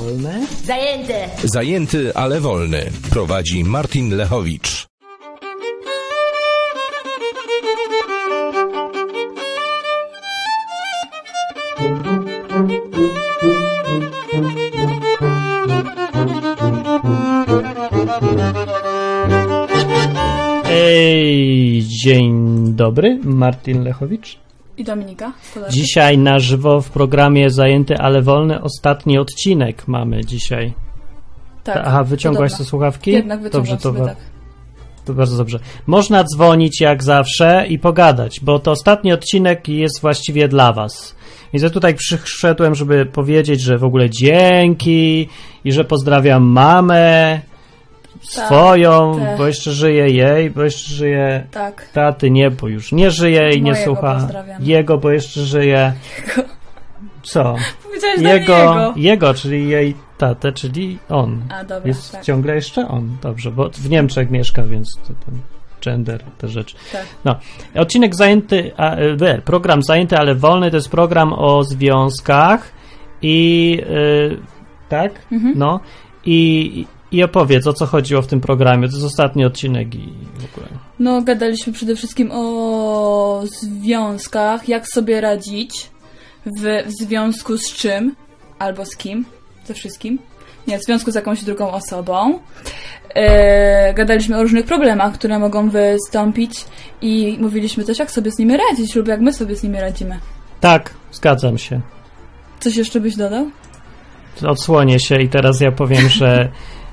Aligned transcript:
wolne. 0.00 0.46
Zajęte! 0.64 1.28
Zajęty, 1.44 2.14
ale 2.14 2.40
wolny. 2.40 2.90
Prowadzi 3.10 3.64
Martin 3.64 4.16
Lechowicz. 4.16 4.86
Ej, 20.70 21.82
dzień 21.86 22.34
dobry, 22.74 23.20
Martin 23.24 23.82
Lechowicz. 23.82 24.45
I 24.78 24.84
Dominika. 24.84 25.32
Dzisiaj 25.70 26.18
na 26.18 26.38
żywo 26.38 26.80
w 26.80 26.90
programie 26.90 27.50
Zajęty, 27.50 27.98
ale 27.98 28.22
wolny 28.22 28.62
ostatni 28.62 29.18
odcinek 29.18 29.88
mamy 29.88 30.24
dzisiaj. 30.24 30.74
Tak. 31.64 31.82
Aha, 31.86 32.04
wyciągłaś 32.04 32.54
te 32.54 32.64
słuchawki? 32.64 33.12
Jednak 33.12 33.50
Dobrze, 33.50 33.76
to, 33.76 33.92
tak. 33.92 34.16
to 35.04 35.14
bardzo 35.14 35.36
dobrze. 35.36 35.58
Można 35.86 36.24
dzwonić 36.24 36.80
jak 36.80 37.02
zawsze 37.02 37.66
i 37.68 37.78
pogadać, 37.78 38.40
bo 38.40 38.58
to 38.58 38.70
ostatni 38.70 39.12
odcinek 39.12 39.68
jest 39.68 40.00
właściwie 40.00 40.48
dla 40.48 40.72
was. 40.72 41.16
Więc 41.52 41.62
ja 41.62 41.70
tutaj 41.70 41.94
przyszedłem, 41.94 42.74
żeby 42.74 43.06
powiedzieć, 43.06 43.62
że 43.62 43.78
w 43.78 43.84
ogóle 43.84 44.10
dzięki 44.10 45.28
i 45.64 45.72
że 45.72 45.84
pozdrawiam 45.84 46.42
mamę 46.42 47.40
swoją, 48.22 49.18
też. 49.18 49.38
bo 49.38 49.46
jeszcze 49.46 49.72
żyje 49.72 50.08
jej, 50.10 50.50
bo 50.50 50.62
jeszcze 50.62 50.94
żyje 50.94 51.46
Tak. 51.50 51.88
taty, 51.92 52.30
nie, 52.30 52.50
bo 52.50 52.68
już 52.68 52.92
nie 52.92 53.10
żyje 53.10 53.50
i 53.50 53.62
nie 53.62 53.76
słucha 53.76 54.28
jego, 54.60 54.98
bo 54.98 55.10
jeszcze 55.10 55.40
żyje. 55.40 55.92
Co? 57.22 57.54
Powiedziałeś 57.82 58.22
do 58.22 58.28
Jego, 58.28 58.56
jego. 58.58 58.92
jego, 58.96 59.34
czyli 59.34 59.68
jej 59.68 59.94
tatę, 60.18 60.52
czyli 60.52 60.98
on. 61.08 61.42
A, 61.50 61.64
dobra, 61.64 61.88
Jest 61.88 62.12
tak. 62.12 62.24
ciągle 62.24 62.54
jeszcze 62.54 62.88
on, 62.88 63.16
dobrze, 63.22 63.50
bo 63.50 63.70
w 63.70 63.90
Niemczech 63.90 64.30
mieszka, 64.30 64.62
więc 64.62 64.98
to 65.08 65.14
ten 65.26 65.38
gender, 65.84 66.22
te 66.38 66.48
rzeczy. 66.48 66.76
Tak. 66.92 67.06
No, 67.24 67.36
odcinek 67.74 68.14
zajęty, 68.14 68.72
a, 68.76 68.94
e, 68.94 69.40
program 69.42 69.82
zajęty, 69.82 70.16
ale 70.18 70.34
wolny, 70.34 70.70
to 70.70 70.76
jest 70.76 70.88
program 70.90 71.32
o 71.32 71.64
związkach 71.64 72.72
i 73.22 73.78
y, 73.90 74.36
tak, 74.88 75.12
Mhm. 75.32 75.52
no 75.56 75.80
i, 76.24 76.86
i 77.12 77.22
opowiedz, 77.22 77.66
o 77.66 77.72
co 77.72 77.86
chodziło 77.86 78.22
w 78.22 78.26
tym 78.26 78.40
programie, 78.40 78.88
to 78.88 78.94
jest 78.94 79.06
ostatni 79.06 79.44
odcinek 79.44 79.94
i 79.94 80.12
w 80.38 80.54
ogóle. 80.54 80.68
No, 80.98 81.22
gadaliśmy 81.22 81.72
przede 81.72 81.96
wszystkim 81.96 82.30
o 82.32 83.42
związkach, 83.60 84.68
jak 84.68 84.88
sobie 84.88 85.20
radzić 85.20 85.90
w, 86.46 86.84
w 86.86 87.06
związku 87.06 87.58
z 87.58 87.72
czym, 87.72 88.14
albo 88.58 88.84
z 88.84 88.96
kim, 88.96 89.24
ze 89.64 89.74
wszystkim. 89.74 90.18
Nie, 90.66 90.78
w 90.78 90.84
związku 90.84 91.10
z 91.10 91.14
jakąś 91.14 91.44
drugą 91.44 91.70
osobą. 91.70 92.38
E, 93.14 93.94
gadaliśmy 93.94 94.36
o 94.36 94.42
różnych 94.42 94.66
problemach, 94.66 95.14
które 95.14 95.38
mogą 95.38 95.70
wystąpić 95.70 96.64
i 97.02 97.36
mówiliśmy 97.40 97.84
też, 97.84 97.98
jak 97.98 98.10
sobie 98.10 98.30
z 98.30 98.38
nimi 98.38 98.56
radzić 98.56 98.94
lub 98.94 99.08
jak 99.08 99.20
my 99.20 99.32
sobie 99.32 99.56
z 99.56 99.62
nimi 99.62 99.80
radzimy. 99.80 100.18
Tak, 100.60 100.94
zgadzam 101.12 101.58
się. 101.58 101.80
Coś 102.60 102.76
jeszcze 102.76 103.00
byś 103.00 103.16
dodał? 103.16 103.50
odsłonię 104.44 105.00
się 105.00 105.22
i 105.22 105.28
teraz 105.28 105.60
ja 105.60 105.72
powiem, 105.72 106.08
że 106.08 106.48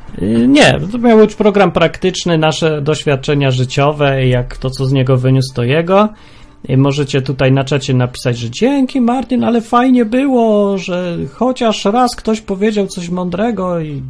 nie, 0.48 0.80
to 0.92 0.98
miał 0.98 1.18
być 1.18 1.36
program 1.36 1.72
praktyczny, 1.72 2.38
nasze 2.38 2.82
doświadczenia 2.82 3.52
życiowe 3.52 4.28
jak 4.28 4.58
to, 4.58 4.70
co 4.70 4.86
z 4.86 4.94
niego 4.94 5.18
wyniósł, 5.18 5.54
to 5.56 5.64
jego. 5.64 6.10
I 6.68 6.78
możecie 6.78 7.22
tutaj 7.22 7.52
na 7.52 7.64
czacie 7.64 7.94
napisać, 7.94 8.38
że 8.38 8.50
dzięki 8.50 9.02
Martin, 9.02 9.44
ale 9.44 9.62
fajnie 9.62 10.06
było, 10.06 10.78
że 10.78 11.18
chociaż 11.34 11.86
raz 11.86 12.16
ktoś 12.16 12.42
powiedział 12.42 12.88
coś 12.88 13.10
mądrego 13.10 13.80
i, 13.80 14.02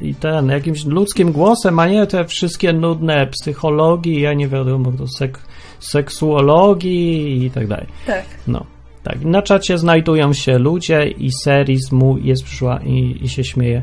i 0.00 0.14
ten, 0.14 0.48
jakimś 0.48 0.84
ludzkim 0.84 1.32
głosem, 1.32 1.78
a 1.78 1.88
nie 1.88 2.06
te 2.06 2.24
wszystkie 2.24 2.72
nudne 2.72 3.26
psychologii, 3.26 4.20
ja 4.20 4.34
nie 4.34 4.48
wiadomo, 4.48 4.92
to 4.98 5.08
sek, 5.08 5.38
seksuologii 5.78 7.44
i 7.44 7.50
tak 7.50 7.66
dalej. 7.66 7.86
Tak. 8.06 8.24
No, 8.46 8.66
tak. 9.02 9.24
Na 9.24 9.42
czacie 9.42 9.78
znajdują 9.78 10.32
się 10.32 10.58
ludzie 10.58 11.06
i 11.08 11.30
series 11.44 11.92
mu 11.92 12.18
jest 12.18 12.44
przyszła 12.44 12.80
i, 12.84 13.18
i 13.22 13.28
się 13.28 13.44
śmieje. 13.44 13.82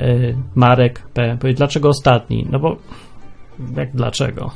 Yy, 0.00 0.36
Marek 0.54 1.02
P. 1.14 1.36
Powie, 1.40 1.54
dlaczego 1.54 1.88
ostatni? 1.88 2.46
No 2.50 2.58
bo 2.58 2.76
jak 3.76 3.90
dlaczego? 3.96 4.50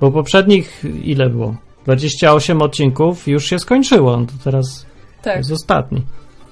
Bo 0.00 0.10
poprzednich 0.12 0.84
ile 1.04 1.30
było? 1.30 1.56
28 1.84 2.62
odcinków 2.62 3.28
już 3.28 3.44
się 3.44 3.58
skończyło. 3.58 4.16
No 4.16 4.26
to 4.26 4.32
teraz 4.44 4.86
Tak. 5.22 5.36
jest 5.36 5.52
ostatni. 5.52 6.02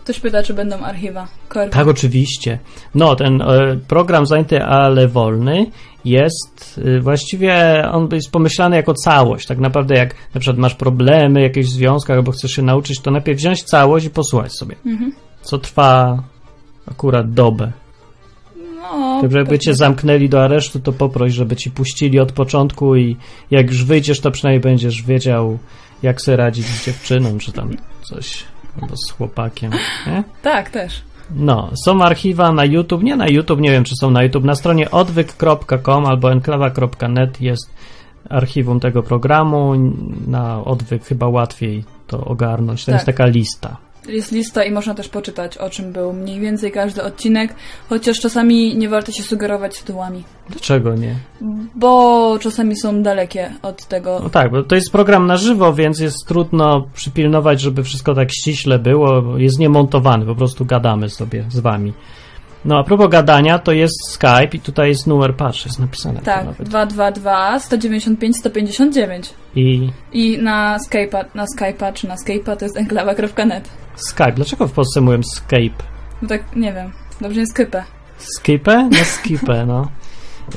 Ktoś 0.05 0.21
pyta, 0.21 0.43
czy 0.43 0.55
będą 0.55 0.79
archiwa. 0.79 1.29
Korki. 1.49 1.71
Tak, 1.71 1.89
oczywiście. 1.89 2.59
No, 2.95 3.17
ten 3.17 3.43
e, 3.43 3.77
program 3.89 4.27
zajęty, 4.27 4.63
ale 4.63 5.09
wolny 5.09 5.67
jest 6.05 6.81
e, 6.85 7.01
właściwie, 7.01 7.85
on 7.93 8.09
jest 8.13 8.31
pomyślany 8.31 8.77
jako 8.77 8.95
całość. 8.95 9.47
Tak 9.47 9.59
naprawdę, 9.59 9.95
jak 9.95 10.15
na 10.35 10.41
przykład 10.41 10.59
masz 10.59 10.75
problemy 10.75 11.43
jakieś 11.43 11.67
w 11.67 11.71
związkach 11.71 12.17
albo 12.17 12.33
chcesz 12.33 12.51
się 12.51 12.63
nauczyć, 12.63 13.01
to 13.01 13.11
najpierw 13.11 13.39
wziąć 13.39 13.63
całość 13.63 14.07
i 14.07 14.11
posłuchać 14.11 14.53
sobie. 14.53 14.77
Mhm. 14.87 15.13
Co 15.43 15.59
trwa 15.59 16.23
akurat 16.91 17.33
dobę. 17.33 17.73
No, 18.93 19.19
Także 19.21 19.39
jakby 19.39 19.59
cię 19.59 19.71
pewnie. 19.71 19.77
zamknęli 19.77 20.29
do 20.29 20.43
aresztu, 20.45 20.81
to 20.81 20.93
poproś, 20.93 21.33
żeby 21.33 21.57
ci 21.57 21.71
puścili 21.71 22.21
od 22.21 22.33
początku 22.33 22.97
i 22.97 23.17
jak 23.51 23.67
już 23.67 23.85
wyjdziesz, 23.85 24.21
to 24.21 24.31
przynajmniej 24.31 24.61
będziesz 24.61 25.03
wiedział, 25.03 25.59
jak 26.03 26.21
sobie 26.23 26.37
radzić 26.37 26.67
z 26.67 26.87
dziewczyną, 26.87 27.39
czy 27.39 27.53
tam 27.53 27.71
coś, 28.03 28.45
albo 28.83 28.95
z 28.97 29.11
chłopakiem. 29.13 29.73
Nie? 30.07 30.25
Tak, 30.43 30.71
też. 30.71 31.03
No, 31.37 31.71
są 31.85 32.03
archiwa 32.03 32.53
na 32.53 32.65
YouTube, 32.65 33.03
nie 33.03 33.17
na 33.17 33.29
YouTube, 33.29 33.61
nie 33.61 33.71
wiem 33.71 33.85
czy 33.85 33.95
są 34.01 34.11
na 34.11 34.23
YouTube, 34.23 34.45
na 34.45 34.55
stronie 34.55 34.91
odwyk.com 34.91 36.07
albo 36.07 36.33
enklawa.net 36.33 37.41
jest 37.41 37.71
archiwum 38.31 38.81
tego 38.81 39.03
programu, 39.03 39.73
na 40.27 40.65
odwyk 40.65 41.05
chyba 41.05 41.29
łatwiej 41.29 41.85
to 42.07 42.25
ogarnąć, 42.25 42.85
to 42.85 42.93
jest 42.93 43.07
Tak. 43.07 43.17
taka 43.17 43.27
lista. 43.31 43.77
Jest 44.09 44.33
lista 44.33 44.65
i 44.65 44.71
można 44.71 44.95
też 44.95 45.09
poczytać, 45.09 45.59
o 45.59 45.71
czym 45.71 45.93
był 45.93 46.13
mniej 46.13 46.41
więcej 46.41 46.73
każdy 46.73 47.03
odcinek, 47.03 47.55
chociaż 47.89 48.21
czasami 48.21 48.77
nie 48.77 48.89
warto 48.89 49.13
się 49.13 49.23
sugerować 49.23 49.79
tytułami, 49.79 50.25
Dlaczego 50.51 50.95
nie? 50.95 51.17
bo 51.75 52.39
czasami 52.41 52.77
są 52.77 53.03
dalekie 53.03 53.51
od 53.63 53.87
tego. 53.87 54.21
No 54.23 54.31
tak, 54.31 54.51
bo 54.51 54.63
to 54.63 54.75
jest 54.75 54.93
program 54.93 55.27
na 55.27 55.37
żywo, 55.37 55.75
więc 55.75 56.01
jest 56.01 56.17
trudno 56.27 56.87
przypilnować, 56.95 57.61
żeby 57.61 57.83
wszystko 57.83 58.15
tak 58.15 58.33
ściśle 58.33 58.79
było, 58.79 59.39
jest 59.39 59.59
niemontowany, 59.59 60.27
po 60.27 60.35
prostu 60.35 60.65
gadamy 60.65 61.11
sobie 61.11 61.45
z 61.49 61.61
wami. 61.61 61.93
No 62.65 62.79
a 62.79 62.85
propos 62.85 63.09
gadania, 63.09 63.59
to 63.59 63.73
jest 63.73 64.11
Skype 64.11 64.49
i 64.53 64.61
tutaj 64.61 64.89
jest 64.89 65.07
numer, 65.07 65.37
patrz, 65.37 65.65
jest 65.65 65.79
napisane 65.79 66.21
Tak, 66.21 66.45
nawet. 66.45 66.69
222 66.69 67.61
195 67.61 68.37
159 68.37 69.35
I 69.57 69.91
i 70.13 70.39
na 70.39 70.79
Skype'a, 70.89 71.25
na 71.35 71.45
Skype'a 71.45 71.93
czy 71.93 72.09
na 72.09 72.17
Skype'a 72.17 72.57
to 72.57 72.65
jest 72.65 72.77
enklawa.net. 72.77 73.71
Skype, 73.97 74.33
dlaczego 74.33 74.69
w 74.69 74.73
Polsce 74.73 75.01
mówią 75.01 75.23
Skype? 75.23 75.85
No 76.23 76.29
tak, 76.29 76.57
nie 76.57 76.73
wiem, 76.73 76.93
dobrze 77.21 77.41
jest 77.41 77.53
Skype. 77.53 77.83
Skipę? 78.17 78.89
No 78.93 79.05
skipę, 79.05 79.67
no. 79.67 79.89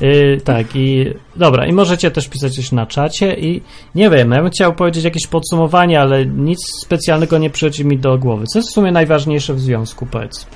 Yy, 0.00 0.40
tak, 0.44 0.76
i 0.76 1.14
dobra, 1.36 1.66
i 1.66 1.72
możecie 1.72 2.10
też 2.10 2.28
pisać 2.28 2.54
coś 2.54 2.72
na 2.72 2.86
czacie 2.86 3.34
i 3.34 3.62
nie 3.94 4.10
wiem, 4.10 4.30
ja 4.30 4.42
bym 4.42 4.50
chciał 4.50 4.74
powiedzieć 4.74 5.04
jakieś 5.04 5.26
podsumowanie, 5.26 6.00
ale 6.00 6.26
nic 6.26 6.58
specjalnego 6.84 7.38
nie 7.38 7.50
przychodzi 7.50 7.84
mi 7.84 7.98
do 7.98 8.18
głowy. 8.18 8.44
Co 8.46 8.58
jest 8.58 8.68
w 8.68 8.72
sumie 8.72 8.92
najważniejsze 8.92 9.54
w 9.54 9.60
związku, 9.60 10.06
powiedz? 10.06 10.46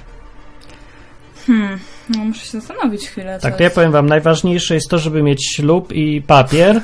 Hmm, 1.47 1.79
no 2.09 2.25
muszę 2.25 2.47
się 2.47 2.61
zastanowić 2.61 3.07
chwilę. 3.09 3.39
co 3.39 3.43
Tak, 3.43 3.57
to 3.57 3.63
ja 3.63 3.71
powiem 3.71 3.93
wam, 3.93 4.07
najważniejsze 4.07 4.75
jest 4.75 4.89
to, 4.91 4.99
żeby 4.99 5.23
mieć 5.23 5.55
ślub 5.57 5.93
i 5.93 6.23
papier 6.23 6.81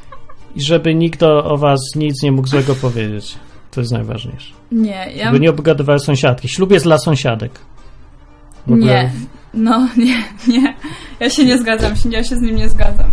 i 0.56 0.62
żeby 0.62 0.94
nikt 0.94 1.22
o, 1.22 1.44
o 1.44 1.56
was 1.58 1.80
nic 1.96 2.22
nie 2.22 2.32
mógł 2.32 2.48
złego 2.48 2.74
powiedzieć. 2.74 3.34
To 3.70 3.80
jest 3.80 3.92
najważniejsze. 3.92 4.54
Nie, 4.72 5.08
ja... 5.16 5.24
Żeby 5.24 5.40
nie 5.40 5.50
obgadywały 5.50 5.98
sąsiadki. 5.98 6.48
Ślub 6.48 6.70
jest 6.72 6.84
dla 6.84 6.98
sąsiadek. 6.98 7.52
W 8.66 8.72
ogóle- 8.72 8.86
Nie, 8.86 9.10
no 9.54 9.88
nie, 9.96 10.22
nie. 10.48 10.74
Ja 11.20 11.30
się 11.30 11.44
nie 11.44 11.58
zgadzam, 11.58 11.92
ja 12.10 12.24
się 12.24 12.36
z 12.36 12.40
nim 12.40 12.56
nie 12.56 12.68
zgadzam. 12.68 13.12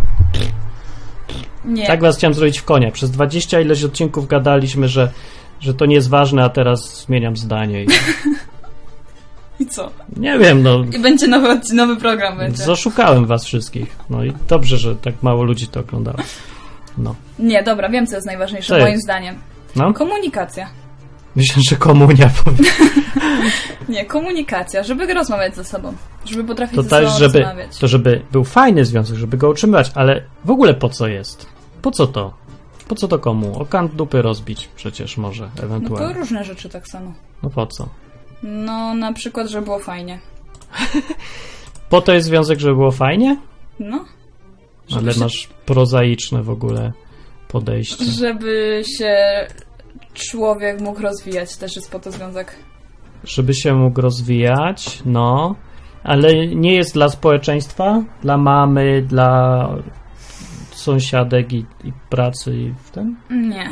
Nie. 1.64 1.86
Tak 1.86 2.00
was 2.00 2.16
chciałem 2.16 2.34
zrobić 2.34 2.58
w 2.58 2.64
konia. 2.64 2.90
Przez 2.90 3.10
20 3.10 3.60
ileś 3.60 3.84
odcinków 3.84 4.26
gadaliśmy, 4.26 4.88
że, 4.88 5.12
że 5.60 5.74
to 5.74 5.86
nie 5.86 5.94
jest 5.94 6.08
ważne, 6.08 6.44
a 6.44 6.48
teraz 6.48 7.04
zmieniam 7.06 7.36
zdanie. 7.36 7.84
I, 7.84 7.86
I 9.60 9.66
co? 9.66 9.90
nie 10.16 10.38
wiem, 10.38 10.62
no. 10.62 10.84
I 10.92 10.98
będzie 10.98 11.26
nowy, 11.28 11.60
nowy 11.74 11.96
program 11.96 12.38
będzie. 12.38 12.64
Zaszukałem 12.64 13.26
was 13.26 13.44
wszystkich. 13.44 13.96
No 14.10 14.24
i 14.24 14.32
dobrze, 14.48 14.78
że 14.78 14.96
tak 14.96 15.22
mało 15.22 15.42
ludzi 15.44 15.66
to 15.68 15.80
oglądało. 15.80 16.16
No. 16.98 17.14
Nie, 17.38 17.62
dobra, 17.62 17.88
wiem 17.88 18.06
co 18.06 18.14
jest 18.14 18.26
najważniejsze 18.26 18.74
jest? 18.74 18.86
moim 18.86 19.00
zdaniem. 19.00 19.34
No? 19.76 19.92
Komunikacja. 19.94 20.68
Myślę, 21.36 21.62
że 21.70 21.76
komunia 21.76 22.30
powie. 22.44 22.70
Nie, 23.88 24.04
komunikacja, 24.04 24.82
żeby 24.82 25.14
rozmawiać 25.14 25.56
ze 25.56 25.64
sobą. 25.64 25.92
Żeby 26.24 26.44
potrafić 26.44 26.76
To 26.76 26.82
ze 26.82 26.88
też, 26.88 27.04
sobą 27.06 27.18
żeby, 27.18 27.38
rozmawiać. 27.38 27.78
to 27.78 27.88
żeby 27.88 28.22
był 28.32 28.44
fajny 28.44 28.84
związek, 28.84 29.16
żeby 29.16 29.36
go 29.36 29.48
utrzymywać, 29.50 29.92
ale 29.94 30.22
w 30.44 30.50
ogóle 30.50 30.74
po 30.74 30.88
co 30.88 31.06
jest? 31.08 31.46
Po 31.82 31.90
co 31.90 32.06
to? 32.06 32.32
Po 32.88 32.94
co 32.94 33.08
to 33.08 33.18
komu? 33.18 33.58
O 33.58 33.66
kant 33.66 33.94
dupy 33.94 34.22
rozbić 34.22 34.68
przecież 34.76 35.16
może, 35.16 35.44
No 35.44 35.50
to 35.56 35.62
ewentualnie. 35.62 36.14
różne 36.14 36.44
rzeczy 36.44 36.68
tak 36.68 36.88
samo. 36.88 37.12
No 37.42 37.50
po 37.50 37.66
co? 37.66 37.88
No, 38.42 38.94
na 38.94 39.12
przykład, 39.12 39.48
żeby 39.48 39.64
było 39.64 39.78
fajnie. 39.78 40.18
Po 41.90 42.00
to 42.00 42.12
jest 42.12 42.26
związek, 42.26 42.60
żeby 42.60 42.74
było 42.74 42.90
fajnie? 42.90 43.36
No, 43.80 44.04
Ale 44.96 45.12
się- 45.12 45.20
masz 45.20 45.48
prozaiczne 45.66 46.42
w 46.42 46.50
ogóle 46.50 46.92
podejście. 47.48 48.04
żeby 48.04 48.82
się 48.98 49.16
człowiek 50.14 50.80
mógł 50.80 51.02
rozwijać, 51.02 51.56
też 51.56 51.76
jest 51.76 51.90
po 51.92 51.98
to 51.98 52.10
związek. 52.10 52.56
Żeby 53.24 53.54
się 53.54 53.74
mógł 53.74 54.00
rozwijać, 54.00 55.02
no. 55.04 55.54
Ale 56.02 56.46
nie 56.46 56.74
jest 56.74 56.94
dla 56.94 57.08
społeczeństwa, 57.08 58.02
dla 58.22 58.36
mamy, 58.38 59.02
dla 59.02 59.68
sąsiadek 60.70 61.52
i, 61.52 61.58
i 61.84 61.92
pracy 62.10 62.56
i 62.56 62.72
w 62.84 62.90
tym? 62.90 63.16
Nie. 63.30 63.70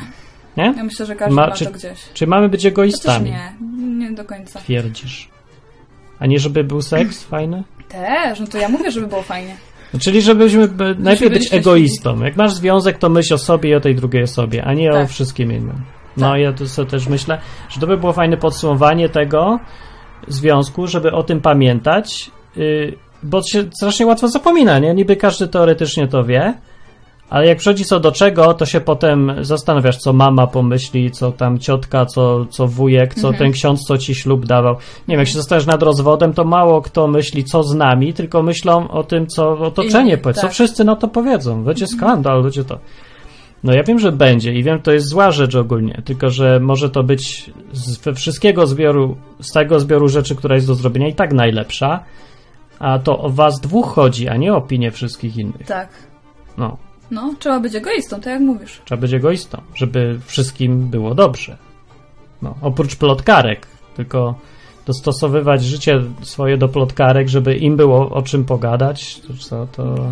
Nie? 0.59 0.75
Ja 0.77 0.85
myślę, 0.85 1.07
że 1.07 1.17
każdy 1.17 1.35
Ma- 1.35 1.47
ma, 1.47 1.53
czy- 1.53 1.65
to 1.65 1.71
gdzieś. 1.71 1.99
Czy 2.15 2.27
mamy 2.27 2.49
być 2.49 2.61
Chociaż 2.61 2.73
egoistami? 2.73 3.31
nie, 3.31 3.53
nie 4.09 4.13
do 4.13 4.25
końca. 4.25 4.59
Twierdzisz. 4.61 5.29
A 6.19 6.27
nie 6.27 6.39
żeby 6.39 6.65
był 6.65 6.83
seks 6.83 7.23
fajny? 7.33 7.65
Też, 7.89 8.41
no 8.41 8.47
to 8.47 8.59
ja 8.59 8.69
mówię, 8.69 8.91
żeby 8.91 9.07
było 9.07 9.23
fajnie. 9.23 9.57
No, 9.95 10.01
Czyli 10.01 10.23
żebyśmy 10.23 10.69
by, 10.69 10.97
najpierw 10.99 11.33
być 11.33 11.55
egoistą. 11.55 12.25
Jak 12.25 12.37
masz 12.37 12.53
związek, 12.53 12.99
to 12.99 13.09
myśl 13.09 13.35
o 13.35 13.39
sobie 13.39 13.71
i 13.71 13.75
o 13.75 13.81
tej 13.81 13.95
drugiej 13.95 14.23
osobie, 14.23 14.65
a 14.65 14.75
nie 14.75 14.91
o 14.91 14.95
Tak. 14.95 15.09
wszystkim 15.09 15.53
innym. 15.53 15.83
No 16.17 16.31
Tak. 16.31 16.41
ja 16.41 16.53
to 16.53 16.69
sobie 16.69 16.91
też 16.91 17.07
myślę, 17.07 17.39
że 17.69 17.81
to 17.81 17.87
by 17.87 17.97
było 17.97 18.13
fajne 18.13 18.37
podsumowanie 18.37 19.09
tego 19.09 19.59
związku, 20.29 20.87
żeby 20.87 21.13
o 21.13 21.23
tym 21.23 21.41
pamiętać, 21.41 22.31
yy, 22.57 22.95
bo 23.23 23.43
się 23.43 23.65
strasznie 23.77 24.07
łatwo 24.07 24.29
zapomina, 24.29 24.79
nie? 24.79 24.95
Niby 24.95 25.17
każdy 25.17 25.49
teoretycznie 25.49 26.09
to 26.09 26.25
wie, 26.25 26.55
ale 27.31 27.47
jak 27.47 27.59
przychodzi 27.59 27.85
co 27.85 28.01
do 28.01 28.13
czego, 28.13 28.55
to 28.55 28.67
się 28.67 28.81
potem 28.81 29.33
zastanawiasz, 29.41 29.97
co 29.97 30.13
mama 30.13 30.47
pomyśli, 30.47 31.11
co 31.11 31.33
tam 31.33 31.59
ciotka, 31.59 32.07
co, 32.07 32.47
co 32.47 32.67
wujek, 32.67 33.15
co 33.15 33.29
Mhm. 33.29 33.37
ten 33.39 33.53
ksiądz, 33.53 33.81
co 33.85 33.99
ci 33.99 34.15
ślub 34.15 34.47
dawał. 34.47 34.75
Nie 34.75 35.13
wiem, 35.13 35.19
jak 35.19 35.29
się 35.29 35.35
zastanawiasz 35.35 35.67
nad 35.67 35.83
rozwodem, 35.83 36.33
to 36.33 36.45
mało 36.45 36.83
kto 36.83 37.09
myśli, 37.09 37.45
co 37.45 37.63
z 37.63 37.75
nami, 37.75 38.15
tylko 38.15 38.43
myślą 38.43 38.89
o 38.89 39.05
tym, 39.05 39.27
co 39.27 39.51
otoczenie 39.59 40.13
Inni, 40.13 40.23
powie, 40.23 40.35
co 40.35 40.43
tak. 40.43 40.53
wszyscy 40.53 40.85
na 40.85 40.97
to 40.97 41.09
powiedzą. 41.09 41.65
Będzie 41.65 41.87
skandal, 41.87 42.43
będzie 42.43 42.65
to. 42.65 42.79
No 43.65 43.73
ja 43.75 43.83
wiem, 43.83 43.99
że 43.99 44.13
będzie 44.13 44.53
i 44.53 44.63
wiem, 44.63 44.83
to 44.83 44.93
jest 44.93 45.09
zła 45.09 45.31
rzecz 45.31 45.55
ogólnie, 45.55 46.03
tylko 46.05 46.31
że 46.31 46.61
może 46.61 46.91
to 46.91 47.03
być 47.03 47.51
z 47.73 47.99
we 47.99 48.15
wszystkiego 48.15 48.67
zbioru, 48.67 49.17
z 49.41 49.53
tego 49.53 49.81
zbioru 49.81 50.09
rzeczy, 50.09 50.37
która 50.37 50.55
jest 50.55 50.67
do 50.67 50.75
zrobienia 50.75 51.09
i 51.09 51.15
tak 51.15 51.33
najlepsza, 51.33 52.05
a 52.79 52.99
to 52.99 53.19
o 53.19 53.31
was 53.31 53.61
dwóch 53.61 53.95
chodzi, 53.95 54.29
a 54.29 54.37
nie 54.37 54.53
o 54.53 54.57
opinię 54.57 54.91
wszystkich 54.91 55.37
innych. 55.37 55.67
Tak. 55.67 55.89
No, 56.59 56.77
No, 57.11 57.35
trzeba 57.39 57.61
być 57.61 57.75
egoistą, 57.75 58.17
tak 58.17 58.27
jak 58.27 58.41
mówisz. 58.41 58.81
trzeba 58.85 59.01
być 59.01 59.13
egoistą, 59.13 59.63
żeby 59.75 60.21
wszystkim 60.27 60.89
było 60.89 61.15
dobrze. 61.15 61.57
No, 62.43 62.55
oprócz 62.63 62.97
plotkarek, 62.97 63.67
tylko 63.97 64.35
dostosowywać 64.87 65.65
życie 65.65 66.03
swoje 66.23 66.57
do 66.57 66.69
plotkarek, 66.69 67.29
żeby 67.29 67.57
im 67.57 67.77
było 67.77 68.11
o 68.11 68.23
czym 68.23 68.45
pogadać, 68.45 69.21
to 69.21 69.35
co, 69.35 69.67
to... 69.67 70.07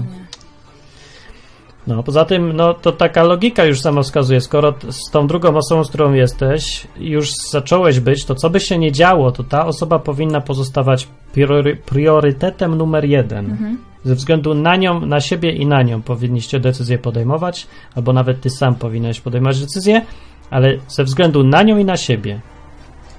No, 1.86 2.02
poza 2.02 2.24
tym, 2.24 2.52
no 2.52 2.74
to 2.74 2.92
taka 2.92 3.22
logika 3.22 3.64
już 3.64 3.80
sama 3.80 4.02
wskazuje, 4.02 4.40
skoro 4.40 4.74
z 4.90 5.10
tą 5.10 5.26
drugą 5.26 5.56
osobą, 5.56 5.84
z 5.84 5.88
którą 5.88 6.12
jesteś, 6.12 6.86
już 6.98 7.30
zacząłeś 7.50 8.00
być, 8.00 8.24
to 8.24 8.34
co 8.34 8.50
by 8.50 8.60
się 8.60 8.78
nie 8.78 8.92
działo, 8.92 9.32
to 9.32 9.44
ta 9.44 9.66
osoba 9.66 9.98
powinna 9.98 10.40
pozostawać 10.40 11.08
priory, 11.32 11.76
priorytetem 11.76 12.74
numer 12.74 13.04
jeden. 13.04 13.50
Mhm. 13.50 13.78
Ze 14.04 14.14
względu 14.14 14.54
na 14.54 14.76
nią, 14.76 15.06
na 15.06 15.20
siebie 15.20 15.52
i 15.52 15.66
na 15.66 15.82
nią 15.82 16.02
powinniście 16.02 16.60
decyzję 16.60 16.98
podejmować, 16.98 17.66
albo 17.94 18.12
nawet 18.12 18.40
ty 18.40 18.50
sam 18.50 18.74
powinieneś 18.74 19.20
podejmować 19.20 19.60
decyzję, 19.60 20.02
ale 20.50 20.78
ze 20.88 21.04
względu 21.04 21.44
na 21.44 21.62
nią 21.62 21.78
i 21.78 21.84
na 21.84 21.96
siebie. 21.96 22.40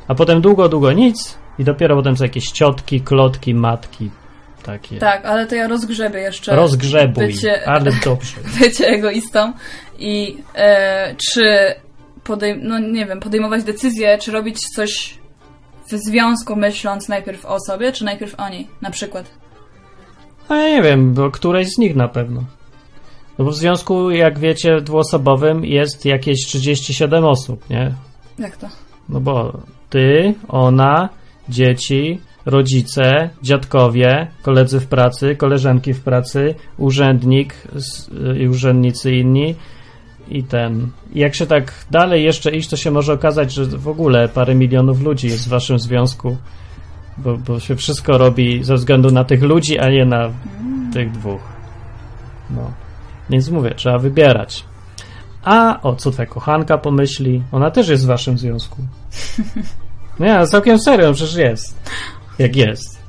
A 0.07 0.15
potem 0.15 0.41
długo, 0.41 0.69
długo 0.69 0.91
nic 0.91 1.37
i 1.59 1.63
dopiero 1.63 1.95
potem 1.95 2.17
są 2.17 2.23
jakieś 2.23 2.51
ciotki, 2.51 3.01
klotki, 3.01 3.53
matki, 3.53 4.09
takie. 4.67 4.97
Tak, 4.97 5.25
ale 5.25 5.47
to 5.47 5.55
ja 5.55 5.67
rozgrzebię 5.67 6.19
jeszcze 6.19 6.55
Rozgrzebuj, 6.55 7.27
bycie- 7.27 7.67
ale 7.67 7.91
dobrze. 8.05 8.35
bycie 8.59 8.87
egoistą 8.87 9.53
i 9.99 10.37
e, 10.55 11.15
czy 11.15 11.75
podejm- 12.23 12.59
no 12.61 12.79
nie 12.79 13.05
wiem, 13.05 13.19
podejmować 13.19 13.63
decyzję, 13.63 14.17
czy 14.17 14.31
robić 14.31 14.59
coś 14.75 15.17
w 15.91 15.95
związku 15.95 16.55
myśląc 16.55 17.09
najpierw 17.09 17.45
o 17.45 17.59
sobie, 17.59 17.91
czy 17.91 18.05
najpierw 18.05 18.39
o 18.39 18.49
niej, 18.49 18.67
na 18.81 18.91
przykład. 18.91 19.25
A 20.49 20.55
ja 20.55 20.69
nie 20.69 20.81
wiem, 20.81 21.13
bo 21.13 21.31
któreś 21.31 21.67
z 21.67 21.77
nich 21.77 21.95
na 21.95 22.07
pewno. 22.07 22.43
No 23.37 23.45
bo 23.45 23.51
w 23.51 23.55
związku, 23.55 24.11
jak 24.11 24.39
wiecie, 24.39 24.81
dwuosobowym 24.81 25.65
jest 25.65 26.05
jakieś 26.05 26.45
37 26.45 27.25
osób, 27.25 27.69
nie? 27.69 27.91
Jak 28.39 28.57
to? 28.57 28.67
No 29.09 29.19
bo 29.19 29.57
ty, 29.89 30.33
ona, 30.47 31.09
dzieci, 31.49 32.21
rodzice, 32.47 33.29
dziadkowie, 33.43 34.27
koledzy 34.41 34.79
w 34.79 34.87
pracy, 34.87 35.35
koleżanki 35.35 35.93
w 35.93 36.01
pracy, 36.01 36.55
urzędnik 36.77 37.55
i 38.39 38.47
urzędnicy 38.47 39.11
inni 39.11 39.55
i 40.29 40.43
ten. 40.43 40.91
Jak 41.13 41.35
się 41.35 41.45
tak 41.45 41.73
dalej 41.91 42.23
jeszcze 42.23 42.51
iść, 42.51 42.69
to 42.69 42.77
się 42.77 42.91
może 42.91 43.13
okazać, 43.13 43.53
że 43.53 43.65
w 43.65 43.87
ogóle 43.87 44.29
parę 44.29 44.55
milionów 44.55 45.01
ludzi 45.01 45.27
jest 45.27 45.45
w 45.45 45.49
waszym 45.49 45.79
związku, 45.79 46.37
bo, 47.17 47.37
bo 47.37 47.59
się 47.59 47.75
wszystko 47.75 48.17
robi 48.17 48.63
ze 48.63 48.75
względu 48.75 49.11
na 49.11 49.23
tych 49.23 49.43
ludzi, 49.43 49.79
a 49.79 49.89
nie 49.89 50.05
na 50.05 50.29
tych 50.93 51.11
dwóch. 51.11 51.41
No. 52.49 52.71
Więc 53.29 53.49
mówię, 53.49 53.73
trzeba 53.75 53.97
wybierać. 53.97 54.63
A 55.43 55.81
o 55.81 55.95
co 55.95 56.11
twoja 56.11 56.25
kochanka 56.25 56.77
pomyśli? 56.77 57.43
Ona 57.51 57.71
też 57.71 57.89
jest 57.89 58.03
w 58.03 58.07
waszym 58.07 58.37
związku. 58.37 58.77
Nie, 60.19 60.47
całkiem 60.47 60.79
serio, 60.79 61.13
przecież 61.13 61.35
jest. 61.35 61.89
Jak 62.39 62.55
jest. 62.55 62.99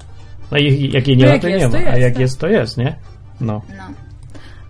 No 0.50 0.58
i 0.58 0.90
jak 0.92 1.08
jej 1.08 1.16
nie 1.16 1.26
No 1.26 1.32
ma, 1.32 1.38
to 1.38 1.48
jest, 1.48 1.66
nie 1.66 1.72
to 1.72 1.84
ma. 1.84 1.90
A 1.90 1.96
jest, 1.96 2.02
jak 2.02 2.12
tak. 2.12 2.20
jest, 2.20 2.40
to 2.40 2.48
jest, 2.48 2.78
nie? 2.78 2.96
No. 3.40 3.62
No. 3.76 3.84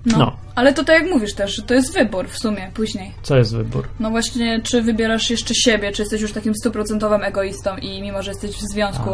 No. 0.06 0.18
No. 0.18 0.36
Ale 0.54 0.74
to 0.74 0.84
tak 0.84 1.02
jak 1.02 1.12
mówisz 1.12 1.34
też, 1.34 1.56
że 1.56 1.62
to 1.62 1.74
jest 1.74 1.94
wybór 1.94 2.28
w 2.28 2.38
sumie 2.38 2.70
później. 2.74 3.12
Co 3.22 3.36
jest 3.36 3.56
wybór? 3.56 3.88
No 4.00 4.10
właśnie, 4.10 4.60
czy 4.62 4.82
wybierasz 4.82 5.30
jeszcze 5.30 5.54
siebie, 5.54 5.92
czy 5.92 6.02
jesteś 6.02 6.20
już 6.20 6.32
takim 6.32 6.54
stuprocentowym 6.54 7.22
egoistą 7.22 7.76
i 7.76 8.02
mimo, 8.02 8.22
że 8.22 8.30
jesteś 8.30 8.50
w 8.50 8.72
związku, 8.72 9.10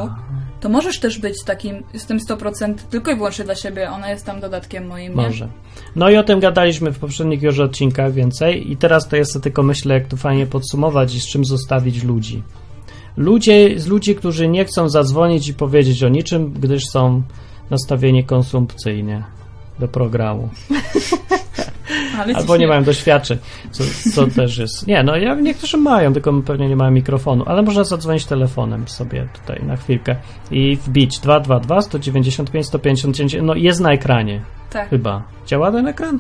to 0.61 0.69
możesz 0.69 1.01
też 1.01 1.19
być 1.19 1.45
takim, 1.45 1.83
jestem 1.95 2.19
100% 2.19 2.75
tylko 2.75 3.13
i 3.13 3.17
wyłącznie 3.17 3.45
dla 3.45 3.55
siebie, 3.55 3.91
ona 3.91 4.11
jest 4.11 4.27
tam 4.27 4.41
dodatkiem 4.41 4.87
moim, 4.87 5.15
nie? 5.15 5.23
Może. 5.23 5.49
No 5.97 6.11
i 6.11 6.17
o 6.17 6.23
tym 6.23 6.41
gadaliśmy 6.41 6.93
w 6.93 6.99
poprzednich 6.99 7.43
już 7.43 7.59
odcinkach 7.59 8.13
więcej 8.13 8.73
i 8.73 8.77
teraz 8.77 9.09
to 9.09 9.17
jest 9.17 9.43
tylko 9.43 9.63
myślę, 9.63 9.95
jak 9.95 10.09
to 10.09 10.17
fajnie 10.17 10.47
podsumować 10.47 11.15
i 11.15 11.21
z 11.21 11.27
czym 11.27 11.45
zostawić 11.45 12.05
ludzi. 12.05 12.43
Ludzie, 13.17 13.81
z 13.81 13.87
ludzi, 13.87 14.15
którzy 14.15 14.49
nie 14.49 14.65
chcą 14.65 14.89
zadzwonić 14.89 15.49
i 15.49 15.55
powiedzieć 15.55 16.03
o 16.03 16.09
niczym, 16.09 16.53
gdyż 16.53 16.83
są 16.93 17.23
nastawieni 17.71 18.25
konsumpcyjnie 18.25 19.25
do 19.79 19.89
programu. 19.89 20.49
Albo 22.35 22.57
nie 22.57 22.67
mają 22.67 22.85
doświadczeń, 22.85 23.39
co, 23.71 23.85
co 24.15 24.27
też 24.27 24.59
jest. 24.59 24.87
Nie, 24.87 25.03
no 25.03 25.17
ja, 25.17 25.35
niektórzy 25.35 25.77
mają, 25.77 26.13
tylko 26.13 26.33
pewnie 26.43 26.69
nie 26.69 26.77
mają 26.77 26.91
mikrofonu, 26.91 27.45
ale 27.47 27.63
można 27.63 27.85
zadzwonić 27.85 28.25
telefonem 28.27 28.89
sobie 28.89 29.29
tutaj 29.33 29.63
na 29.67 29.77
chwilkę 29.77 30.17
i 30.51 30.77
wbić 30.77 31.19
222 31.19 31.83
195 31.83 32.67
159, 32.67 33.37
no 33.43 33.55
jest 33.55 33.81
na 33.81 33.93
ekranie. 33.93 34.43
Tak. 34.71 34.91
Chyba. 34.91 35.23
Działa 35.47 35.73
ten 35.73 35.89
ekran? 35.89 36.19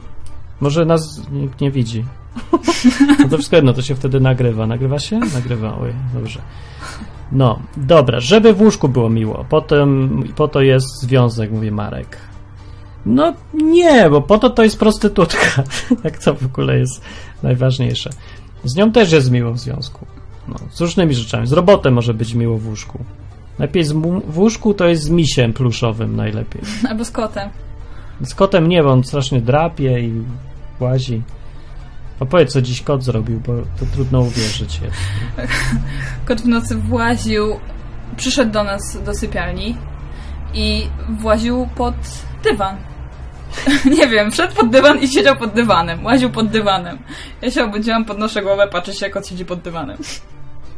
Może 0.60 0.84
nas 0.84 1.22
nikt 1.32 1.60
nie 1.60 1.70
widzi. 1.70 2.04
No 3.18 3.28
to 3.28 3.36
wszystko 3.36 3.56
jedno, 3.56 3.72
to 3.72 3.82
się 3.82 3.94
wtedy 3.94 4.20
nagrywa. 4.20 4.66
Nagrywa 4.66 4.98
się? 4.98 5.18
Nagrywa, 5.18 5.78
oj, 5.78 5.92
dobrze. 6.14 6.40
No, 7.32 7.58
dobra, 7.76 8.20
żeby 8.20 8.54
w 8.54 8.60
łóżku 8.60 8.88
było 8.88 9.10
miło. 9.10 9.44
Potem, 9.48 10.22
po 10.36 10.48
to 10.48 10.60
jest 10.62 11.00
związek, 11.00 11.50
mówi 11.50 11.70
Marek. 11.70 12.16
No 13.06 13.34
nie, 13.54 14.10
bo 14.10 14.20
po 14.22 14.38
to 14.38 14.50
to 14.50 14.62
jest 14.62 14.78
prostytutka. 14.78 15.62
Jak 16.04 16.18
to 16.18 16.34
w 16.34 16.44
ogóle 16.44 16.78
jest 16.78 17.04
najważniejsze. 17.42 18.10
Z 18.64 18.76
nią 18.76 18.92
też 18.92 19.12
jest 19.12 19.30
miło 19.30 19.52
w 19.52 19.58
związku. 19.58 20.06
No, 20.48 20.54
z 20.70 20.80
różnymi 20.80 21.14
rzeczami. 21.14 21.46
Z 21.46 21.52
robotem 21.52 21.94
może 21.94 22.14
być 22.14 22.34
miło 22.34 22.58
w 22.58 22.66
łóżku. 22.66 22.98
Mu- 23.94 24.20
w 24.20 24.38
łóżku 24.38 24.74
to 24.74 24.88
jest 24.88 25.02
z 25.02 25.10
misiem 25.10 25.52
pluszowym 25.52 26.16
najlepiej. 26.16 26.62
Albo 26.88 27.04
z 27.04 27.10
kotem. 27.10 27.48
Z 28.24 28.34
kotem 28.34 28.68
nie, 28.68 28.82
bo 28.82 28.90
on 28.92 29.04
strasznie 29.04 29.40
drapie 29.40 30.00
i 30.00 30.12
łazi. 30.80 31.22
Opowiedz, 32.20 32.52
co 32.52 32.62
dziś 32.62 32.82
kot 32.82 33.04
zrobił, 33.04 33.40
bo 33.40 33.52
to 33.52 33.86
trudno 33.92 34.20
uwierzyć 34.20 34.80
jest. 34.80 34.96
Kot 36.26 36.40
w 36.40 36.48
nocy 36.48 36.76
właził, 36.76 37.60
przyszedł 38.16 38.52
do 38.52 38.64
nas 38.64 39.02
do 39.04 39.14
sypialni 39.14 39.76
i 40.54 40.88
właził 41.20 41.68
pod 41.76 41.94
dywan. 42.44 42.76
Nie 43.98 44.08
wiem, 44.08 44.30
wszedł 44.30 44.54
pod 44.54 44.70
dywan 44.70 44.98
i 44.98 45.08
siedział 45.08 45.36
pod 45.36 45.52
dywanem. 45.52 46.04
Łaził 46.04 46.30
pod 46.30 46.48
dywanem. 46.48 46.98
Ja 47.42 47.50
się 47.50 47.64
obudziłam, 47.64 48.04
podnoszę 48.04 48.42
głowę, 48.42 48.68
patrzę 48.68 48.94
się, 48.94 49.06
jak 49.06 49.12
kot 49.12 49.28
siedzi 49.28 49.44
pod 49.44 49.60
dywanem. 49.60 49.96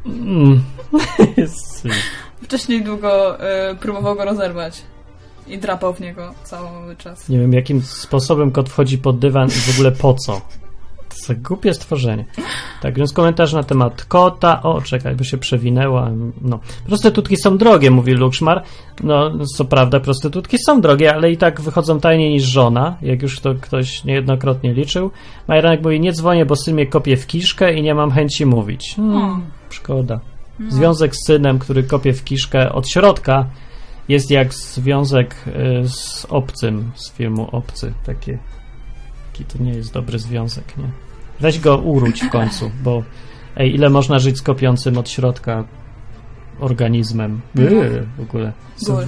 Mm. 0.06 0.62
Wcześniej 2.42 2.84
długo 2.84 3.40
y, 3.72 3.76
próbował 3.76 4.16
go 4.16 4.24
rozerwać. 4.24 4.82
I 5.46 5.58
drapał 5.58 5.94
w 5.94 6.00
niego 6.00 6.34
cały 6.44 6.96
czas. 6.96 7.28
Nie 7.28 7.38
wiem, 7.38 7.52
jakim 7.52 7.82
sposobem 7.82 8.50
kot 8.50 8.68
wchodzi 8.68 8.98
pod 8.98 9.18
dywan 9.18 9.48
i 9.48 9.72
w 9.72 9.74
ogóle 9.74 9.92
po 9.92 10.14
co. 10.14 10.40
Głupie 11.34 11.74
stworzenie. 11.74 12.24
Tak, 12.82 12.98
więc 12.98 13.12
komentarz 13.12 13.52
na 13.52 13.62
temat 13.62 14.04
kota. 14.04 14.62
O, 14.62 14.82
czekaj, 14.82 15.16
by 15.16 15.24
się 15.24 15.38
przewinęła. 15.38 16.10
No. 16.42 16.58
Prostytutki 16.86 17.36
są 17.36 17.58
drogie, 17.58 17.90
mówi 17.90 18.12
Lukszmar. 18.12 18.62
No, 19.02 19.30
co 19.56 19.64
prawda, 19.64 20.00
prostytutki 20.00 20.56
są 20.66 20.80
drogie, 20.80 21.14
ale 21.14 21.32
i 21.32 21.36
tak 21.36 21.60
wychodzą 21.60 22.00
taniej 22.00 22.30
niż 22.30 22.42
żona, 22.42 22.96
jak 23.02 23.22
już 23.22 23.40
to 23.40 23.54
ktoś 23.60 24.04
niejednokrotnie 24.04 24.72
liczył. 24.72 25.10
Majranek 25.48 25.82
mówi, 25.82 26.00
nie 26.00 26.12
dzwonię, 26.12 26.46
bo 26.46 26.56
syn 26.56 26.74
mnie 26.74 26.86
kopie 26.86 27.16
w 27.16 27.26
kiszkę 27.26 27.74
i 27.74 27.82
nie 27.82 27.94
mam 27.94 28.10
chęci 28.10 28.46
mówić. 28.46 28.94
Hmm, 28.96 29.42
szkoda. 29.70 30.20
Związek 30.68 31.16
z 31.16 31.26
synem, 31.26 31.58
który 31.58 31.82
kopie 31.82 32.12
w 32.12 32.24
kiszkę 32.24 32.72
od 32.72 32.88
środka, 32.88 33.46
jest 34.08 34.30
jak 34.30 34.54
związek 34.54 35.34
y, 35.46 35.88
z 35.88 36.26
obcym 36.28 36.90
z 36.94 37.12
filmu 37.12 37.48
Obcy. 37.52 37.92
Takie, 38.06 38.38
taki 39.32 39.44
to 39.44 39.62
nie 39.62 39.72
jest 39.72 39.92
dobry 39.92 40.18
związek, 40.18 40.76
nie? 40.76 41.05
Weź 41.40 41.60
go 41.60 41.78
uróć 41.78 42.22
w 42.22 42.30
końcu, 42.30 42.70
bo 42.82 43.02
ej, 43.56 43.74
ile 43.74 43.90
można 43.90 44.18
żyć 44.18 44.38
z 44.38 44.42
kopiącym 44.42 44.98
od 44.98 45.10
środka 45.10 45.64
organizmem? 46.60 47.40
Yy, 47.54 48.06
w 48.18 48.20
ogóle. 48.20 48.52
Co, 48.76 48.98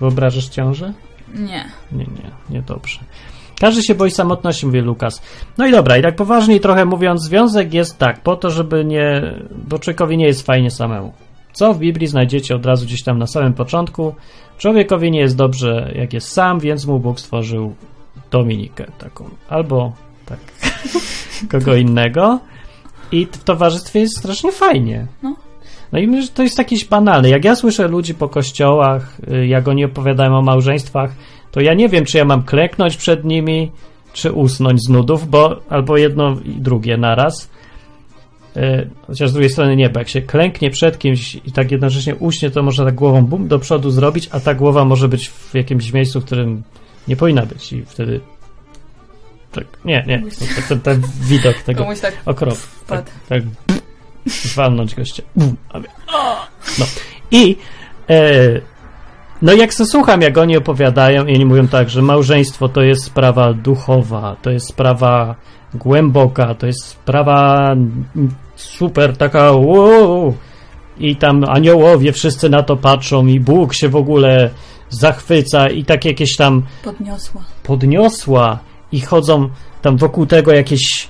wyobrażasz 0.00 0.48
ciążę? 0.48 0.92
Nie. 1.34 1.64
Nie, 1.92 2.04
nie, 2.04 2.30
nie 2.50 2.62
dobrze. 2.62 3.00
Każdy 3.60 3.82
się 3.82 3.94
boi 3.94 4.10
samotności, 4.10 4.66
mówi 4.66 4.80
Lukas. 4.80 5.22
No 5.58 5.66
i 5.66 5.70
dobra, 5.70 5.96
i 5.98 6.02
tak 6.02 6.16
poważniej 6.16 6.60
trochę 6.60 6.84
mówiąc, 6.84 7.22
związek 7.22 7.74
jest 7.74 7.98
tak, 7.98 8.20
po 8.20 8.36
to, 8.36 8.50
żeby 8.50 8.84
nie. 8.84 9.34
bo 9.68 9.78
człowiekowi 9.78 10.16
nie 10.16 10.26
jest 10.26 10.46
fajnie 10.46 10.70
samemu. 10.70 11.12
Co 11.52 11.74
w 11.74 11.78
Biblii 11.78 12.06
znajdziecie 12.06 12.56
od 12.56 12.66
razu 12.66 12.86
gdzieś 12.86 13.02
tam 13.02 13.18
na 13.18 13.26
samym 13.26 13.54
początku? 13.54 14.14
Człowiekowi 14.58 15.10
nie 15.10 15.20
jest 15.20 15.36
dobrze, 15.36 15.92
jak 15.94 16.12
jest 16.12 16.28
sam, 16.28 16.60
więc 16.60 16.86
mu 16.86 16.98
Bóg 16.98 17.20
stworzył 17.20 17.74
Dominikę 18.30 18.86
taką. 18.98 19.24
Albo 19.48 19.92
tak, 20.36 20.70
kogo 21.50 21.76
innego. 21.76 22.40
I 23.12 23.26
w 23.26 23.44
towarzystwie 23.44 24.00
jest 24.00 24.18
strasznie 24.18 24.52
fajnie. 24.52 25.06
No. 25.22 25.36
No 25.92 25.98
i 25.98 26.06
myślę, 26.06 26.22
że 26.22 26.28
to 26.28 26.42
jest 26.42 26.58
jakieś 26.58 26.84
banalne. 26.84 27.28
Jak 27.28 27.44
ja 27.44 27.56
słyszę 27.56 27.88
ludzi 27.88 28.14
po 28.14 28.28
kościołach, 28.28 29.16
y, 29.32 29.46
jak 29.46 29.68
oni 29.68 29.84
opowiadają 29.84 30.38
o 30.38 30.42
małżeństwach, 30.42 31.14
to 31.50 31.60
ja 31.60 31.74
nie 31.74 31.88
wiem, 31.88 32.04
czy 32.04 32.18
ja 32.18 32.24
mam 32.24 32.42
kleknąć 32.42 32.96
przed 32.96 33.24
nimi, 33.24 33.70
czy 34.12 34.32
usnąć 34.32 34.80
z 34.86 34.88
nudów, 34.88 35.30
bo 35.30 35.60
albo 35.68 35.96
jedno 35.96 36.36
i 36.44 36.50
drugie 36.50 36.96
naraz. 36.96 37.50
Y, 38.56 38.90
Chociaż 39.06 39.30
z 39.30 39.32
drugiej 39.32 39.50
strony 39.50 39.76
nie, 39.76 39.90
bo 39.90 39.98
jak 39.98 40.08
się 40.08 40.22
klęknie 40.22 40.70
przed 40.70 40.98
kimś 40.98 41.34
i 41.34 41.52
tak 41.52 41.70
jednocześnie 41.70 42.14
uśnie, 42.14 42.50
to 42.50 42.62
można 42.62 42.84
tak 42.84 42.94
głową 42.94 43.26
bum 43.26 43.48
do 43.48 43.58
przodu 43.58 43.90
zrobić, 43.90 44.28
a 44.32 44.40
ta 44.40 44.54
głowa 44.54 44.84
może 44.84 45.08
być 45.08 45.28
w 45.28 45.54
jakimś 45.54 45.92
miejscu, 45.92 46.20
w 46.20 46.24
którym 46.24 46.62
nie 47.08 47.16
powinna 47.16 47.46
być 47.46 47.72
i 47.72 47.82
wtedy 47.84 48.20
tak, 49.52 49.64
nie, 49.84 50.04
nie, 50.06 50.22
to, 50.22 50.62
ten, 50.68 50.80
ten 50.80 51.02
widok 51.20 51.56
tego 51.56 51.84
Komuś 51.84 52.00
tak 52.00 52.14
okrop. 52.26 52.58
Tak, 52.86 53.10
tak. 53.28 53.42
Walnąć 54.56 54.94
gościa. 54.94 55.22
No. 56.78 56.86
I 57.30 57.56
e, 58.10 58.60
no 59.42 59.52
jak 59.52 59.74
se 59.74 59.86
słucham, 59.86 60.22
jak 60.22 60.38
oni 60.38 60.56
opowiadają 60.56 61.26
i 61.26 61.34
oni 61.34 61.44
mówią 61.44 61.68
tak, 61.68 61.90
że 61.90 62.02
małżeństwo 62.02 62.68
to 62.68 62.82
jest 62.82 63.04
sprawa 63.04 63.52
duchowa, 63.52 64.36
to 64.42 64.50
jest 64.50 64.68
sprawa 64.68 65.34
głęboka, 65.74 66.54
to 66.54 66.66
jest 66.66 66.84
sprawa 66.84 67.76
super 68.56 69.16
taka 69.16 69.52
wow, 69.52 70.34
i 70.98 71.16
tam 71.16 71.44
aniołowie 71.44 72.12
wszyscy 72.12 72.48
na 72.48 72.62
to 72.62 72.76
patrzą 72.76 73.26
i 73.26 73.40
Bóg 73.40 73.74
się 73.74 73.88
w 73.88 73.96
ogóle 73.96 74.50
zachwyca 74.88 75.68
i 75.68 75.84
tak 75.84 76.04
jakieś 76.04 76.36
tam 76.36 76.62
podniosła. 76.84 77.42
podniosła 77.62 78.58
i 78.92 79.00
chodzą 79.00 79.48
tam 79.82 79.96
wokół 79.96 80.26
tego 80.26 80.52
jakieś 80.52 81.08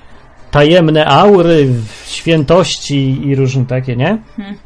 tajemne 0.51 1.07
aury 1.07 1.69
świętości 2.05 3.27
i 3.27 3.35
różne 3.35 3.65
takie, 3.65 3.95
nie? 3.95 4.21
Hmm. 4.37 4.57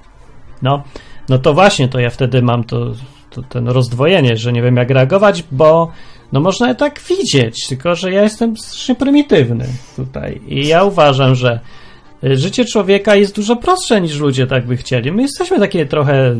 No, 0.61 0.83
no 1.29 1.37
to 1.37 1.53
właśnie, 1.53 1.87
to 1.87 1.99
ja 1.99 2.09
wtedy 2.09 2.41
mam 2.41 2.63
to, 2.63 2.93
to 3.29 3.41
ten 3.41 3.67
rozdwojenie, 3.67 4.37
że 4.37 4.53
nie 4.53 4.61
wiem 4.61 4.75
jak 4.75 4.89
reagować, 4.89 5.43
bo 5.51 5.91
no 6.31 6.39
można 6.39 6.75
tak 6.75 7.01
widzieć, 7.09 7.67
tylko 7.67 7.95
że 7.95 8.11
ja 8.11 8.23
jestem 8.23 8.57
strasznie 8.57 8.95
prymitywny 8.95 9.65
tutaj 9.95 10.41
i 10.47 10.67
ja 10.67 10.83
uważam, 10.83 11.35
że 11.35 11.59
y, 12.23 12.37
życie 12.37 12.65
człowieka 12.65 13.15
jest 13.15 13.35
dużo 13.35 13.55
prostsze 13.55 14.01
niż 14.01 14.19
ludzie 14.19 14.47
tak 14.47 14.67
by 14.67 14.77
chcieli. 14.77 15.11
My 15.11 15.21
jesteśmy 15.21 15.59
takie 15.59 15.85
trochę, 15.85 16.35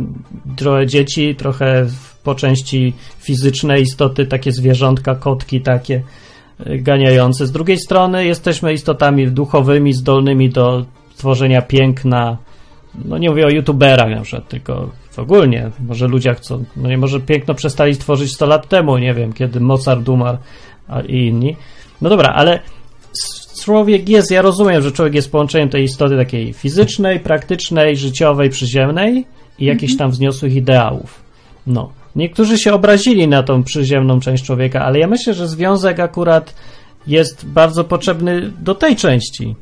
trochę 0.55 0.87
dzieci, 0.87 1.35
trochę 1.35 1.85
po 2.23 2.35
części 2.35 2.93
fizyczne 3.19 3.79
istoty, 3.79 4.25
takie 4.25 4.51
zwierzątka, 4.51 5.15
kotki 5.15 5.61
takie 5.61 6.01
y, 6.67 6.77
ganiające. 6.77 7.47
Z 7.47 7.51
drugiej 7.51 7.77
strony 7.79 8.25
jesteśmy 8.25 8.73
istotami 8.73 9.27
duchowymi, 9.27 9.93
zdolnymi 9.93 10.49
do 10.49 10.85
tworzenia 11.17 11.61
piękna. 11.61 12.37
No 13.05 13.17
nie 13.17 13.29
mówię 13.29 13.45
o 13.45 13.49
youtuberach 13.49 14.09
na 14.09 14.21
przykład, 14.21 14.49
tylko 14.49 14.89
ogólnie. 15.17 15.71
Może 15.87 16.07
ludziach, 16.07 16.39
co, 16.39 16.59
no 16.77 16.89
nie 16.89 16.97
może 16.97 17.19
piękno 17.19 17.53
przestali 17.53 17.97
tworzyć 17.97 18.33
100 18.33 18.45
lat 18.45 18.69
temu, 18.69 18.97
nie 18.97 19.13
wiem, 19.13 19.33
kiedy 19.33 19.59
Mozart 19.59 20.09
umarł 20.09 20.37
a, 20.87 21.01
i 21.01 21.27
inni. 21.27 21.55
No 22.01 22.09
dobra, 22.09 22.29
ale 22.29 22.59
człowiek 23.63 24.09
jest, 24.09 24.31
ja 24.31 24.41
rozumiem, 24.41 24.81
że 24.81 24.91
człowiek 24.91 25.13
jest 25.13 25.31
połączeniem 25.31 25.69
tej 25.69 25.83
istoty 25.83 26.17
takiej 26.17 26.53
fizycznej, 26.53 27.19
praktycznej, 27.19 27.97
życiowej, 27.97 28.49
przyziemnej 28.49 29.25
i 29.59 29.65
jakichś 29.65 29.97
tam 29.97 30.11
wzniosłych 30.11 30.55
ideałów. 30.55 31.21
No. 31.67 31.91
Niektórzy 32.17 32.57
się 32.57 32.73
obrazili 32.73 33.27
na 33.27 33.43
tą 33.43 33.63
przyziemną 33.63 34.19
część 34.19 34.43
człowieka, 34.43 34.85
ale 34.85 34.99
ja 34.99 35.07
myślę, 35.07 35.33
że 35.33 35.47
związek 35.47 35.99
akurat 35.99 36.53
jest 37.07 37.45
bardzo 37.45 37.83
potrzebny 37.83 38.51
do 38.59 38.75
tej 38.75 38.95
części. 38.95 39.55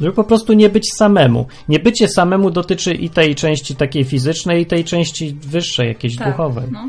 Żeby 0.00 0.12
po 0.12 0.24
prostu 0.24 0.52
nie 0.52 0.68
być 0.68 0.84
samemu. 0.98 1.46
Nie 1.68 1.78
bycie 1.78 2.08
samemu 2.08 2.50
dotyczy 2.50 2.94
i 2.94 3.10
tej 3.10 3.34
części 3.34 3.76
takiej 3.76 4.04
fizycznej, 4.04 4.62
i 4.62 4.66
tej 4.66 4.84
części 4.84 5.36
wyższej, 5.42 5.88
jakiejś 5.88 6.16
Tak, 6.16 6.28
duchowej. 6.28 6.64
no. 6.72 6.88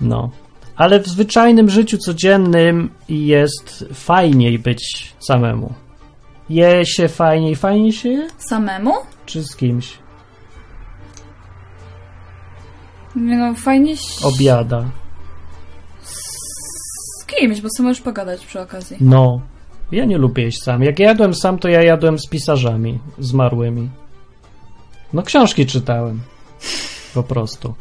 No. 0.00 0.30
Ale 0.76 1.00
w 1.00 1.06
zwyczajnym 1.06 1.70
życiu 1.70 1.98
codziennym 1.98 2.90
jest 3.08 3.84
fajniej 3.94 4.58
być 4.58 5.12
samemu. 5.18 5.72
Je 6.50 6.86
się 6.86 7.08
fajniej, 7.08 7.56
fajniej 7.56 7.92
się 7.92 8.08
je? 8.08 8.28
Samemu? 8.38 8.92
Czy 9.26 9.42
z 9.42 9.56
kimś? 9.56 9.98
No, 13.20 13.54
fajnie 13.54 13.92
ś- 13.92 14.24
Obiada. 14.24 14.84
z 16.02 17.24
kimś, 17.26 17.60
bo 17.60 17.68
sobie 17.76 17.88
możesz 17.88 18.02
pogadać 18.02 18.46
przy 18.46 18.60
okazji. 18.60 18.96
No. 19.00 19.40
Ja 19.92 20.04
nie 20.04 20.18
lubię 20.18 20.42
jeść 20.42 20.62
sam. 20.62 20.82
Jak 20.82 20.98
jadłem 20.98 21.34
sam, 21.34 21.58
to 21.58 21.68
ja 21.68 21.82
jadłem 21.82 22.18
z 22.18 22.26
pisarzami 22.26 22.98
zmarłymi. 23.18 23.88
No 25.12 25.22
książki 25.22 25.66
czytałem. 25.66 26.20
Po 27.14 27.22
prostu. 27.22 27.74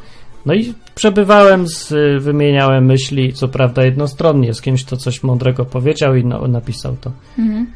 No 0.46 0.54
i 0.54 0.74
przebywałem, 0.96 1.68
z, 1.68 1.94
wymieniałem 2.24 2.86
myśli, 2.86 3.34
co 3.34 3.48
prawda 3.48 3.84
jednostronnie, 3.86 4.54
z 4.54 4.62
kimś, 4.62 4.84
to 4.84 4.98
coś 4.98 5.24
mądrego 5.24 5.66
powiedział 5.66 6.16
i 6.16 6.26
no, 6.26 6.48
napisał 6.48 6.96
to. 7.02 7.12
Mhm. 7.40 7.68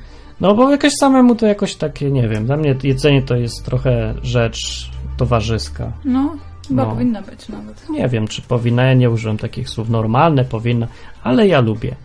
No 0.42 0.56
bo 0.56 0.72
jakoś 0.72 0.92
samemu 1.00 1.36
to 1.36 1.46
jakoś 1.48 1.76
takie, 1.76 2.12
nie 2.12 2.28
wiem, 2.30 2.46
dla 2.46 2.58
mnie 2.58 2.76
jedzenie 2.84 3.22
to 3.22 3.36
jest 3.36 3.66
trochę 3.66 4.14
rzecz 4.24 4.92
towarzyska. 5.18 5.92
No, 6.06 6.36
chyba 6.72 6.84
No. 6.86 6.92
powinna 6.92 7.22
być 7.22 7.50
nawet. 7.50 7.90
Nie 7.90 8.10
wiem, 8.10 8.28
czy 8.28 8.42
powinna, 8.42 8.84
ja 8.84 8.94
nie 8.94 9.10
użyłem 9.10 9.38
takich 9.38 9.70
słów, 9.70 9.90
normalne, 9.90 10.46
powinna, 10.46 10.88
ale 11.24 11.48
ja 11.48 11.62
lubię. 11.62 11.96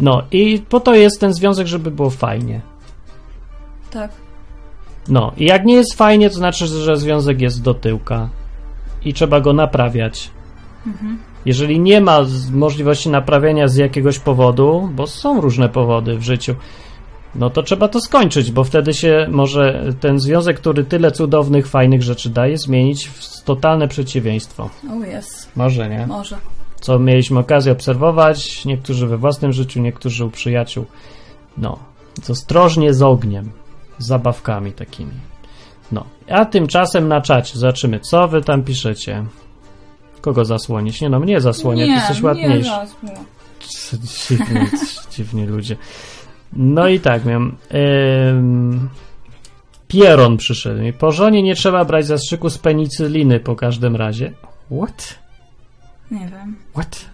No 0.00 0.22
i 0.30 0.62
po 0.68 0.80
to 0.80 0.94
jest 0.94 1.20
ten 1.20 1.32
związek, 1.32 1.66
żeby 1.66 1.90
było 1.90 2.10
fajnie. 2.10 2.60
Tak. 3.90 4.10
No 5.08 5.32
i 5.36 5.44
jak 5.44 5.64
nie 5.64 5.74
jest 5.74 5.94
fajnie, 5.94 6.30
to 6.30 6.36
znaczy, 6.36 6.66
że 6.66 6.96
związek 6.96 7.40
jest 7.40 7.62
do 7.62 7.74
tyłka 7.74 8.28
i 9.04 9.14
trzeba 9.14 9.40
go 9.40 9.52
naprawiać. 9.52 10.30
Jeżeli 11.44 11.80
nie 11.80 12.00
ma 12.00 12.20
możliwości 12.52 13.08
naprawienia 13.10 13.68
z 13.68 13.76
jakiegoś 13.76 14.18
powodu, 14.18 14.90
bo 14.94 15.06
są 15.06 15.40
różne 15.40 15.68
powody 15.68 16.16
w 16.18 16.22
życiu, 16.22 16.54
no 17.34 17.50
to 17.50 17.62
trzeba 17.62 17.88
to 17.88 18.00
skończyć, 18.00 18.52
bo 18.52 18.64
wtedy 18.64 18.94
się 18.94 19.26
może 19.30 19.92
ten 20.00 20.18
związek, 20.18 20.56
który 20.56 20.84
tyle 20.84 21.12
cudownych, 21.12 21.66
fajnych 21.66 22.02
rzeczy 22.02 22.30
daje, 22.30 22.58
zmienić 22.58 23.08
w 23.08 23.42
totalne 23.42 23.88
przeciwieństwo. 23.88 24.70
Oh 24.90 25.18
yes. 25.18 25.48
Może, 25.56 25.88
nie? 25.88 26.06
Może. 26.06 26.36
co 26.80 26.98
mieliśmy 26.98 27.38
okazję 27.38 27.72
obserwować, 27.72 28.64
niektórzy 28.64 29.06
we 29.06 29.16
własnym 29.16 29.52
życiu, 29.52 29.80
niektórzy 29.80 30.24
u 30.24 30.30
przyjaciół. 30.30 30.84
No, 31.58 31.78
ostrożnie 32.28 32.94
z 32.94 33.02
ogniem, 33.02 33.50
z 33.98 34.06
zabawkami 34.06 34.72
takimi. 34.72 35.12
No, 35.92 36.04
a 36.30 36.44
tymczasem 36.44 37.08
na 37.08 37.20
czacie 37.20 37.58
zobaczymy, 37.58 38.00
co 38.00 38.28
wy 38.28 38.42
tam 38.42 38.62
piszecie. 38.62 39.24
Kogo 40.20 40.44
zasłonić? 40.44 41.00
Nie 41.00 41.08
no, 41.08 41.20
mnie 41.20 41.40
zasłonię, 41.40 41.84
ty 41.84 41.90
jesteś 41.90 42.20
nie, 42.20 42.26
ładniejszy. 42.26 42.70
było. 43.02 43.18
Dziwni, 44.28 44.60
dziwni 45.10 45.46
ludzie. 45.46 45.76
No 46.52 46.88
i 46.88 47.00
tak 47.00 47.24
miałem. 47.24 47.56
Ym, 48.28 48.88
Pieron 49.88 50.36
przyszedł 50.36 50.80
mi. 50.80 50.92
Po 50.92 51.12
żonie 51.12 51.42
nie 51.42 51.54
trzeba 51.54 51.84
brać 51.84 52.06
zastrzyku 52.06 52.50
z 52.50 52.58
penicyliny 52.58 53.40
po 53.40 53.56
każdym 53.56 53.96
razie. 53.96 54.32
What? 54.82 55.18
Nie 56.10 56.28
wiem. 56.28 56.56
What? 56.72 57.04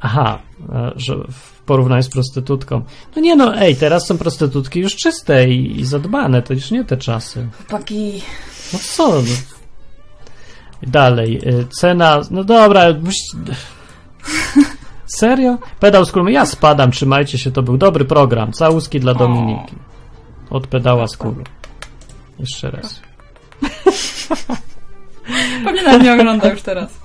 Aha, 0.00 0.38
e, 0.72 0.92
że 0.96 1.14
w 1.30 1.60
porównaniu 1.60 2.02
z 2.02 2.08
prostytutką. 2.08 2.82
No 3.16 3.22
nie 3.22 3.36
no, 3.36 3.56
ej, 3.56 3.76
teraz 3.76 4.06
są 4.06 4.18
prostytutki 4.18 4.80
już 4.80 4.96
czyste 4.96 5.48
i, 5.48 5.80
i 5.80 5.84
zadbane, 5.84 6.42
to 6.42 6.54
już 6.54 6.70
nie 6.70 6.84
te 6.84 6.96
czasy. 6.96 7.46
Chłopaki, 7.56 8.22
No 8.72 8.78
co? 8.78 9.12
No. 9.12 9.22
Dalej, 10.82 11.40
y, 11.48 11.66
cena, 11.80 12.20
no 12.30 12.44
dobra, 12.44 12.84
serio? 15.22 15.58
Pedał 15.80 16.04
z 16.04 16.12
kulą, 16.12 16.26
ja 16.26 16.46
spadam, 16.46 16.90
trzymajcie 16.90 17.38
się, 17.38 17.50
to 17.50 17.62
był 17.62 17.78
dobry 17.78 18.04
program, 18.04 18.52
całuski 18.52 19.00
dla 19.00 19.14
Dominiki. 19.14 19.76
Od 20.50 20.66
pedała 20.66 21.06
z 21.06 21.16
kulą. 21.16 21.44
Jeszcze 22.38 22.70
raz. 22.70 23.00
pewnie 25.64 25.82
nawet 25.82 26.02
nie 26.02 26.12
ogląda 26.12 26.50
już 26.50 26.62
teraz. 26.62 27.00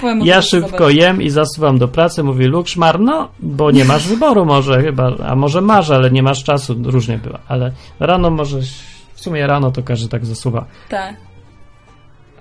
Powiem 0.00 0.20
Ja 0.20 0.42
szybko 0.42 0.90
jem 0.90 1.22
i 1.22 1.30
zasuwam 1.30 1.78
do 1.78 1.88
pracy, 1.88 2.22
mówi 2.22 2.44
Lukszmar, 2.44 3.00
no, 3.00 3.28
bo 3.40 3.70
nie 3.70 3.84
masz 3.84 4.08
wyboru 4.08 4.44
może 4.44 4.82
chyba, 4.82 5.16
a 5.26 5.36
może 5.36 5.60
masz, 5.60 5.90
ale 5.90 6.10
nie 6.10 6.22
masz 6.22 6.44
czasu, 6.44 6.76
różnie 6.84 7.18
bywa, 7.18 7.38
ale 7.48 7.72
rano 8.00 8.30
możesz, 8.30 8.70
w 9.14 9.20
sumie 9.20 9.46
rano 9.46 9.70
to 9.70 9.82
każdy 9.82 10.08
tak 10.08 10.26
zasuwa, 10.26 10.64
Tak. 10.88 11.16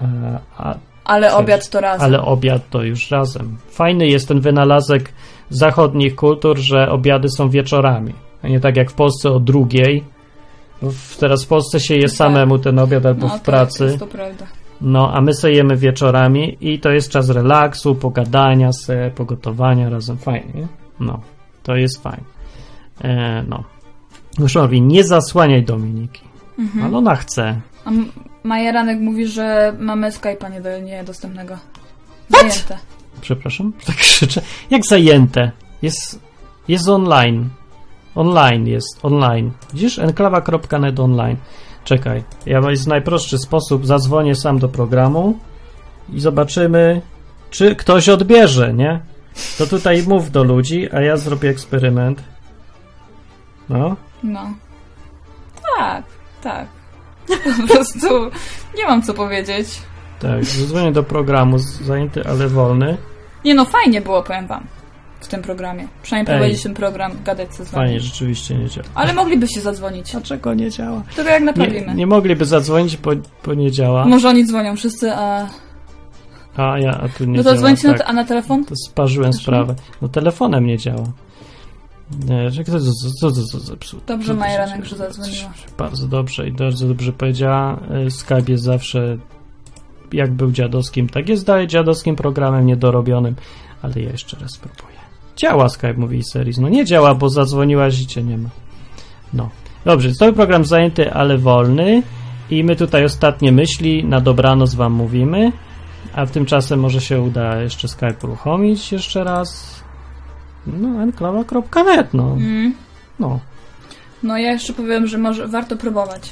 E, 0.01 0.39
a, 0.57 0.75
Ale 1.12 1.30
Coś. 1.30 1.39
obiad 1.39 1.70
to 1.70 1.82
razem. 1.82 2.06
ale 2.06 2.22
obiad 2.22 2.70
to 2.70 2.84
już 2.84 3.12
razem. 3.12 3.58
Fajny 3.70 4.08
jest 4.08 4.27
ten 4.27 4.39
wynalazek 4.39 5.13
zachodnich 5.50 6.15
kultur, 6.15 6.58
że 6.58 6.89
obiady 6.89 7.30
są 7.30 7.50
wieczorami, 7.50 8.13
a 8.44 8.48
nie 8.48 8.60
tak 8.60 8.77
jak 8.77 8.91
w 8.91 8.94
Polsce 8.94 9.32
o 9.32 9.39
drugiej. 9.39 10.03
Teraz 11.20 11.46
w 11.46 11.48
Polsce 11.48 11.80
się 11.80 11.96
je 11.96 12.08
Tak. 12.08 12.12
samemu 12.12 12.60
ten 12.60 12.80
obiad 12.80 13.06
albo 13.06 13.27
no, 13.27 13.30
w 13.30 13.32
tak, 13.32 13.41
pracy. 13.41 13.84
Jest 13.84 14.00
to 14.00 14.08
prawda. 14.08 14.46
No, 14.82 15.13
a 15.13 15.22
my 15.22 15.34
sobie 15.34 15.53
jemy 15.53 15.77
wieczorami 15.77 16.58
i 16.62 16.80
to 16.80 16.89
jest 16.89 17.12
czas 17.12 17.30
relaksu, 17.30 17.96
pogadania 17.96 18.72
se, 18.74 19.12
pogotowania 19.15 19.89
razem. 19.89 20.18
Fajnie, 20.18 20.51
nie? 20.53 20.68
No, 21.00 21.20
to 21.63 21.75
jest 21.75 22.03
fajne. 22.03 22.24
E, 23.03 23.44
no. 23.48 23.63
Muszowi, 24.39 24.82
nie 24.82 25.03
zasłaniaj 25.03 25.63
Dominiki. 25.63 26.22
Mhm. 26.60 26.86
Ale 26.86 26.98
ona 26.98 27.15
chce. 27.15 27.62
A 27.86 27.91
Majeranek 28.43 29.00
mówi, 29.00 29.27
że 29.27 29.74
mamy 29.79 30.10
Skype'a 30.10 30.51
niedo- 30.51 30.83
niedostępnego. 30.83 31.57
Zajęte. 32.29 32.77
Przepraszam, 33.21 33.74
tak 33.88 33.95
krzyczę. 33.95 34.41
Jak 34.69 34.86
zajęte? 34.86 35.51
Jest, 35.81 36.19
jest 36.67 36.89
online. 36.89 37.50
Online 38.15 38.67
jest, 38.67 39.00
online. 39.03 39.51
Widzisz? 39.74 40.00
enklawa.net 40.00 41.00
online. 41.00 41.38
Czekaj, 41.83 42.24
ja 42.45 42.71
jest 42.71 42.88
najprostszy 42.88 43.38
sposób. 43.38 43.86
Zadzwonię 43.88 44.36
sam 44.36 44.60
do 44.60 44.69
programu 44.69 45.39
i 46.13 46.19
zobaczymy, 46.19 47.01
czy 47.50 47.75
ktoś 47.75 48.10
odbierze, 48.10 48.74
nie? 48.74 49.00
To 49.57 49.67
tutaj 49.67 50.03
mów 50.07 50.31
do 50.31 50.43
ludzi, 50.43 50.91
a 50.91 51.01
ja 51.01 51.17
zrobię 51.17 51.50
eksperyment. 51.50 52.24
No, 53.69 53.95
No. 54.24 54.53
Tak, 55.77 56.03
tak. 56.43 56.67
Po 57.61 57.73
prostu 57.73 58.07
nie 58.77 58.85
mam 58.88 59.01
co 59.01 59.13
powiedzieć. 59.13 59.67
tak. 60.19 60.45
Zadzwonię 60.45 60.91
do 60.91 61.03
programu, 61.03 61.57
zajęty, 61.59 62.23
ale 62.29 62.47
wolny. 62.47 62.97
Nie 63.45 63.53
no, 63.55 63.65
fajnie 63.65 64.01
było, 64.01 64.23
powiem 64.23 64.47
wam, 64.47 64.63
w 65.19 65.27
tym 65.27 65.41
programie. 65.41 65.88
Przynajmniej 66.03 66.35
Ej. 66.35 66.39
prowadzić 66.39 66.63
ten 66.63 66.73
program, 66.73 67.11
gadać 67.25 67.50
co 67.55 67.65
z 67.65 67.71
wami. 67.71 67.85
Fajnie, 67.85 68.00
rzeczywiście 68.00 68.55
nie 68.55 68.69
działa. 68.69 68.88
Ale 68.95 69.13
moglibyście 69.13 69.61
zadzwonić. 69.61 70.11
Dlaczego 70.11 70.53
nie 70.53 70.69
działa? 70.71 71.01
Tylko 71.15 71.31
jak 71.31 71.39
Nie, 71.39 71.45
naprawimy. 71.45 71.95
nie 71.95 72.07
mogliby 72.07 72.45
zadzwonić, 72.45 72.97
bo, 72.97 73.11
bo 73.45 73.53
nie 73.53 73.71
działa. 73.71 74.05
Może 74.05 74.29
oni 74.29 74.45
dzwonią 74.45 74.75
wszyscy, 74.75 75.11
a... 75.13 75.47
A 76.57 76.79
ja, 76.79 76.91
a 77.03 77.09
tu 77.09 77.25
nie 77.25 77.38
No 77.38 77.43
to 77.43 77.50
działa. 77.50 77.57
dzwońcie 77.57 77.88
na, 77.88 77.93
tak. 77.93 78.01
te- 78.01 78.07
a 78.07 78.13
na 78.13 78.25
telefon? 78.25 78.65
To 78.65 78.75
sparzyłem 78.75 79.33
sprawę. 79.33 79.75
No 80.01 80.07
telefonem 80.07 80.65
nie 80.65 80.77
działa. 80.77 81.03
Nie, 82.30 82.51
że 82.51 82.63
kto 82.63 82.80
co, 83.20 83.32
co, 83.32 83.60
zepsuł? 83.60 84.00
Dobrze, 84.08 84.34
zepsuł? 84.34 84.86
że 84.86 84.96
zadzwoniła. 84.96 85.53
Bardzo 85.77 86.08
dobrze 86.08 86.48
i 86.48 86.51
bardzo 86.51 86.88
dobrze 86.88 87.13
powiedziała. 87.13 87.80
Y, 88.08 88.12
Skype 88.12 88.51
jest 88.51 88.63
zawsze 88.63 89.18
jak 90.13 90.34
był 90.34 90.51
dziadowskim, 90.51 91.10
tak 91.10 91.30
jest 91.30 91.46
dalej 91.46 91.68
dziadowskim 91.68 92.15
programem 92.15 92.65
niedorobionym, 92.65 93.36
ale 93.82 93.94
ja 93.96 94.12
jeszcze 94.12 94.38
raz 94.41 94.52
spróbuję. 94.52 94.97
Działa 95.38 95.69
Skype, 95.69 95.93
mówi 95.93 96.24
Series. 96.24 96.58
No 96.58 96.69
nie 96.69 96.86
działa, 96.86 97.15
bo 97.15 97.30
zadzwoniłaś 97.30 98.02
i 98.02 98.08
cię 98.08 98.24
nie 98.24 98.38
ma. 98.38 98.50
No. 99.34 99.50
Dobrze, 99.86 100.10
to 100.19 100.34
program 100.34 100.65
zajęty, 100.65 101.13
ale 101.13 101.38
wolny 101.38 102.04
i 102.50 102.63
my 102.63 102.76
tutaj 102.76 103.06
ostatnie 103.06 103.52
myśli 103.52 104.06
na 104.06 104.21
dobranoc 104.21 104.76
wam 104.76 104.93
mówimy, 104.93 105.52
a 106.13 106.26
tymczasem 106.26 106.80
może 106.80 107.02
się 107.02 107.21
uda 107.21 107.62
jeszcze 107.62 107.88
Skype 107.88 108.15
uruchomić 108.24 108.91
jeszcze 108.91 109.24
raz. 109.24 109.81
No, 110.67 111.04
enklawa.net, 111.04 112.13
no. 112.13 112.24
Mm. 112.24 112.74
no. 113.19 113.39
No 114.24 114.38
ja 114.38 114.52
jeszcze 114.52 114.74
powiem, 114.74 115.08
że 115.08 115.17
może 115.17 115.47
warto 115.47 115.78
próbować. 115.78 116.32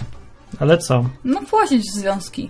Ale 0.59 0.77
co? 0.77 1.05
No 1.23 1.41
w 1.41 1.93
związki. 1.93 2.49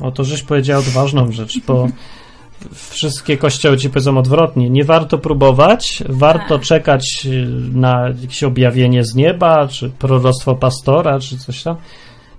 O 0.00 0.10
to 0.10 0.24
żeś 0.24 0.42
powiedział 0.42 0.80
odważną 0.80 1.32
rzecz, 1.32 1.60
bo 1.66 1.88
wszystkie 2.90 3.36
kościoły 3.36 3.76
ci 3.76 3.90
powiedzą 3.90 4.18
odwrotnie. 4.18 4.70
Nie 4.70 4.84
warto 4.84 5.18
próbować, 5.18 6.02
warto 6.08 6.58
Tak. 6.58 6.66
czekać 6.66 7.26
y, 7.26 7.46
na 7.72 8.08
jakieś 8.22 8.44
objawienie 8.44 9.04
z 9.04 9.14
nieba, 9.14 9.68
czy 9.68 9.90
proroctwo 9.90 10.54
pastora, 10.54 11.20
czy 11.20 11.38
coś 11.38 11.62
tam. 11.62 11.76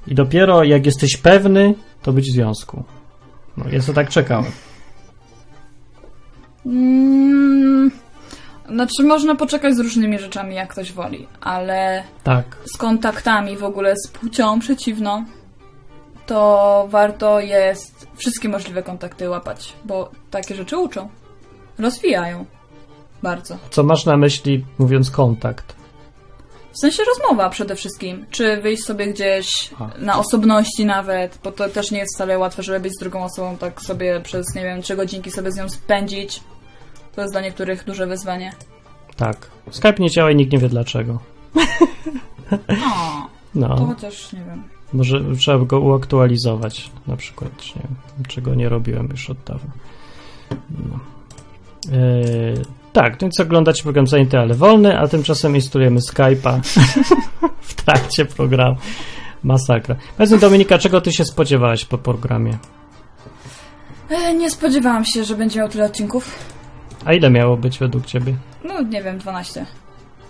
I 0.07 0.15
dopiero 0.15 0.63
jak 0.63 0.85
jesteś 0.85 1.17
pewny, 1.17 1.75
to 2.01 2.13
być 2.13 2.29
w 2.29 2.33
związku. 2.33 2.83
No, 3.57 3.65
ja 3.71 3.81
to 3.81 3.93
tak 3.93 4.09
czekałem. 4.09 4.51
Mm. 6.65 7.91
Znaczy 8.69 9.03
można 9.03 9.35
poczekać 9.35 9.75
z 9.75 9.79
różnymi 9.79 10.19
rzeczami, 10.19 10.55
jak 10.55 10.69
ktoś 10.69 10.93
woli, 10.93 11.27
ale 11.41 12.03
Tak. 12.23 12.57
z 12.73 12.77
kontaktami 12.77 13.57
w 13.57 13.63
ogóle 13.63 13.93
z 14.05 14.07
płcią 14.07 14.59
przeciwną, 14.59 15.25
to 16.25 16.87
warto 16.89 17.39
jest 17.39 18.07
wszystkie 18.15 18.49
możliwe 18.49 18.83
kontakty 18.83 19.29
łapać, 19.29 19.73
bo 19.85 20.11
takie 20.31 20.55
rzeczy 20.55 20.77
uczą. 20.77 21.09
Rozwijają. 21.79 22.45
Bardzo. 23.23 23.57
Co 23.69 23.83
masz 23.83 24.05
na 24.05 24.17
myśli, 24.17 24.65
mówiąc 24.77 25.11
kontakt? 25.11 25.75
W 26.73 26.79
sensie 26.79 27.03
rozmowa 27.03 27.49
przede 27.49 27.75
wszystkim. 27.75 28.25
Czy 28.29 28.61
wyjść 28.61 28.83
sobie 28.83 29.07
gdzieś 29.13 29.69
na 29.99 30.19
osobności 30.19 30.85
nawet, 30.85 31.39
bo 31.43 31.51
to 31.51 31.69
też 31.69 31.91
nie 31.91 31.99
jest 31.99 32.15
wcale 32.15 32.37
łatwe, 32.39 32.63
żeby 32.63 32.79
być 32.79 32.93
z 32.93 32.99
drugą 32.99 33.23
osobą 33.23 33.57
tak 33.57 33.81
sobie 33.81 34.21
przez, 34.21 34.55
nie 34.55 34.61
wiem, 34.63 34.81
trzy 34.81 34.95
godzinki 34.95 35.31
sobie 35.31 35.51
z 35.51 35.55
nią 35.55 35.69
spędzić. 35.69 36.43
To 37.15 37.21
jest 37.21 37.33
dla 37.33 37.41
niektórych 37.41 37.83
duże 37.85 38.07
wyzwanie. 38.07 38.53
Tak. 39.17 39.47
Skype 39.71 39.95
nie 39.99 40.09
działa 40.09 40.31
i 40.31 40.35
nikt 40.35 40.51
nie 40.51 40.59
wie 40.59 40.69
dlaczego. 40.69 41.19
O, 42.69 43.29
to 43.53 43.59
No, 43.59 43.75
chociaż 43.85 44.33
nie 44.33 44.39
wiem. 44.39 44.63
może 44.93 45.21
trzeba 45.39 45.57
by 45.59 45.65
go 45.65 45.79
uaktualizować, 45.79 46.91
na 47.07 47.17
przykład, 47.17 47.51
nie 47.75 47.81
wiem, 47.81 48.25
czego 48.27 48.55
nie 48.55 48.69
robiłem 48.69 49.07
już 49.11 49.29
od 49.29 49.37
dawna. 49.43 49.71
No. 50.69 50.99
Eee, 51.93 52.57
tak, 52.93 53.21
więc 53.21 53.39
oglądacie 53.39 53.83
program 53.83 54.07
zajęty, 54.07 54.39
ale 54.39 54.53
wolny, 54.53 54.99
a 54.99 55.07
tymczasem 55.07 55.55
instalujemy 55.55 55.99
Skype'a 55.99 56.59
w 57.61 57.73
trakcie 57.73 58.25
programu. 58.25 58.77
Masakra. 59.43 59.95
Powiedz 60.17 60.31
mi, 60.31 60.39
Dominika, 60.39 60.77
czego 60.77 61.01
ty 61.01 61.11
się 61.13 61.25
spodziewałaś 61.25 61.85
po 61.85 61.97
programie? 61.97 62.57
E, 64.09 64.33
nie 64.33 64.51
spodziewałam 64.51 65.05
się, 65.05 65.23
że 65.23 65.35
będzie 65.35 65.59
miał 65.59 65.69
tyle 65.69 65.85
odcinków. 65.85 66.35
A 67.05 67.13
ile 67.13 67.29
miało 67.29 67.57
być 67.57 67.79
według 67.79 68.05
ciebie? 68.05 68.35
No, 68.63 68.81
nie 68.81 69.03
wiem, 69.03 69.17
12. 69.17 69.65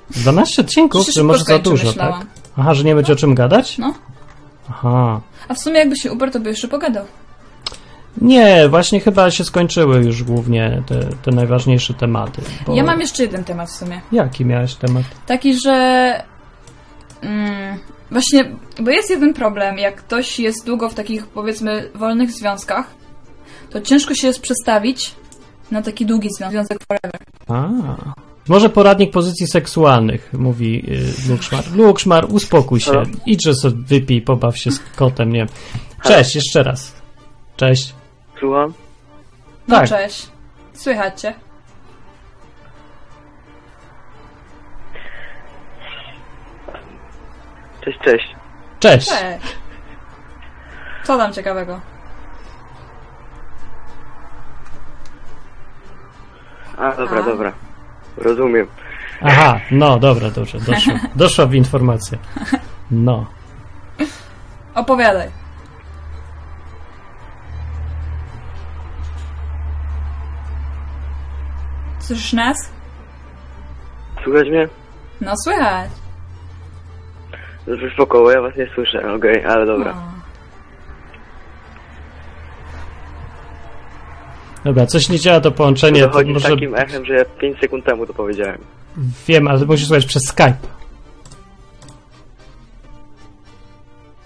12 0.10 0.62
odcinków? 0.62 1.08
Że 1.14 1.24
może 1.24 1.44
za 1.44 1.60
dużo, 1.60 1.88
myślałam. 1.88 2.20
tak? 2.20 2.28
Aha, 2.58 2.74
że 2.74 2.84
nie 2.84 2.96
będzie 2.96 3.14
o 3.14 3.16
czym 3.16 3.36
gadać? 3.36 3.78
No. 3.78 3.94
Aha. 4.70 5.22
A 5.48 5.54
w 5.54 5.60
sumie 5.60 5.80
jakby 5.80 5.96
się 5.98 6.12
uparł, 6.12 6.32
to 6.32 6.40
by 6.40 6.50
jeszcze 6.50 6.68
pogadał. 6.68 7.06
Nie, 8.22 8.70
właśnie 8.70 9.00
chyba 9.00 9.32
się 9.32 9.44
skończyły 9.44 10.06
już 10.06 10.24
głównie 10.24 10.84
te, 10.86 11.00
te 11.00 11.32
najważniejsze 11.32 11.94
tematy. 11.94 12.42
Bo... 12.68 12.76
Ja 12.76 12.84
mam 12.84 13.00
jeszcze 13.00 13.24
jeden 13.24 13.44
temat 13.44 13.70
w 13.70 13.76
sumie. 13.76 14.02
Jaki 14.12 14.46
miałeś 14.46 14.76
temat? 14.76 15.04
Taki, 15.26 15.60
że... 15.60 16.14
Mm, 17.22 17.80
właśnie, 18.12 18.52
bo 18.80 18.92
jest 18.92 19.10
jeden 19.10 19.34
problem. 19.34 19.78
Jak 19.78 19.96
ktoś 19.96 20.40
jest 20.40 20.66
długo 20.66 20.90
w 20.90 20.94
takich, 20.94 21.28
powiedzmy, 21.28 21.90
wolnych 21.96 22.32
związkach, 22.32 22.86
to 23.70 23.82
ciężko 23.82 24.16
się 24.16 24.28
jest 24.28 24.42
przestawić 24.42 25.16
na 25.72 25.82
taki 25.82 26.06
długi 26.06 26.30
związek, 26.38 26.52
związek 26.52 26.80
forever. 26.88 27.22
A. 27.48 27.70
Może 28.48 28.70
poradnik 28.70 29.12
pozycji 29.12 29.48
seksualnych, 29.48 30.34
mówi 30.34 30.92
y, 31.28 31.30
Lukszmar. 31.30 31.64
Lukszmar, 31.76 32.26
uspokój 32.30 32.80
się. 32.80 33.04
Idźże 33.26 33.56
sobie 33.56 33.84
wypij, 33.88 34.22
pobaw 34.22 34.58
się 34.58 34.72
z 34.72 34.80
kotem, 34.96 35.32
nie. 35.32 35.48
Cześć, 36.04 36.36
jeszcze 36.36 36.64
raz. 36.64 36.96
Cześć. 37.58 38.01
Słucham? 38.42 38.74
No 39.68 39.76
Tak. 39.76 39.90
cześć. 39.90 40.30
Słychać 40.74 41.22
cię. 41.22 41.34
Cześć, 47.82 48.00
cześć. 48.00 48.36
Cześć. 48.80 49.10
Cześć. 49.10 49.58
Co 51.04 51.18
tam 51.18 51.34
ciekawego? 51.34 51.80
A, 56.78 56.92
dobra, 56.96 57.20
A. 57.20 57.24
dobra. 57.24 57.54
Rozumiem. 58.18 58.68
Aha, 59.22 59.60
no 59.72 60.00
dobra, 60.00 60.30
dobrze, 60.30 60.60
doszło. 60.60 60.94
Doszła 61.16 61.46
w 61.46 61.54
informacja. 61.54 62.18
No. 62.92 63.26
Opowiadaj. 64.76 65.41
Słyszysz 72.12 72.34
nas? 72.34 72.58
Słychać 74.24 74.50
mnie? 74.50 74.68
No 75.22 75.34
słychać. 75.44 75.92
Dobrze, 77.68 77.90
spoko, 77.94 78.32
ja 78.32 78.42
was 78.42 78.56
nie 78.56 78.68
słyszę, 78.76 79.14
okej, 79.14 79.46
ale 79.46 79.66
dobra. 79.66 79.92
O. 79.92 79.96
Dobra, 84.64 84.86
coś 84.86 85.10
nie 85.10 85.20
działa 85.20 85.40
to 85.40 85.52
połączenie, 85.52 86.02
To 86.02 86.10
to 86.10 86.28
może... 86.28 86.50
takim 86.50 86.76
echem, 86.76 87.06
że 87.06 87.14
ja 87.14 87.26
5 87.26 87.60
sekund 87.60 87.86
temu 87.86 88.06
to 88.06 88.14
powiedziałem. 88.14 88.58
Wiem, 89.28 89.48
ale 89.48 89.66
musisz 89.66 89.88
słuchać 89.88 90.06
przez 90.06 90.24
Skype. 90.24 90.58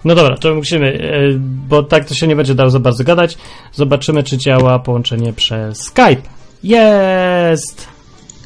No 0.04 0.14
dobra, 0.14 0.36
to 0.36 0.54
musimy, 0.54 0.86
e, 0.86 1.38
bo 1.68 1.82
tak 1.82 2.04
to 2.04 2.14
się 2.14 2.26
nie 2.26 2.36
będzie 2.36 2.54
dało 2.54 2.70
za 2.70 2.80
bardzo 2.80 3.04
gadać. 3.04 3.38
Zobaczymy, 3.72 4.22
czy 4.22 4.38
działa 4.38 4.78
połączenie 4.78 5.32
przez 5.32 5.82
Skype. 5.82 6.35
Jest! 6.62 7.86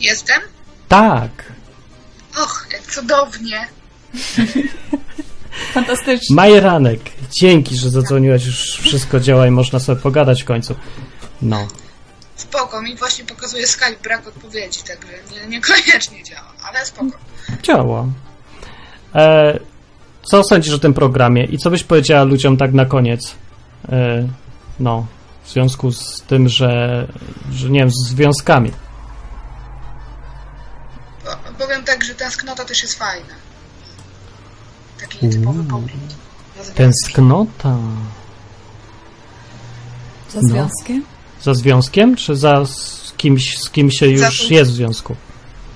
Jestem? 0.00 0.40
Tak! 0.88 1.30
Och, 2.36 2.66
jak 2.72 2.82
cudownie. 2.82 3.68
Fantastycznie. 5.74 6.36
Majeranek, 6.36 7.00
dzięki, 7.40 7.76
że 7.76 7.90
zadzwoniłaś, 7.90 8.46
już 8.46 8.78
wszystko 8.82 9.20
działa 9.20 9.46
i 9.46 9.50
można 9.50 9.78
sobie 9.78 10.02
pogadać 10.02 10.42
w 10.42 10.46
końcu. 10.46 10.74
No. 11.42 11.68
Spoko, 12.36 12.82
mi 12.82 12.96
właśnie 12.96 13.24
pokazuje 13.24 13.66
Skype 13.66 14.02
brak 14.02 14.28
odpowiedzi, 14.28 14.80
także 14.82 15.06
nie, 15.32 15.46
niekoniecznie 15.46 16.24
działa, 16.24 16.52
ale 16.68 16.86
spoko. 16.86 17.18
Działa. 17.62 18.06
E, 19.14 19.58
co 20.22 20.44
sądzisz 20.44 20.74
o 20.74 20.78
tym 20.78 20.94
programie 20.94 21.44
i 21.44 21.58
co 21.58 21.70
byś 21.70 21.84
powiedziała 21.84 22.24
ludziom 22.24 22.56
tak 22.56 22.72
na 22.72 22.86
koniec? 22.86 23.34
E, 23.88 24.28
no, 24.80 25.06
w 25.50 25.52
związku 25.52 25.92
z 25.92 26.22
tym, 26.28 26.48
że, 26.48 27.06
że 27.52 27.70
nie 27.70 27.80
wiem, 27.80 27.90
z 27.90 28.08
związkami. 28.08 28.72
Po- 31.24 31.52
Powiem 31.64 31.84
tak, 31.84 32.04
że 32.04 32.14
tęsknota 32.14 32.64
też 32.64 32.82
jest 32.82 32.94
fajna. 32.98 33.34
Taki 35.00 35.26
nietypowy 35.26 35.62
pogląd. 35.64 35.92
na 36.56 36.62
związki. 36.62 36.74
Tęsknota. 36.74 37.76
Za 40.30 40.40
związkiem? 40.40 41.04
Za 41.42 41.54
związkiem, 41.54 42.16
czy 42.16 42.36
za 42.36 42.66
z 42.66 43.12
kimś, 43.16 43.58
z 43.58 43.70
kim 43.70 43.90
się 43.90 44.06
Za 44.18 44.26
już 44.26 44.38
tą- 44.48 44.54
jest 44.54 44.70
w 44.70 44.74
związku? 44.74 45.16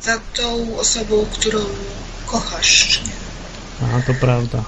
Za 0.03 0.19
tą 0.35 0.77
osobą, 0.79 1.27
którą 1.33 1.59
kochasz, 2.27 2.89
czy 2.89 3.01
nie? 3.05 3.13
A, 3.99 4.03
to 4.03 4.15
prawda. 4.21 4.63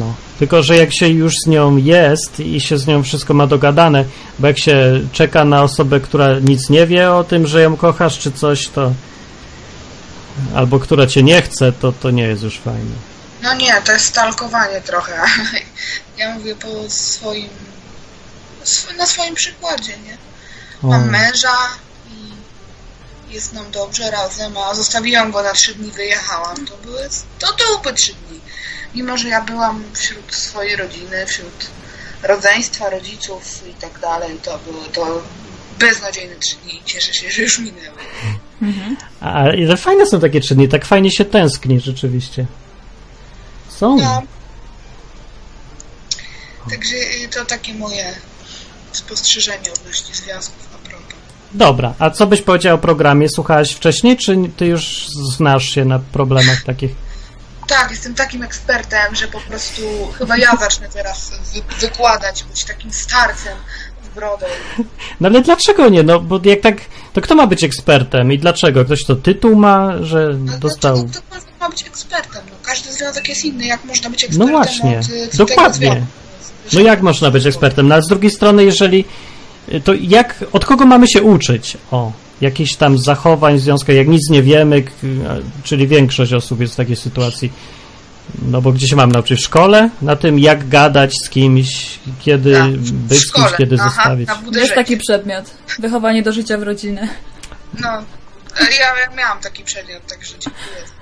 No. 0.00 0.14
Tylko, 0.38 0.62
że 0.62 0.76
jak 0.76 0.94
się 0.94 1.08
już 1.08 1.34
z 1.44 1.46
nią 1.46 1.76
jest 1.76 2.40
i 2.40 2.60
się 2.60 2.78
z 2.78 2.86
nią 2.86 3.02
wszystko 3.02 3.34
ma 3.34 3.46
dogadane, 3.46 4.04
bo 4.38 4.46
jak 4.46 4.58
się 4.58 5.00
czeka 5.12 5.44
na 5.44 5.62
osobę, 5.62 6.00
która 6.00 6.38
nic 6.38 6.70
nie 6.70 6.86
wie 6.86 7.12
o 7.12 7.24
tym, 7.24 7.46
że 7.46 7.62
ją 7.62 7.76
kochasz, 7.76 8.18
czy 8.18 8.32
coś, 8.32 8.68
to. 8.68 8.92
Albo 10.54 10.78
która 10.80 11.06
cię 11.06 11.22
nie 11.22 11.42
chce, 11.42 11.72
to 11.72 11.92
to 11.92 12.10
nie 12.10 12.22
jest 12.22 12.42
już 12.42 12.58
fajne. 12.58 12.94
No 13.42 13.54
nie, 13.54 13.72
to 13.84 13.92
jest 13.92 14.06
stalkowanie 14.06 14.80
trochę. 14.80 15.12
Ja 16.18 16.34
mówię 16.34 16.54
po 16.54 16.68
swoim... 16.90 17.48
sw- 18.62 18.96
na 18.96 19.06
swoim 19.06 19.34
przykładzie, 19.34 19.98
nie? 19.98 20.18
O, 20.82 20.86
Mam 20.86 21.10
męża 21.10 21.56
i 22.10 23.34
jest 23.34 23.52
nam 23.52 23.70
dobrze 23.70 24.10
razem, 24.10 24.56
a 24.56 24.74
zostawiłam 24.74 25.32
go 25.32 25.42
na 25.42 25.52
trzy 25.52 25.74
dni, 25.74 25.90
wyjechałam. 25.90 26.66
To 26.66 26.76
były 26.76 27.08
to 27.38 27.46
dupy 27.46 27.92
trzy 27.92 28.12
dni. 28.12 28.40
Mimo, 28.94 29.16
że 29.16 29.28
ja 29.28 29.42
byłam 29.42 29.84
wśród 29.92 30.34
swojej 30.34 30.76
rodziny, 30.76 31.26
wśród 31.26 31.70
rodzeństwa, 32.22 32.90
rodziców 32.90 33.62
i 33.70 33.74
tak 33.74 33.98
dalej, 33.98 34.38
to 34.42 34.58
były 34.58 34.84
to 34.92 35.22
beznadziejne 35.78 36.34
trzy 36.34 36.56
dni 36.56 36.76
i 36.76 36.84
cieszę 36.84 37.14
się, 37.14 37.30
że 37.30 37.42
już 37.42 37.58
minęły. 37.58 37.98
A, 39.20 39.32
ale 39.32 39.76
fajne 39.76 40.06
są 40.06 40.20
takie 40.20 40.40
czyny, 40.40 40.68
tak 40.68 40.84
fajnie 40.84 41.10
się 41.10 41.24
tęskni 41.24 41.80
rzeczywiście. 41.80 42.46
Są. 43.68 43.96
No. 43.96 44.22
Także 46.70 46.96
y, 46.96 47.28
to 47.28 47.44
takie 47.44 47.74
moje 47.74 48.14
spostrzeżenie 48.92 49.72
odnośnie 49.72 50.14
związków 50.14 50.68
a 50.74 50.88
propos. 50.88 51.14
Dobra, 51.52 51.94
a 51.98 52.10
co 52.10 52.26
byś 52.26 52.42
powiedział 52.42 52.74
o 52.74 52.78
programie? 52.78 53.28
Słuchałaś 53.28 53.72
wcześniej, 53.72 54.16
czy 54.16 54.36
ty 54.56 54.66
już 54.66 55.06
znasz 55.36 55.64
się 55.64 55.84
na 55.84 55.98
problemach 55.98 56.62
takich? 56.64 56.90
Tak, 57.70 57.90
jestem 57.90 58.14
takim 58.14 58.42
ekspertem, 58.42 59.14
że 59.14 59.28
po 59.28 59.40
prostu 59.40 59.82
chyba 60.18 60.36
ja 60.36 60.56
zacznę 60.56 60.88
teraz 60.88 61.30
wy- 61.54 61.86
wykładać, 61.86 62.44
być 62.44 62.64
takim 62.64 62.92
starcem 62.92 63.52
z 64.04 64.14
brodą. 64.14 64.46
No 65.20 65.28
ale 65.28 65.42
dlaczego 65.42 65.88
nie? 65.88 66.02
No 66.02 66.20
bo 66.20 66.40
jak 66.44 66.60
tak, 66.60 66.76
to 67.12 67.20
kto 67.20 67.34
ma 67.34 67.46
być 67.46 67.64
ekspertem 67.64 68.32
i 68.32 68.38
dlaczego? 68.38 68.84
Ktoś 68.84 69.04
to 69.04 69.16
tytuł 69.16 69.56
ma, 69.56 69.92
że 70.02 70.28
No, 70.38 70.58
dostał. 70.58 70.96
Ktoś 71.08 71.42
ma 71.60 71.68
być 71.68 71.86
ekspertem? 71.86 72.42
No, 72.50 72.56
każdy 72.62 72.92
związek 72.92 73.28
jest 73.28 73.44
inny. 73.44 73.66
Jak 73.66 73.84
można 73.84 74.10
być 74.10 74.24
ekspertem 74.24 74.52
No 74.52 74.58
właśnie, 74.58 74.98
od 74.98 75.34
y, 75.34 75.36
dokładnie. 75.36 76.02
No 76.72 76.80
jak 76.80 77.02
można 77.02 77.30
być 77.30 77.46
ekspertem? 77.46 77.88
No 77.88 77.94
ale 77.94 78.02
z 78.02 78.08
drugiej 78.08 78.30
strony, 78.30 78.64
jeżeli 78.64 79.04
to 79.84 79.92
jak, 79.94 80.34
od 80.52 80.64
kogo 80.64 80.86
mamy 80.86 81.08
się 81.08 81.22
uczyć? 81.22 81.76
O, 81.90 82.12
jakichś 82.40 82.74
tam 82.74 82.98
zachowań 82.98 83.56
w 83.56 83.60
związku, 83.60 83.92
jak 83.92 84.08
nic 84.08 84.30
nie 84.30 84.42
wiemy, 84.42 84.84
czyli 85.64 85.88
większość 85.88 86.32
osób 86.32 86.60
jest 86.60 86.72
w 86.72 86.76
takiej 86.76 86.96
sytuacji. 86.96 87.52
No 88.42 88.62
bo 88.62 88.72
gdzie 88.72 88.88
się 88.88 88.96
mamy 88.96 89.12
nauczyć? 89.12 89.40
W 89.40 89.44
szkole? 89.44 89.90
Na 90.02 90.16
tym, 90.16 90.38
jak 90.38 90.68
gadać 90.68 91.14
z 91.24 91.28
kimś, 91.28 91.98
kiedy 92.20 92.52
Tak, 92.52 92.70
być 92.72 93.18
z 93.18 93.32
kimś, 93.32 93.52
kiedy 93.58 93.76
Aha, 93.80 93.88
zostawić. 93.88 94.28
na 94.28 94.60
Jest 94.60 94.74
taki 94.74 94.96
przedmiot. 94.96 95.50
Wychowanie 95.78 96.22
do 96.22 96.32
życia 96.32 96.58
w 96.58 96.62
rodzinie. 96.62 97.08
No, 97.80 97.88
ja, 98.60 99.00
ja 99.00 99.16
miałam 99.16 99.38
taki 99.38 99.64
przedmiot, 99.64 100.06
także 100.06 100.34
dziękuję. 100.38 100.99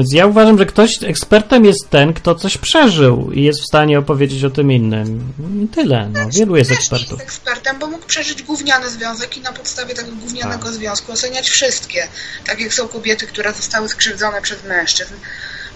Więc 0.00 0.12
ja 0.12 0.26
uważam, 0.26 0.58
że 0.58 0.66
ktoś 0.66 0.90
ekspertem 1.02 1.64
jest 1.64 1.90
ten, 1.90 2.14
kto 2.14 2.34
coś 2.34 2.58
przeżył 2.58 3.32
i 3.32 3.42
jest 3.42 3.60
w 3.60 3.64
stanie 3.66 3.98
opowiedzieć 3.98 4.44
o 4.44 4.50
tym 4.50 4.72
innym. 4.72 5.32
I 5.64 5.68
tyle. 5.68 6.08
No, 6.12 6.20
wielu 6.34 6.56
jest 6.56 6.70
ekspertów. 6.72 7.10
jest 7.10 7.22
ekspertem, 7.22 7.78
bo 7.78 7.86
mógł 7.86 8.06
przeżyć 8.06 8.42
gówniany 8.42 8.90
związek 8.90 9.36
i 9.36 9.40
na 9.40 9.52
podstawie 9.52 9.94
tego 9.94 10.12
gównianego 10.12 10.64
Tak. 10.64 10.72
związku 10.72 11.12
oceniać 11.12 11.50
wszystkie. 11.50 12.08
Tak 12.46 12.60
jak 12.60 12.74
są 12.74 12.88
kobiety, 12.88 13.26
które 13.26 13.52
zostały 13.52 13.88
skrzywdzone 13.88 14.42
przez 14.42 14.64
mężczyzn. 14.64 15.14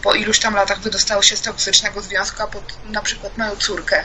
Po 0.02 0.14
iluś 0.14 0.38
tam 0.38 0.54
latach 0.54 0.80
wydostały 0.80 1.22
się 1.24 1.37
z 1.37 1.40
toksycznego 1.40 2.00
związku, 2.00 2.42
a 2.42 2.46
pod 2.46 2.62
na 2.90 3.02
przykład 3.02 3.38
mają 3.38 3.56
córkę. 3.56 4.04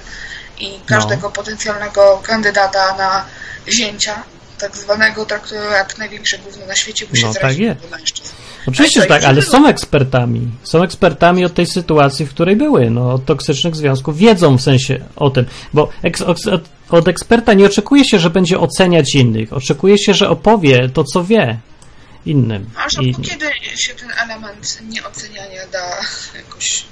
I 0.60 0.80
każdego 0.88 1.22
No. 1.28 1.32
potencjalnego 1.32 2.22
kandydata 2.24 2.98
na 2.98 3.26
zięcia, 3.68 4.24
tak 4.58 4.78
zwanego, 4.78 5.26
traktują 5.26 5.62
jak 5.72 5.98
największe 5.98 6.38
gówno 6.38 6.66
na 6.66 6.76
świecie, 6.76 7.06
bo 7.10 7.16
się 7.16 7.28
No, 7.28 7.34
tak 7.34 7.42
zraziło 7.42 7.68
jest. 7.70 7.82
do 7.82 7.98
mężczyzn. 7.98 8.34
Oczywiście, 8.68 9.02
że 9.02 9.08
to 9.08 9.14
tak, 9.14 9.24
ale 9.24 9.42
było. 9.42 9.52
są 9.52 9.68
ekspertami. 9.68 10.48
Są 10.64 10.84
ekspertami 10.84 11.46
od 11.46 11.54
tej 11.54 11.66
sytuacji, 11.66 12.26
w 12.26 12.30
której 12.30 12.56
były, 12.56 12.90
no, 12.90 13.14
od 13.14 13.26
toksycznych 13.26 13.76
związków. 13.76 14.18
Wiedzą 14.18 14.58
w 14.58 14.62
sensie 14.62 15.06
o 15.16 15.30
tym, 15.30 15.46
bo 15.74 15.90
eks, 16.04 16.22
od, 16.22 16.38
od 16.90 17.08
eksperta 17.08 17.54
nie 17.54 17.66
oczekuje 17.66 18.06
się, 18.06 18.20
że 18.20 18.30
będzie 18.30 18.60
oceniać 18.60 19.16
innych. 19.16 19.54
Oczekuje 19.54 19.98
się, 19.98 20.14
że 20.14 20.30
opowie 20.30 20.90
to, 20.90 21.04
co 21.04 21.24
wie 21.24 21.58
innym. 22.26 22.70
A 22.86 22.90
że 22.90 23.04
I 23.04 23.16
kiedy 23.16 23.46
się 23.76 23.94
ten 23.94 24.10
element 24.24 24.82
nieoceniania 24.90 25.68
da 25.72 25.98
jakoś 26.36 26.86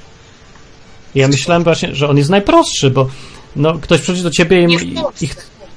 ja 1.16 1.28
myślałem 1.28 1.64
właśnie, 1.64 1.96
że 1.96 2.10
on 2.10 2.18
jest 2.18 2.30
najprostszy, 2.30 2.90
bo 2.90 3.10
no, 3.56 3.80
ktoś 3.80 4.02
przychodzi 4.02 4.24
do 4.24 4.32
ciebie 4.32 4.66
i, 4.66 4.74
i, 4.74 5.26
i, 5.26 5.30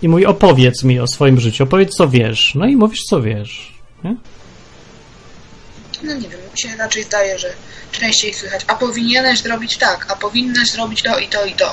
i 0.03 0.09
mówi, 0.09 0.27
opowiedz 0.27 0.85
mi 0.85 1.01
o 1.01 1.07
swoim 1.07 1.41
życiu, 1.41 1.65
opowiedz, 1.65 1.95
co 1.97 2.09
wiesz. 2.09 2.55
No 2.55 2.67
i 2.67 2.77
mówisz, 2.77 3.03
co 3.05 3.23
wiesz. 3.23 3.73
Nie? 4.05 4.17
No 6.03 6.15
nie 6.15 6.29
wiem, 6.29 6.41
mi 6.53 6.59
się 6.59 6.77
raczej 6.77 7.05
zdaje, 7.05 7.39
że 7.39 7.49
częściej 7.93 8.35
słychać, 8.35 8.61
a 8.67 8.75
powinieneś 8.75 9.43
zrobić 9.43 9.77
tak, 9.77 10.07
a 10.13 10.17
powinnaś 10.17 10.71
zrobić 10.71 11.03
to 11.03 11.19
i 11.19 11.29
to 11.29 11.45
i 11.45 11.53
to. 11.53 11.73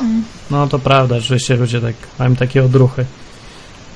No 0.51 0.67
to 0.67 0.79
prawda, 0.79 1.19
rzeczywiście 1.19 1.55
ludzie 1.55 1.81
tak 1.81 1.95
mają 2.19 2.35
takie 2.35 2.63
odruchy. 2.63 3.05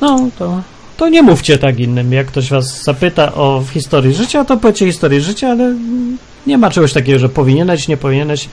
No 0.02 0.30
to, 0.40 0.64
to 0.98 1.10
nie 1.10 1.22
mówcie 1.22 1.58
tak 1.58 1.80
innym. 1.80 2.14
Jak 2.14 2.28
ktoś 2.28 2.50
was 2.50 2.84
zapyta 2.84 3.34
o 3.34 3.64
historii 3.74 4.14
życia, 4.14 4.46
to 4.46 4.58
powiedzcie 4.58 4.86
historię 4.86 5.22
życia, 5.22 5.48
ale 5.50 5.64
mm, 5.64 6.18
nie 6.48 6.58
ma 6.58 6.72
czegoś 6.72 6.94
takiego, 6.94 7.20
że 7.20 7.30
powinieneś, 7.30 7.88
nie 7.88 7.98
powinieneś. 7.98 8.50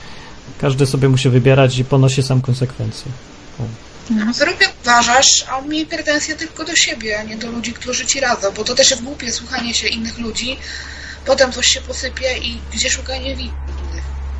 Każdy 0.61 0.85
sobie 0.85 1.09
musi 1.09 1.29
wybierać 1.29 1.77
i 1.77 1.85
ponosi 1.85 2.23
sam 2.23 2.41
konsekwencje. 2.41 3.11
No, 4.09 4.33
zrób 4.33 4.61
jak 4.61 4.73
uważasz, 4.83 5.45
a 5.51 5.61
miej 5.61 5.85
pretensje 5.85 6.35
tylko 6.35 6.65
do 6.65 6.75
siebie, 6.75 7.19
a 7.19 7.23
nie 7.23 7.37
do 7.37 7.51
ludzi, 7.51 7.73
którzy 7.73 8.05
ci 8.05 8.19
radzą, 8.19 8.51
bo 8.51 8.63
to 8.63 8.75
też 8.75 8.91
jest 8.91 9.03
głupie 9.03 9.31
słuchanie 9.31 9.73
się 9.73 9.87
innych 9.87 10.19
ludzi, 10.19 10.57
potem 11.29 11.51
coś 11.51 11.67
się 11.67 11.81
posypie 11.81 12.37
i 12.37 12.61
gdzie 12.73 12.89
szukanie 12.89 13.35
winnych? 13.35 13.53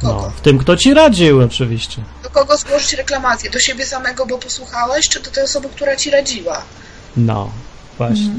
No, 0.03 0.13
Kogo? 0.13 0.29
w 0.29 0.41
tym, 0.41 0.57
kto 0.57 0.77
ci 0.77 0.93
radził, 0.93 1.41
oczywiście. 1.41 2.01
Do 2.23 2.29
kogo 2.29 2.57
złożyć 2.57 2.93
reklamację? 2.93 3.49
Do 3.49 3.59
siebie 3.59 3.85
samego, 3.85 4.25
bo 4.25 4.37
posłuchałeś, 4.37 5.09
czy 5.09 5.19
do 5.19 5.31
tej 5.31 5.43
osoby, 5.43 5.69
która 5.69 5.95
ci 5.95 6.11
radziła? 6.11 6.61
No, 7.17 7.51
właśnie. 7.97 8.31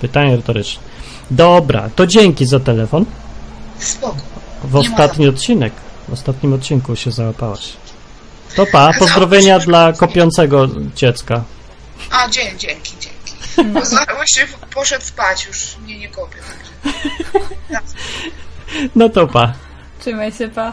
Pytanie 0.00 0.36
retoryczne. 0.36 0.82
Dobra, 1.30 1.90
to 1.96 2.06
dzięki 2.06 2.46
za 2.46 2.60
telefon. 2.60 3.04
Spoko. 3.78 4.20
W 4.64 4.74
Nie 4.74 4.80
ostatni 4.80 5.28
odcinek. 5.28 5.72
W 6.08 6.12
ostatnim 6.12 6.52
odcinku 6.52 6.96
się 6.96 7.12
załapałaś. 7.12 7.72
To 8.56 8.66
pa, 8.66 8.92
pozdrowienia 8.98 9.58
dla 9.58 9.92
kopiącego 9.92 10.68
dziecka. 10.96 11.44
A, 12.10 12.28
dzięki, 12.28 12.66
dzięki, 12.66 12.92
dzięki. 13.02 13.34
Bo 13.72 13.80
poszedł 14.74 15.04
spać, 15.04 15.46
już 15.46 15.76
mnie 15.76 15.98
nie 15.98 16.08
kopie. 16.08 16.38
Także. 16.38 16.73
No 18.96 19.08
to 19.08 19.26
pa. 19.26 19.52
Trzymaj 19.98 20.32
się, 20.32 20.48
pa. 20.48 20.72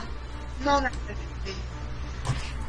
No, 0.65 0.81
na 0.81 0.89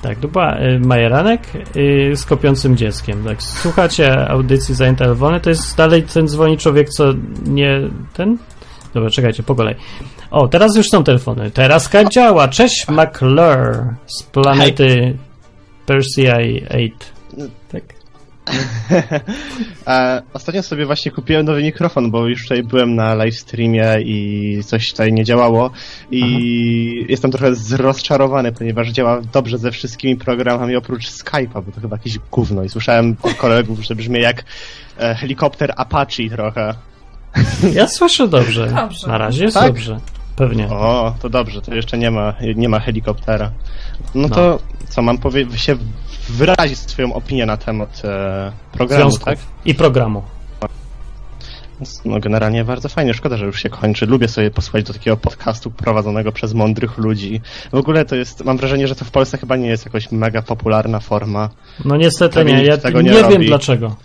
Tak, 0.02 0.18
to 0.18 0.28
była 0.28 0.58
y, 0.58 0.80
Majeranek 0.80 1.40
y, 1.76 2.12
z 2.16 2.24
kopiącym 2.24 2.76
dzieckiem. 2.76 3.24
Tak, 3.24 3.42
słuchacie 3.42 4.28
audycji 4.28 4.74
Zajęte 4.74 5.04
Elwony, 5.04 5.40
to 5.40 5.50
jest 5.50 5.76
dalej 5.76 6.02
ten 6.02 6.28
dzwoni 6.28 6.58
człowiek, 6.58 6.88
co 6.88 7.04
nie 7.46 7.80
ten? 8.14 8.38
Dobra, 8.94 9.10
czekajcie, 9.10 9.42
po 9.42 9.54
kolei. 9.54 9.74
O, 10.30 10.48
teraz 10.48 10.76
już 10.76 10.86
są 10.90 11.04
telefony. 11.04 11.50
Teraz 11.50 11.84
Skype 11.84 12.08
działa. 12.08 12.48
Cześć, 12.48 12.86
McClure 12.88 13.94
z 14.06 14.22
planety 14.22 15.18
Persei 15.86 16.66
8. 16.66 16.90
Tak? 17.72 18.01
E, 19.86 20.22
ostatnio 20.32 20.62
sobie 20.62 20.86
właśnie 20.86 21.12
kupiłem 21.12 21.46
nowy 21.46 21.62
mikrofon, 21.62 22.10
bo 22.10 22.26
już 22.28 22.42
tutaj 22.42 22.62
byłem 22.62 22.94
na 22.94 23.14
live 23.14 23.36
streamie 23.36 23.84
i 24.04 24.58
coś 24.66 24.90
tutaj 24.90 25.12
nie 25.12 25.24
działało 25.24 25.70
i 26.10 27.06
jestem 27.08 27.30
trochę 27.30 27.54
z- 27.54 27.72
rozczarowany, 27.72 28.52
ponieważ 28.52 28.88
działa 28.88 29.20
dobrze 29.32 29.58
ze 29.58 29.70
wszystkimi 29.70 30.16
programami 30.16 30.76
oprócz 30.76 31.06
Skype'a, 31.10 31.62
bo 31.64 31.72
to 31.72 31.80
chyba 31.80 31.96
jakieś 31.96 32.18
gówno 32.18 32.64
i 32.64 32.68
słyszałem 32.68 33.16
od 33.22 33.34
kolegów, 33.34 33.80
że 33.84 33.94
brzmi 33.94 34.20
jak 34.20 34.44
e, 34.98 35.14
helikopter 35.14 35.72
Apache 35.76 36.28
trochę. 36.30 36.74
Ja 37.74 37.88
słyszę 37.88 38.28
dobrze. 38.28 38.72
Dobrze. 38.76 39.06
Na 39.08 39.18
razie 39.18 39.44
jest 39.44 39.56
Tak? 39.56 39.66
dobrze. 39.66 40.00
Pewnie. 40.36 40.68
O, 40.68 41.14
to 41.22 41.28
dobrze, 41.30 41.62
to 41.62 41.74
jeszcze 41.74 41.98
nie 41.98 42.10
ma, 42.10 42.34
nie 42.56 42.68
ma 42.68 42.80
helikoptera. 42.80 43.50
No, 44.14 44.28
No. 44.28 44.34
to 44.34 44.58
co, 44.88 45.02
mam 45.02 45.18
powie- 45.18 45.58
się 45.58 45.76
wyrazić 46.28 46.78
swoją 46.78 47.14
opinię 47.14 47.46
na 47.46 47.56
temat 47.56 48.02
e, 48.04 48.52
programu, 48.72 49.10
Związków 49.10 49.24
tak? 49.24 49.38
i 49.64 49.74
programu. 49.74 50.22
No 52.04 52.20
generalnie 52.20 52.64
bardzo 52.64 52.88
fajnie, 52.88 53.14
szkoda, 53.14 53.36
że 53.36 53.46
już 53.46 53.62
się 53.62 53.68
kończy. 53.68 54.06
Lubię 54.06 54.28
sobie 54.28 54.50
posłuchać 54.50 54.84
do 54.84 54.92
takiego 54.92 55.16
podcastu 55.16 55.70
prowadzonego 55.70 56.32
przez 56.32 56.54
mądrych 56.54 56.98
ludzi. 56.98 57.40
W 57.72 57.74
ogóle 57.74 58.04
to 58.04 58.16
jest, 58.16 58.44
mam 58.44 58.56
wrażenie, 58.56 58.88
że 58.88 58.94
to 58.94 59.04
w 59.04 59.10
Polsce 59.10 59.38
chyba 59.38 59.56
nie 59.56 59.68
jest 59.68 59.84
jakoś 59.84 60.12
mega 60.12 60.42
popularna 60.42 61.00
forma. 61.00 61.48
No 61.84 61.96
niestety 61.96 62.34
Prawie 62.34 62.52
nie. 62.52 62.64
Ja 62.64 62.76
tego 62.76 63.02
nie, 63.02 63.10
nie 63.10 63.24
wiem 63.24 63.44
dlaczego. 63.44 63.96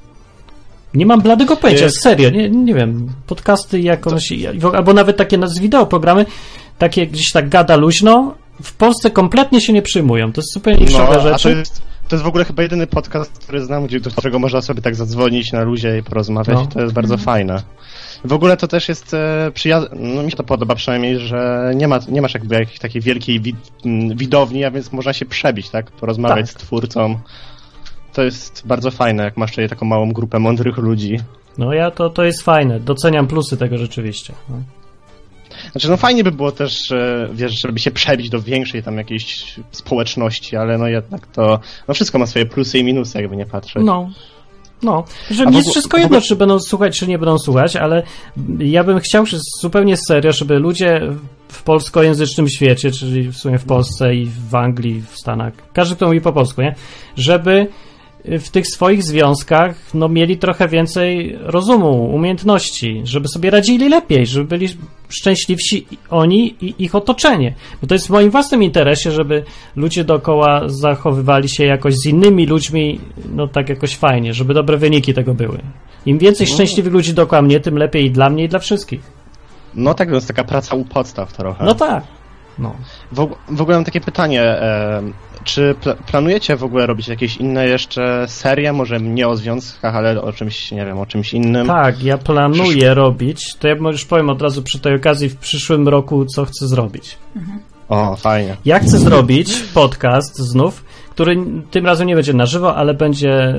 Nie 0.94 1.06
mam 1.06 1.22
bladego 1.22 1.58
pojęcia, 1.58 1.86
Jest- 1.86 2.02
serio, 2.02 2.30
nie, 2.30 2.50
nie 2.50 2.74
wiem. 2.74 3.10
Podcasty 3.28 3.80
jakąś, 3.80 4.34
albo 4.74 4.94
nawet 4.94 5.18
takie 5.18 5.38
nas 5.38 5.60
wideo 5.60 5.86
programy, 5.86 6.26
takie 6.78 7.08
gdzieś 7.08 7.32
tak 7.34 7.50
gada 7.50 7.76
luźno, 7.76 8.36
w 8.64 8.74
Polsce 8.74 9.12
kompletnie 9.12 9.62
się 9.62 9.74
nie 9.74 9.82
przyjmują. 9.82 10.34
To 10.34 10.42
jest 10.42 10.54
zupełnie 10.54 10.86
niszowe 10.86 11.18
No, 11.18 11.24
to 11.24 11.30
rzeczy. 11.30 11.64
To 12.08 12.16
jest 12.16 12.24
w 12.24 12.28
ogóle 12.28 12.46
chyba 12.46 12.64
jedyny 12.64 12.88
podcast, 12.88 13.40
który 13.44 13.66
znam, 13.66 13.86
gdzie, 13.88 14.00
do 14.00 14.12
którego 14.12 14.40
można 14.40 14.62
sobie 14.62 14.82
tak 14.82 14.96
zadzwonić 14.96 15.52
na 15.52 15.64
luzie 15.64 15.98
i 15.98 16.04
porozmawiać 16.04 16.56
No. 16.58 16.64
i 16.64 16.68
to 16.68 16.82
jest 16.82 16.94
bardzo 16.94 17.18
fajne. 17.18 17.62
W 18.26 18.34
ogóle 18.34 18.58
to 18.58 18.68
też 18.68 18.90
jest 18.90 19.14
e, 19.14 19.52
przyjazne, 19.54 19.90
no 20.00 20.24
mi 20.24 20.32
się 20.32 20.38
to 20.38 20.44
podoba 20.44 20.76
przynajmniej, 20.76 21.20
że 21.20 21.72
nie, 21.76 21.88
ma, 21.88 22.00
nie 22.10 22.22
masz 22.22 22.34
jakby 22.34 22.56
jakiejś 22.56 22.80
takiej 22.80 23.02
wielkiej 23.02 23.40
wi- 23.42 23.56
widowni, 24.16 24.66
a 24.66 24.72
więc 24.72 24.92
można 24.92 25.14
się 25.14 25.26
przebić, 25.26 25.70
tak? 25.70 25.92
Porozmawiać 25.92 26.52
Tak. 26.54 26.62
z 26.62 26.66
twórcą. 26.66 27.20
To 28.14 28.24
jest 28.24 28.64
bardzo 28.66 28.92
fajne, 28.92 29.24
jak 29.24 29.38
masz 29.38 29.50
tutaj 29.52 29.70
taką 29.70 29.86
małą 29.86 30.12
grupę 30.14 30.40
mądrych 30.40 30.78
ludzi. 30.78 31.20
No 31.58 31.74
ja 31.74 31.92
to, 31.92 32.10
to 32.10 32.24
jest 32.24 32.42
fajne. 32.44 32.80
Doceniam 32.80 33.28
plusy 33.28 33.58
tego 33.58 33.78
rzeczywiście. 33.78 34.34
No. 34.50 34.56
Znaczy, 35.72 35.90
no 35.90 35.98
fajnie 35.98 36.24
by 36.24 36.32
było 36.32 36.52
też, 36.52 36.88
że, 36.88 37.30
wiesz, 37.34 37.62
żeby 37.62 37.80
się 37.80 37.92
przebić 37.92 38.30
do 38.30 38.42
większej 38.42 38.84
tam 38.84 38.98
jakiejś 38.98 39.56
społeczności, 39.72 40.56
ale 40.56 40.78
no 40.78 40.88
jednak 40.88 41.28
to, 41.28 41.60
no 41.88 41.94
wszystko 41.94 42.20
ma 42.20 42.26
swoje 42.26 42.46
plusy 42.46 42.78
i 42.78 42.84
minusy, 42.84 43.22
jakby 43.22 43.38
nie 43.38 43.46
patrzeć. 43.46 43.84
No. 43.86 44.10
No, 44.84 45.04
że 45.32 45.46
mi 45.46 45.56
jest 45.56 45.70
wszystko 45.70 45.98
jedno, 45.98 46.22
czy 46.22 46.36
będą 46.36 46.60
słuchać, 46.60 47.00
czy 47.00 47.08
nie 47.08 47.18
będą 47.18 47.38
słuchać, 47.38 47.76
ale 47.76 48.04
ja 48.60 48.84
bym 48.84 49.00
chciał 49.00 49.26
że 49.26 49.38
zupełnie 49.62 49.98
serio, 49.98 50.32
żeby 50.32 50.60
ludzie 50.60 51.02
w 51.48 51.64
polskojęzycznym 51.64 52.50
świecie, 52.50 52.92
czyli 52.92 53.30
w 53.30 53.38
sumie 53.38 53.60
w 53.60 53.66
Polsce 53.66 54.16
i 54.16 54.30
w 54.50 54.56
Anglii, 54.56 55.04
w 55.12 55.18
Stanach, 55.18 55.54
każdy, 55.74 55.96
kto 55.96 56.06
mówi 56.06 56.22
po 56.22 56.34
polsku, 56.34 56.62
nie? 56.62 56.76
Żeby 57.16 57.68
w 58.28 58.50
tych 58.50 58.68
swoich 58.68 59.04
związkach 59.04 59.76
no, 59.94 60.10
mieli 60.10 60.38
trochę 60.38 60.68
więcej 60.68 61.38
rozumu, 61.42 62.16
umiejętności, 62.16 63.02
żeby 63.04 63.28
sobie 63.28 63.50
radzili 63.50 63.90
lepiej, 63.90 64.26
żeby 64.26 64.46
byli 64.46 64.68
szczęśliwsi 65.10 65.88
oni 66.10 66.56
i 66.62 66.84
ich 66.84 66.96
otoczenie. 66.96 67.54
Bo 67.82 67.88
to 67.88 67.96
jest 67.96 68.08
w 68.08 68.10
moim 68.10 68.32
własnym 68.32 68.64
interesie, 68.64 69.12
żeby 69.12 69.44
ludzie 69.76 70.04
dookoła 70.04 70.62
zachowywali 70.66 71.50
się 71.50 71.66
jakoś 71.66 71.94
z 71.94 72.06
innymi 72.06 72.46
ludźmi, 72.46 73.00
no 73.36 73.48
tak 73.48 73.70
jakoś 73.70 73.96
fajnie, 73.96 74.34
żeby 74.34 74.54
dobre 74.54 74.78
wyniki 74.78 75.14
tego 75.14 75.34
były. 75.34 75.60
Im 76.06 76.18
więcej 76.18 76.48
szczęśliwych 76.48 76.94
ludzi 76.94 77.14
dookoła 77.14 77.42
mnie, 77.42 77.60
tym 77.60 77.78
lepiej 77.78 78.06
i 78.06 78.12
dla 78.12 78.30
mnie, 78.30 78.44
i 78.44 78.50
dla 78.50 78.60
wszystkich. 78.60 79.02
No 79.76 79.94
tak, 79.94 80.10
to 80.10 80.16
jest 80.16 80.28
taka 80.28 80.44
praca 80.44 80.76
u 80.76 80.86
podstaw 80.86 81.34
trochę. 81.34 81.66
No 81.66 81.76
tak. 81.76 82.04
No. 82.60 82.76
W, 83.12 83.30
w 83.50 83.62
ogóle 83.62 83.78
mam 83.78 83.86
takie 83.86 84.02
pytanie, 84.02 84.42
e, 84.42 85.02
czy 85.48 85.76
pl- 85.82 85.98
planujecie 86.08 86.56
w 86.56 86.64
ogóle 86.64 86.86
robić 86.86 87.08
jakieś 87.08 87.38
inne 87.38 87.68
jeszcze 87.68 88.26
serie, 88.28 88.74
może 88.74 89.00
nie 89.00 89.28
o 89.28 89.36
związkach, 89.36 89.96
ale 89.96 90.22
o 90.22 90.34
czymś, 90.34 90.72
nie 90.72 90.86
wiem, 90.86 91.00
o 91.00 91.06
czymś 91.06 91.34
innym? 91.34 91.68
Tak, 91.68 92.04
ja 92.04 92.18
planuję 92.18 92.94
robić, 92.94 93.56
to 93.56 93.68
ja 93.68 93.76
już 93.76 94.06
powiem 94.06 94.30
od 94.30 94.42
razu 94.42 94.64
przy 94.64 94.80
tej 94.80 94.96
okazji 94.96 95.30
w 95.30 95.38
przyszłym 95.38 95.88
roku, 95.88 96.26
co 96.26 96.46
chcę 96.46 96.68
zrobić. 96.68 97.18
O, 97.90 98.16
fajnie. 98.16 98.58
Ja 98.66 98.80
chcę 98.80 98.98
zrobić 98.98 99.54
podcast 99.74 100.38
znów, 100.38 100.84
który 101.10 101.38
tym 101.72 101.86
razem 101.86 102.08
nie 102.08 102.16
będzie 102.16 102.34
na 102.34 102.46
żywo, 102.46 102.76
ale 102.76 102.94
będzie, 102.94 103.50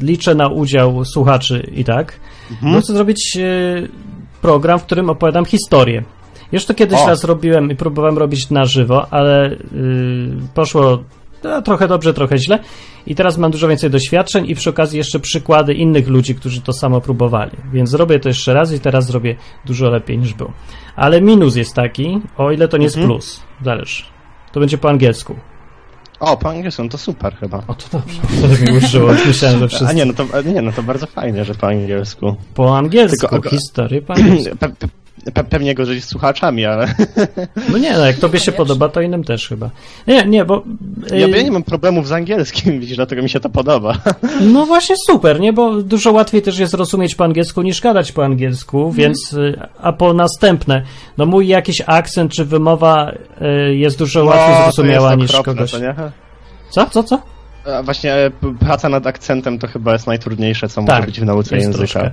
y, 0.00 0.04
liczę 0.04 0.34
na 0.34 0.48
udział 0.48 1.04
słuchaczy 1.04 1.70
i 1.74 1.84
tak. 1.84 2.20
Bo 2.62 2.80
chcę 2.80 2.92
zrobić 2.92 3.36
y, 3.36 3.88
program, 4.42 4.78
w 4.78 4.82
którym 4.82 5.10
opowiadam 5.10 5.44
historię. 5.44 6.04
Już 6.52 6.66
to 6.66 6.74
kiedyś 6.74 6.98
O. 7.00 7.06
raz 7.06 7.24
robiłem 7.24 7.70
i 7.70 7.76
próbowałem 7.76 8.18
robić 8.18 8.50
na 8.50 8.64
żywo, 8.64 9.06
ale 9.10 9.50
y, 9.52 9.58
poszło 10.54 10.98
no, 11.44 11.62
trochę 11.62 11.88
dobrze, 11.88 12.14
trochę 12.14 12.38
źle. 12.38 12.58
I 13.06 13.14
teraz 13.14 13.38
mam 13.38 13.50
dużo 13.50 13.68
więcej 13.68 13.90
doświadczeń 13.90 14.50
i 14.50 14.54
przy 14.54 14.70
okazji 14.70 14.98
jeszcze 14.98 15.20
przykłady 15.20 15.74
innych 15.74 16.08
ludzi, 16.08 16.34
którzy 16.34 16.60
to 16.60 16.72
samo 16.72 17.00
próbowali. 17.00 17.50
Więc 17.72 17.90
zrobię 17.90 18.20
to 18.20 18.28
jeszcze 18.28 18.54
raz 18.54 18.72
i 18.72 18.80
teraz 18.80 19.06
zrobię 19.06 19.36
dużo 19.64 19.90
lepiej 19.90 20.18
niż 20.18 20.34
było. 20.34 20.52
Ale 20.96 21.20
minus 21.20 21.56
jest 21.56 21.74
taki, 21.74 22.20
o 22.36 22.50
ile 22.52 22.68
to 22.68 22.76
nie 22.76 22.84
jest 22.84 22.96
plus. 22.96 23.40
Zależy. 23.64 24.02
To 24.52 24.60
będzie 24.60 24.78
po 24.78 24.88
angielsku. 24.88 25.36
O, 26.20 26.36
po 26.36 26.48
angielsku, 26.50 26.82
no 26.82 26.88
to 26.88 26.98
super 26.98 27.36
chyba. 27.36 27.62
O, 27.68 27.74
to 27.74 27.84
dobrze. 27.98 28.20
To 28.22 28.72
mi 28.72 28.78
użyło. 28.78 29.12
Myślałem, 29.26 29.58
że 29.58 29.64
A 29.64 29.68
wszyscy. 29.68 29.94
nie, 29.94 30.04
no 30.04 30.12
to, 30.12 30.26
a 30.32 30.40
nie, 30.40 30.62
no 30.62 30.72
to 30.72 30.82
bardzo 30.82 31.06
fajnie, 31.06 31.44
że 31.44 31.54
po 31.54 31.66
angielsku. 31.68 32.36
Po 32.54 32.78
angielsku. 32.78 33.28
Tylko- 33.28 33.50
Historię 33.50 34.02
po 34.02 34.14
angielsku. 34.14 34.56
Pe, 34.60 34.68
pe, 34.68 34.88
pe, 35.34 35.44
pewnie 35.44 35.74
gorzej 35.74 36.00
z 36.00 36.08
słuchaczami, 36.08 36.64
ale 36.64 36.94
No 37.72 37.78
nie, 37.78 37.92
no 37.92 38.06
jak 38.06 38.16
tobie 38.16 38.40
się 38.40 38.52
podoba, 38.52 38.88
to 38.88 39.00
innym 39.00 39.24
też 39.24 39.48
chyba. 39.48 39.70
Nie, 40.06 40.24
nie, 40.24 40.44
bo... 40.44 40.62
ja, 41.10 41.26
y, 41.26 41.30
ja 41.30 41.42
nie 41.42 41.50
mam 41.50 41.62
problemów 41.62 42.08
z 42.08 42.12
angielskim, 42.12 42.80
widzisz, 42.80 42.96
dlatego 42.96 43.22
mi 43.22 43.30
się 43.30 43.40
to 43.40 43.48
podoba. 43.50 43.94
No 44.40 44.66
właśnie 44.66 44.96
super, 45.06 45.40
nie? 45.40 45.52
Bo 45.52 45.82
dużo 45.82 46.12
łatwiej 46.12 46.42
też 46.42 46.58
jest 46.58 46.74
rozumieć 46.74 47.14
po 47.14 47.24
angielsku 47.24 47.62
niż 47.62 47.80
gadać 47.80 48.12
po 48.12 48.24
angielsku, 48.24 48.92
więc 48.92 49.32
y, 49.32 49.60
a 49.80 49.92
po 49.92 50.12
następne, 50.14 50.82
no 51.18 51.26
mój 51.26 51.48
jakiś 51.48 51.82
akcent 51.86 52.32
czy 52.32 52.44
wymowa 52.44 53.12
y, 53.70 53.76
jest 53.76 53.98
dużo 53.98 54.24
łatwiej 54.24 54.48
No, 54.50 54.56
to 54.56 54.62
zrozumiała 54.62 55.10
jest 55.14 55.22
niż 55.22 55.42
kogoś. 55.42 55.70
To 55.70 55.78
nie? 55.78 55.94
Co, 56.70 56.86
co, 56.90 57.02
co? 57.02 57.22
A 57.78 57.82
Właśnie 57.82 58.14
e, 58.14 58.30
praca 58.60 58.88
nad 58.88 59.06
akcentem 59.06 59.58
to 59.58 59.66
chyba 59.66 59.92
jest 59.92 60.06
najtrudniejsze, 60.06 60.68
co 60.68 60.82
może 60.82 61.02
być 61.02 61.20
w 61.20 61.24
nauce 61.24 61.50
Tak, 61.50 61.60
języka. 61.60 61.78
troszkę. 61.78 62.10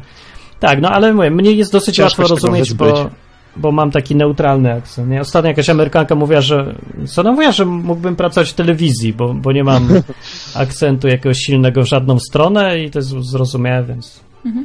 Tak, 0.64 0.82
no 0.82 0.90
ale 0.90 1.14
mówię, 1.14 1.32
mnie 1.32 1.52
jest 1.52 1.72
dosyć 1.72 1.96
Ciężko 1.96 2.22
łatwo 2.22 2.36
rozumieć, 2.36 2.74
bo, 2.74 3.10
bo 3.56 3.72
mam 3.72 3.92
taki 3.92 4.16
neutralny 4.16 4.74
akcent. 4.74 5.10
Nie? 5.10 5.22
Ostatnio 5.22 5.48
jakaś 5.50 5.70
Amerykanka 5.70 6.16
mówiła, 6.16 6.42
że 6.42 6.76
co 7.06 7.24
no 7.24 7.32
mówiła, 7.32 7.52
że 7.52 7.66
mógłbym 7.66 8.16
pracować 8.16 8.50
w 8.50 8.54
telewizji, 8.54 9.14
bo, 9.14 9.34
bo 9.34 9.52
nie 9.52 9.64
mam 9.64 9.88
akcentu 10.56 11.08
jakiegoś 11.08 11.38
silnego 11.38 11.82
w 11.82 11.86
żadną 11.86 12.20
stronę 12.20 12.80
i 12.80 12.92
to 12.92 13.00
jest 13.00 13.10
zrozumiałe, 13.10 13.84
więc 13.84 14.20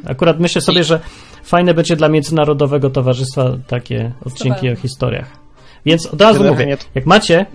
akurat 0.05 0.39
myślę 0.39 0.61
sobie, 0.61 0.83
że 0.83 0.99
fajne 1.43 1.73
będzie 1.73 1.95
dla 1.95 2.09
Międzynarodowego 2.09 2.89
Towarzystwa 2.89 3.51
takie 3.67 4.11
odcinki 4.25 4.59
Super. 4.59 4.73
o 4.73 4.75
historiach. 4.75 5.27
Więc 5.85 6.05
od 6.05 6.21
razu 6.21 6.43
mówię, 6.43 6.77
jak 6.95 7.05
macie, 7.05 7.45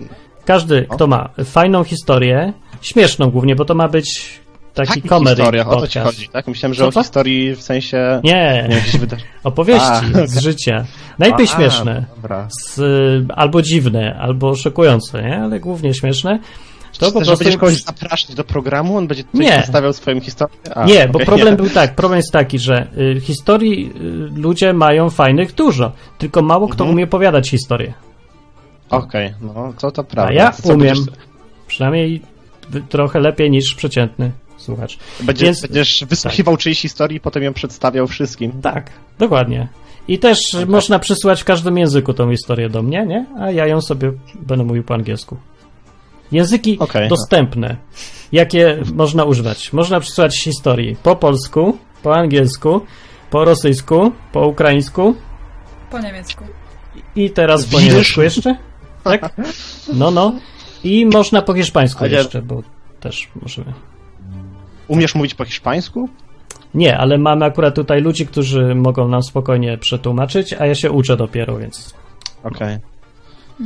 każdy, 0.45 0.87
kto 0.89 1.07
ma 1.07 1.29
fajną 1.45 1.83
historię, 1.83 2.53
śmieszną 2.81 3.29
głównie, 3.29 3.55
bo 3.55 3.65
to 3.65 3.75
ma 3.75 3.87
być 3.87 4.39
taki 4.75 5.01
Takich 5.01 5.11
historiach, 5.27 5.67
o 5.67 5.75
to 5.75 5.87
ci 5.87 5.99
chodzi, 5.99 6.29
tak? 6.29 6.47
Myślałem, 6.47 6.73
że 6.73 6.83
Co 6.83 6.87
o 6.87 6.91
to? 6.91 7.01
historii 7.01 7.55
w 7.55 7.61
sensie... 7.61 8.21
Nie, 8.23 8.67
Nie, 8.69 8.81
opowieści 9.43 9.87
A, 10.23 10.27
z 10.27 10.39
życia. 10.39 10.85
Najlepiej 11.19 11.45
A, 11.45 11.49
śmieszne, 11.49 12.05
z, 12.67 12.81
albo 13.35 13.61
dziwne, 13.61 14.17
albo 14.19 14.55
szokujące, 14.55 15.23
nie? 15.23 15.37
ale 15.41 15.59
głównie 15.59 15.93
śmieszne. 15.93 16.39
To 16.99 17.11
po 17.11 17.21
prostu... 17.21 17.35
będziesz 17.43 17.57
kogoś 17.59 17.83
zapraszać 17.83 18.35
do 18.35 18.43
programu, 18.43 18.97
on 18.97 19.07
będzie 19.07 19.23
coś 19.23 19.33
Nie. 19.33 19.51
przedstawiał 19.51 19.93
swoją 19.93 20.19
historię? 20.19 20.55
A, 20.75 20.85
Nie, 20.85 21.07
bo 21.07 21.13
okej, 21.17 21.25
problem 21.25 21.49
nie. 21.53 21.57
był 21.63 21.69
tak, 21.69 21.95
problem 21.95 22.17
jest 22.17 22.31
taki, 22.31 22.59
że 22.59 22.87
y, 23.17 23.19
historii 23.21 23.93
y, 23.95 24.39
ludzie 24.41 24.73
mają 24.73 25.09
fajnych 25.09 25.53
dużo, 25.55 25.91
tylko 26.17 26.41
mało 26.41 26.67
kto 26.67 26.83
Mhm. 26.83 26.93
umie 26.95 27.03
opowiadać 27.03 27.49
historię. 27.49 27.93
Okej, 28.89 29.33
no 29.41 29.73
to 29.79 29.91
to 29.91 30.03
prawda. 30.03 30.29
A 30.31 30.33
ja 30.33 30.53
umiem, 30.63 30.95
przynajmniej 31.67 32.21
trochę 32.89 33.19
lepiej 33.19 33.51
niż 33.51 33.75
przeciętny 33.75 34.31
słuchacz. 34.65 34.97
będziesz, 35.21 35.45
Więc- 35.45 35.61
będziesz 35.61 36.05
wysłuchiwał 36.09 36.57
czyjejś 36.57 36.81
historii 36.81 37.17
i 37.17 37.19
potem 37.19 37.43
ją 37.43 37.53
przedstawiał 37.53 38.07
wszystkim. 38.07 38.61
Tak, 38.61 38.89
dokładnie. 39.19 39.67
I 40.07 40.19
też 40.19 40.39
można 40.67 40.99
przysłać 40.99 41.41
w 41.41 41.45
każdym 41.45 41.77
języku 41.77 42.13
tą 42.13 42.31
historię 42.31 42.69
do 42.69 42.83
mnie, 42.83 43.05
nie? 43.05 43.25
A 43.39 43.51
ja 43.51 43.67
ją 43.67 43.81
sobie 43.81 44.11
będę 44.35 44.63
mówił 44.65 44.83
po 44.83 44.93
angielsku. 44.93 45.37
Języki 46.31 46.79
Okej. 46.79 47.09
dostępne. 47.09 47.75
Jakie 48.31 48.83
można 48.93 49.23
używać? 49.23 49.73
Można 49.73 49.99
przysłać 49.99 50.43
historii 50.43 50.95
po 51.03 51.15
polsku, 51.15 51.77
po 52.03 52.15
angielsku, 52.15 52.81
po 53.29 53.45
rosyjsku, 53.45 54.11
po 54.31 54.47
ukraińsku 54.47 55.15
Po 55.91 55.99
niemiecku. 55.99 56.43
i 57.15 57.29
teraz 57.29 57.65
po 57.65 57.79
niemiecku 57.81 58.21
jeszcze? 58.21 58.55
Tak? 59.03 59.35
No, 59.93 60.11
no. 60.11 60.33
I 60.83 61.05
można 61.05 61.41
po 61.41 61.53
hiszpańsku 61.53 62.05
jeszcze, 62.05 62.41
bo 62.41 62.63
też 62.99 63.27
możemy. 63.41 63.73
Umiesz 64.87 65.15
mówić 65.15 65.33
po 65.35 65.45
hiszpańsku? 65.45 66.09
Nie, 66.73 66.97
ale 66.97 67.17
mamy 67.17 67.45
akurat 67.45 67.75
tutaj 67.75 68.01
ludzi, 68.01 68.27
którzy 68.27 68.75
mogą 68.75 69.07
nam 69.07 69.23
spokojnie 69.23 69.77
przetłumaczyć, 69.77 70.53
a 70.53 70.65
ja 70.65 70.75
się 70.75 70.91
uczę 70.91 71.17
dopiero, 71.17 71.57
więc 71.57 71.93
Okej. 72.43 72.77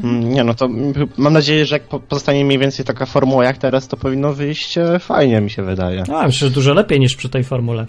Mm, 0.04 0.30
Nie 0.34 0.44
no, 0.44 0.54
to 0.54 0.70
mam 1.18 1.34
nadzieję, 1.34 1.66
że 1.66 1.76
jak 1.76 1.84
po- 1.84 2.00
pozostanie 2.00 2.46
mniej 2.46 2.60
więcej 2.60 2.86
taka 2.86 3.06
formuła 3.06 3.44
jak 3.46 3.58
teraz, 3.58 3.88
to 3.88 3.98
powinno 3.98 4.34
wyjść 4.34 4.78
e, 4.78 5.00
fajnie, 5.00 5.42
mi 5.42 5.50
się 5.50 5.64
wydaje. 5.64 6.04
No, 6.08 6.24
myślę, 6.24 6.48
że 6.48 6.54
dużo 6.54 6.74
lepiej 6.74 7.00
niż 7.00 7.16
przy 7.16 7.30
tej 7.30 7.44
formule. 7.44 7.88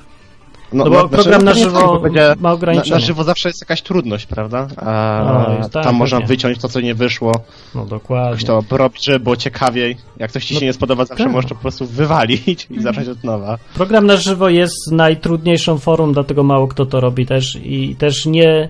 No, 0.72 0.84
No 0.84 0.90
bo 0.90 1.08
program 1.08 1.42
na 1.42 1.52
nie 1.52 1.64
żywo 1.64 2.00
ma 2.10 2.34
na, 2.40 2.52
ograniczenia. 2.52 2.94
na 2.94 3.00
żywo 3.00 3.24
zawsze 3.24 3.48
jest 3.48 3.60
jakaś 3.60 3.82
trudność, 3.82 4.26
prawda? 4.26 4.66
A 4.76 5.44
No, 5.48 5.56
jest 5.58 5.70
tak, 5.72 5.84
tam 5.84 5.94
można 5.94 6.20
wyciąć 6.20 6.58
to, 6.58 6.68
co 6.68 6.80
nie 6.80 6.94
wyszło, 6.94 7.32
No 7.74 7.86
dokładnie. 7.86 8.46
to 8.46 8.62
porobić, 8.62 9.04
żeby 9.04 9.20
było 9.20 9.36
ciekawiej. 9.36 9.96
Jak 10.18 10.30
coś 10.32 10.44
ci 10.44 10.54
się 10.54 10.60
No, 10.60 10.66
nie 10.66 10.72
spodoba, 10.72 11.04
zawsze 11.04 11.24
tak. 11.24 11.32
możesz 11.32 11.48
to 11.48 11.54
po 11.54 11.60
prostu 11.60 11.86
wywalić 11.86 12.66
i 12.70 12.82
zacząć 12.82 13.08
od 13.08 13.24
nowa. 13.24 13.58
Program 13.74 14.06
na 14.06 14.16
żywo 14.16 14.48
jest 14.48 14.92
najtrudniejszą 14.92 15.78
formą, 15.78 16.12
dlatego 16.12 16.42
mało 16.42 16.68
kto 16.68 16.86
to 16.86 17.00
robi 17.00 17.26
też 17.26 17.58
i 17.64 17.96
też 17.96 18.26
nie, 18.26 18.68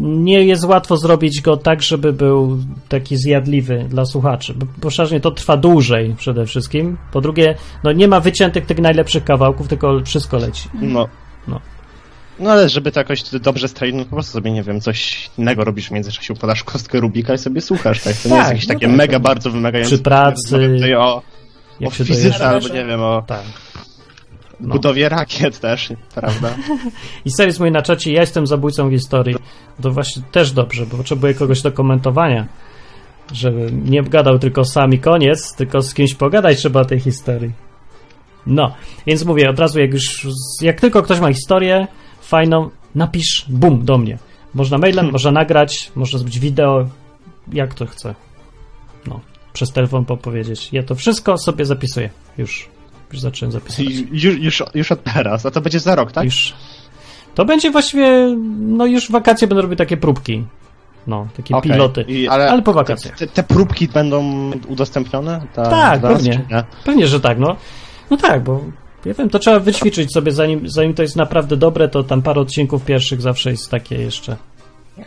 nie 0.00 0.42
jest 0.42 0.64
łatwo 0.64 0.96
zrobić 0.96 1.40
go 1.40 1.56
tak, 1.56 1.82
żeby 1.82 2.12
był 2.12 2.58
taki 2.88 3.16
zjadliwy 3.16 3.86
dla 3.88 4.04
słuchaczy, 4.04 4.54
bo 4.54 4.66
poważnie 4.80 5.20
to 5.20 5.30
trwa 5.30 5.56
dłużej 5.56 6.14
przede 6.18 6.46
wszystkim. 6.46 6.96
Po 7.12 7.20
drugie, 7.20 7.54
no 7.84 7.92
nie 7.92 8.08
ma 8.08 8.20
wyciętych 8.20 8.66
tych 8.66 8.78
najlepszych 8.78 9.24
kawałków, 9.24 9.68
tylko 9.68 10.00
wszystko 10.04 10.36
leci. 10.36 10.68
No. 10.82 11.08
No. 11.48 11.60
No 12.38 12.50
ale 12.50 12.68
żeby 12.68 12.92
to 12.92 13.00
jakoś 13.00 13.22
dobrze 13.22 13.68
stroić, 13.68 13.94
no 13.94 14.04
po 14.04 14.10
prostu 14.10 14.32
sobie, 14.32 14.52
nie 14.52 14.62
wiem, 14.62 14.80
coś 14.80 15.30
innego 15.38 15.64
robisz 15.64 15.88
w 15.88 15.90
międzyczasie, 15.90 16.34
podasz 16.34 16.64
kostkę 16.64 17.00
Rubika 17.00 17.34
i 17.34 17.38
sobie 17.38 17.60
słuchasz, 17.60 18.02
tak? 18.02 18.16
To 18.16 18.28
nie 18.28 18.34
Tak, 18.34 18.38
jest 18.38 18.50
jakieś 18.50 18.68
no 18.68 18.74
takie 18.74 18.86
tak. 18.86 18.96
mega 18.96 19.18
bardzo 19.18 19.50
wymagające. 19.50 19.94
Przy 19.94 20.04
pracy, 20.04 20.80
o, 20.98 21.22
Jak 21.80 21.92
o 21.92 21.94
się 21.94 22.04
fizyce 22.04 22.46
albo 22.48 22.68
nie 22.68 22.84
wiem, 22.84 23.00
o 23.00 23.22
Tak. 23.26 23.42
No. 24.60 24.74
budowie 24.74 25.08
rakiet 25.08 25.60
też, 25.60 25.92
prawda? 26.14 26.54
I 27.24 27.30
serwis 27.30 27.60
mój 27.60 27.72
na 27.72 27.82
czacie, 27.82 28.12
ja 28.12 28.20
jestem 28.20 28.46
zabójcą 28.46 28.90
historii. 28.90 29.36
To 29.82 29.90
właśnie 29.90 30.22
też 30.32 30.52
dobrze, 30.52 30.86
bo 30.86 30.96
potrzebuję 30.96 31.34
kogoś 31.34 31.62
do 31.62 31.72
komentowania. 31.72 32.46
Żeby 33.32 33.72
nie 33.72 34.02
gadał 34.02 34.38
tylko 34.38 34.64
sam 34.64 34.94
i 34.94 34.98
koniec, 34.98 35.54
tylko 35.56 35.82
z 35.82 35.94
kimś 35.94 36.14
pogadać 36.14 36.58
trzeba 36.58 36.84
tej 36.84 37.00
historii. 37.00 37.52
No, 38.46 38.74
więc 39.06 39.24
mówię 39.24 39.50
od 39.50 39.58
razu, 39.58 39.80
jak 39.80 39.92
już, 39.92 40.26
jak 40.62 40.80
tylko 40.80 41.02
ktoś 41.02 41.20
ma 41.20 41.32
historię 41.32 41.86
fajną, 42.20 42.70
napisz 42.94 43.44
bum 43.48 43.84
do 43.84 43.98
mnie. 43.98 44.18
Można 44.54 44.78
mailem, 44.78 45.10
można 45.12 45.30
nagrać, 45.30 45.92
można 45.94 46.18
zrobić 46.18 46.38
wideo, 46.38 46.88
jak 47.52 47.74
to 47.74 47.86
chce. 47.86 48.14
No, 49.06 49.20
przez 49.52 49.72
telefon 49.72 50.04
popowiedzieć. 50.04 50.72
Ja 50.72 50.82
to 50.82 50.94
wszystko 50.94 51.38
sobie 51.38 51.64
zapisuję. 51.64 52.10
Już, 52.38 52.68
już 53.12 53.20
zacząłem 53.20 53.52
zapisywać. 53.52 53.94
Już, 54.12 54.38
już, 54.38 54.62
już 54.74 54.92
od 54.92 55.02
teraz, 55.02 55.46
a 55.46 55.50
to 55.50 55.60
będzie 55.60 55.80
za 55.80 55.94
rok, 55.94 56.12
tak? 56.12 56.24
Już. 56.24 56.54
To 57.34 57.44
będzie 57.44 57.70
właściwie, 57.70 58.36
no 58.58 58.86
już 58.86 59.08
w 59.08 59.10
wakacje 59.10 59.48
będę 59.48 59.62
robił 59.62 59.76
takie 59.76 59.96
próbki. 59.96 60.44
No, 61.06 61.26
takie 61.36 61.56
Okej. 61.56 61.72
piloty. 61.72 62.02
I, 62.08 62.28
ale, 62.28 62.62
po 62.62 62.72
wakacjach. 62.72 63.18
Te, 63.18 63.26
te 63.26 63.42
próbki 63.42 63.88
będą 63.88 64.50
udostępnione? 64.68 65.46
Ta, 65.54 65.62
Tak, 65.62 66.00
zaraz, 66.00 66.16
pewnie. 66.16 66.44
Pewnie, 66.84 67.06
że 67.06 67.20
tak, 67.20 67.38
no. 67.38 67.56
No 68.10 68.16
tak, 68.16 68.42
bo 68.42 68.60
ja 69.04 69.14
wiem, 69.14 69.30
to 69.30 69.38
trzeba 69.38 69.60
wyćwiczyć 69.60 70.12
sobie, 70.12 70.32
zanim, 70.32 70.68
zanim 70.68 70.94
to 70.94 71.02
jest 71.02 71.16
naprawdę 71.16 71.56
dobre, 71.56 71.88
to 71.88 72.04
tam 72.04 72.22
parę 72.22 72.40
odcinków 72.40 72.84
pierwszych 72.84 73.20
zawsze 73.20 73.50
jest 73.50 73.70
takie 73.70 73.94
jeszcze. 73.94 74.36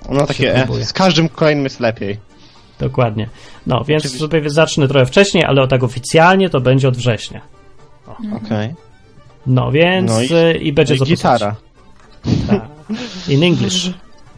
No 0.09 0.25
takie, 0.25 0.67
z 0.83 0.93
każdym 0.93 1.29
kolejnym 1.29 1.63
jest 1.63 1.79
lepiej. 1.79 2.17
Dokładnie. 2.79 3.29
No, 3.67 3.83
więc 3.87 4.01
Oczywiście. 4.05 4.19
sobie 4.19 4.49
zacznę 4.49 4.87
trochę 4.87 5.05
wcześniej, 5.05 5.43
ale 5.43 5.61
o 5.61 5.67
tak 5.67 5.83
oficjalnie 5.83 6.49
to 6.49 6.61
będzie 6.61 6.87
od 6.87 6.97
września. 6.97 7.41
Okej. 8.35 8.75
No, 9.47 9.71
więc 9.71 10.11
No 10.11 10.21
i, 10.21 10.25
i- 10.57 10.67
i 10.67 10.73
będzie 10.73 10.95
I 10.95 10.97
co 10.97 11.05
gitara. 11.05 11.55
Tak. 12.47 12.61
In 13.27 13.43
English. 13.43 13.89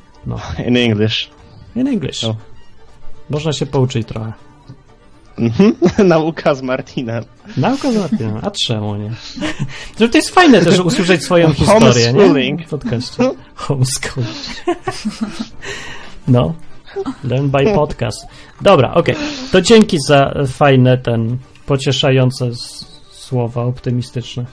In 0.68 0.78
English. 0.78 1.30
In 1.76 1.88
English. 1.88 2.24
No. 2.24 2.36
Można 3.30 3.54
się 3.54 3.66
pouczyć 3.66 4.08
trochę. 4.08 4.34
Mhm. 5.38 5.76
Nauka 6.08 6.56
z 6.56 6.62
Martinem. 6.62 7.24
Nauka 7.58 7.92
z 7.92 7.96
Martinem, 7.96 8.38
a 8.42 8.52
czemu 8.52 8.96
nie? 8.96 9.12
To 9.98 10.08
to 10.08 10.18
jest 10.18 10.30
fajne 10.30 10.62
też 10.62 10.80
usłyszeć 10.80 11.24
swoją 11.24 11.54
historię, 11.54 12.14
nie? 12.14 12.20
Homeschooling. 12.20 12.66
W 12.66 12.70
podcaście. 12.70 13.24
Homeschool. 13.56 14.24
No. 16.28 16.54
Learn 17.24 17.48
by 17.50 17.74
podcast. 17.74 18.28
Dobra, 18.62 18.94
okej. 18.94 19.16
To 19.52 19.62
dzięki 19.62 19.98
za 20.08 20.34
fajne, 20.48 20.98
ten 20.98 21.38
pocieszające 21.66 22.46
słowa 23.32 23.62
optymistyczne. 23.63 24.46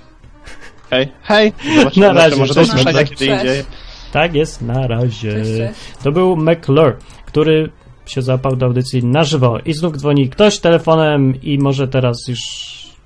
Hej, 0.90 1.08
hej. 1.22 1.52
Zobaczymy, 1.78 2.06
Na 2.06 2.12
razie, 2.12 2.36
może 2.36 2.54
cześć, 2.54 2.70
Cześć. 2.72 3.10
indziej. 3.22 3.64
Tak 4.12 4.34
jest, 4.34 4.62
na 4.62 4.86
razie. 4.86 5.32
Cześć, 5.32 5.50
cześć. 5.56 5.92
To 6.04 6.12
był 6.12 6.36
McClure, 6.36 6.96
który 7.26 7.70
się 8.06 8.22
zapał 8.22 8.56
do 8.56 8.66
audycji 8.66 9.04
na 9.04 9.24
żywo. 9.24 9.58
I 9.64 9.72
znów 9.72 9.96
dzwoni 9.96 10.28
ktoś 10.30 10.58
telefonem 10.58 11.34
i 11.42 11.58
może 11.58 11.88
teraz 11.88 12.16
już 12.28 12.38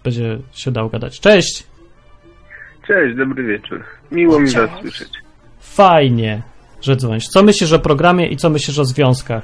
będzie 0.05 0.39
się 0.53 0.71
dał 0.71 0.91
gadać. 0.91 1.21
Cześć! 1.21 1.67
Cześć, 2.87 3.17
dobry 3.17 3.45
wieczór. 3.45 3.85
Miło 4.11 4.41
mi 4.41 4.51
was 4.51 4.71
słyszeć. 4.81 5.09
Fajnie, 5.61 6.43
że 6.81 6.97
dzwonisz. 6.97 7.29
Co 7.29 7.43
myślisz 7.43 7.73
o 7.73 7.79
programie 7.79 8.29
i 8.29 8.37
co 8.37 8.51
myślisz 8.51 8.79
o 8.79 8.85
związkach? 8.85 9.43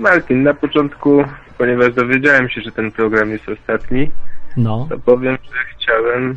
Martin, 0.00 0.42
na 0.42 0.54
początku, 0.54 1.24
ponieważ 1.58 1.94
dowiedziałem 1.94 2.48
się, 2.48 2.60
że 2.60 2.72
ten 2.72 2.92
program 2.92 3.30
jest 3.30 3.48
ostatni, 3.48 4.10
No, 4.56 4.86
to 4.90 4.98
powiem, 4.98 5.38
że 5.44 5.76
chciałem 5.76 6.36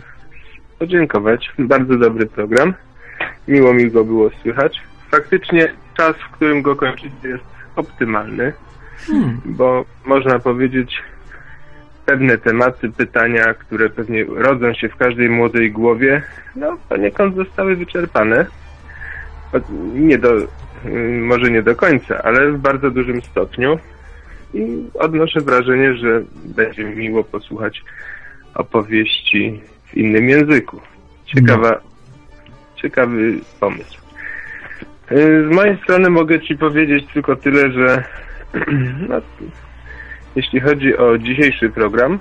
podziękować. 0.80 1.52
Bardzo 1.60 1.98
dobry 1.98 2.26
program. 2.26 2.74
Miło 3.48 3.74
mi 3.74 3.92
go 3.92 4.04
było 4.04 4.30
słychać. 4.42 4.82
Faktycznie 5.12 5.74
czas, 5.98 6.16
w 6.16 6.32
którym 6.32 6.62
go 6.62 6.76
kończycie 6.76 7.28
jest 7.28 7.44
optymalny, 7.76 8.54
Hmm. 9.08 9.42
bo 9.46 9.86
można 10.06 10.40
powiedzieć 10.40 11.04
pewne 12.06 12.38
tematy, 12.38 12.90
pytania, 12.90 13.54
które 13.54 13.90
pewnie 13.90 14.26
rodzą 14.26 14.74
się 14.74 14.90
w 14.90 14.96
każdej 14.96 15.30
młodej 15.30 15.72
głowie, 15.72 16.22
no 16.56 16.78
poniekąd 16.90 17.36
zostały 17.36 17.76
wyczerpane. 17.76 18.46
Nie 19.94 20.18
do, 20.18 20.38
y, 20.38 20.48
może 21.22 21.52
nie 21.52 21.64
do 21.64 21.76
końca, 21.76 22.24
ale 22.24 22.52
w 22.52 22.58
bardzo 22.58 22.92
dużym 22.92 23.22
stopniu. 23.22 23.80
I 24.58 24.90
odnoszę 25.00 25.42
wrażenie, 25.42 25.94
że 25.96 26.24
będzie 26.46 26.84
miło 26.84 27.24
posłuchać 27.24 27.84
opowieści 28.56 29.62
w 29.86 29.98
innym 29.98 30.30
języku. 30.30 30.82
Ciekawa, 31.26 31.82
ciekawy 32.76 33.34
pomysł. 33.60 33.98
Y, 35.12 35.48
Z 35.52 35.56
mojej 35.56 35.78
strony 35.84 36.10
mogę 36.10 36.42
Ci 36.42 36.58
powiedzieć 36.58 37.06
tylko 37.14 37.36
tyle, 37.36 37.72
że 37.72 38.04
no, 39.10 39.22
jeśli 40.36 40.60
chodzi 40.60 40.98
o 40.98 41.18
dzisiejszy 41.18 41.70
program, 41.70 42.20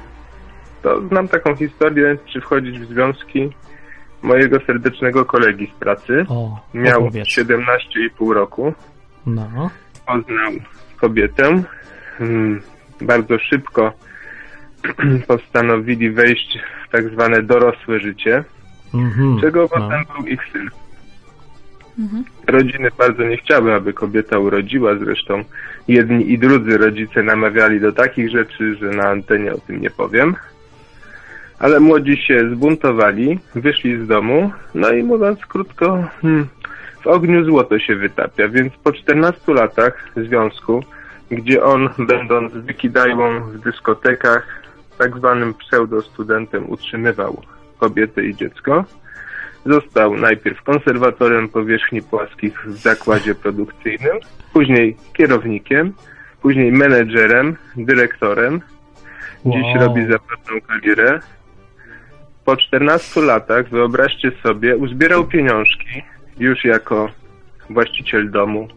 to 0.83 1.09
znam 1.09 1.29
taką 1.29 1.57
historię, 1.57 2.17
czy 2.33 2.41
wchodzić 2.41 2.79
w 2.79 2.89
związki 2.89 3.51
mojego 4.23 4.61
serdecznego 4.61 5.25
kolegi 5.25 5.73
z 5.77 5.79
pracy. 5.81 6.25
o, 6.29 6.61
Miał 6.75 7.01
opowiedz. 7.05 7.29
17,5 7.29 8.33
roku, 8.33 8.75
No, 9.27 9.71
poznał 10.07 10.53
kobietę. 11.01 11.63
Mm, 12.21 12.61
Bardzo 13.01 13.39
szybko 13.39 13.93
postanowili 15.29 16.11
wejść 16.11 16.59
w 16.87 16.91
tak 16.93 17.09
zwane 17.09 17.43
dorosłe 17.43 18.01
życie, 18.01 18.45
mhm. 18.95 19.41
czego 19.41 19.61
no. 19.63 19.69
potem 19.69 20.05
był 20.17 20.27
ich 20.27 20.41
syn. 20.53 20.71
Rodziny 22.47 22.89
bardzo 22.99 23.23
nie 23.23 23.37
chciały, 23.37 23.75
aby 23.75 23.93
kobieta 23.93 24.39
urodziła, 24.39 24.95
zresztą 24.99 25.45
jedni 25.89 26.33
i 26.33 26.39
drudzy 26.39 26.79
rodzice 26.79 27.23
namawiali 27.23 27.81
do 27.81 27.93
takich 27.93 28.31
rzeczy, 28.31 28.75
że 28.75 28.87
na 28.87 29.09
antenie 29.09 29.53
o 29.53 29.59
tym 29.59 29.81
nie 29.81 29.91
powiem. 29.91 30.35
Ale 31.59 31.81
młodzi 31.81 32.17
się 32.17 32.51
zbuntowali, 32.51 33.39
wyszli 33.55 34.05
z 34.05 34.07
domu, 34.07 34.51
no 34.75 34.91
i 34.91 35.03
mówiąc 35.03 35.47
krótko, 35.47 36.05
hmm, 36.23 36.47
w 37.03 37.07
ogniu 37.07 37.45
złoto 37.45 37.79
się 37.79 37.97
wytapia, 37.97 38.49
więc 38.49 38.73
po 38.85 38.93
14 38.93 39.55
latach 39.55 40.09
związku, 40.17 40.85
gdzie 41.31 41.65
on, 41.65 41.89
będąc 41.99 42.53
wykidajłą 42.53 43.41
w 43.41 43.59
dyskotekach, 43.59 44.63
tak 44.99 45.17
zwanym 45.17 45.55
pseudostudentem 45.55 46.71
utrzymywał 46.71 47.43
kobietę 47.79 48.25
i 48.25 48.35
dziecko, 48.37 48.85
został 49.67 50.17
najpierw 50.17 50.63
konserwatorem 50.63 51.49
powierzchni 51.49 52.03
płaskich 52.03 52.67
w 52.67 52.77
zakładzie 52.77 53.35
produkcyjnym, 53.35 54.17
później 54.53 54.97
kierownikiem, 55.13 55.93
później 56.43 56.73
menedżerem, 56.73 57.57
dyrektorem. 57.77 58.61
Dziś 59.47 59.65
Wow. 59.65 59.81
robi 59.81 60.07
zapewną 60.07 60.61
karierę. 60.61 61.21
Po 62.45 62.57
14 62.57 63.21
latach, 63.21 63.69
wyobraźcie 63.69 64.33
sobie, 64.43 64.77
uzbierał 64.77 65.25
pieniążki 65.25 66.03
już 66.39 66.65
jako 66.65 67.09
właściciel 67.71 68.31
domu 68.31 68.69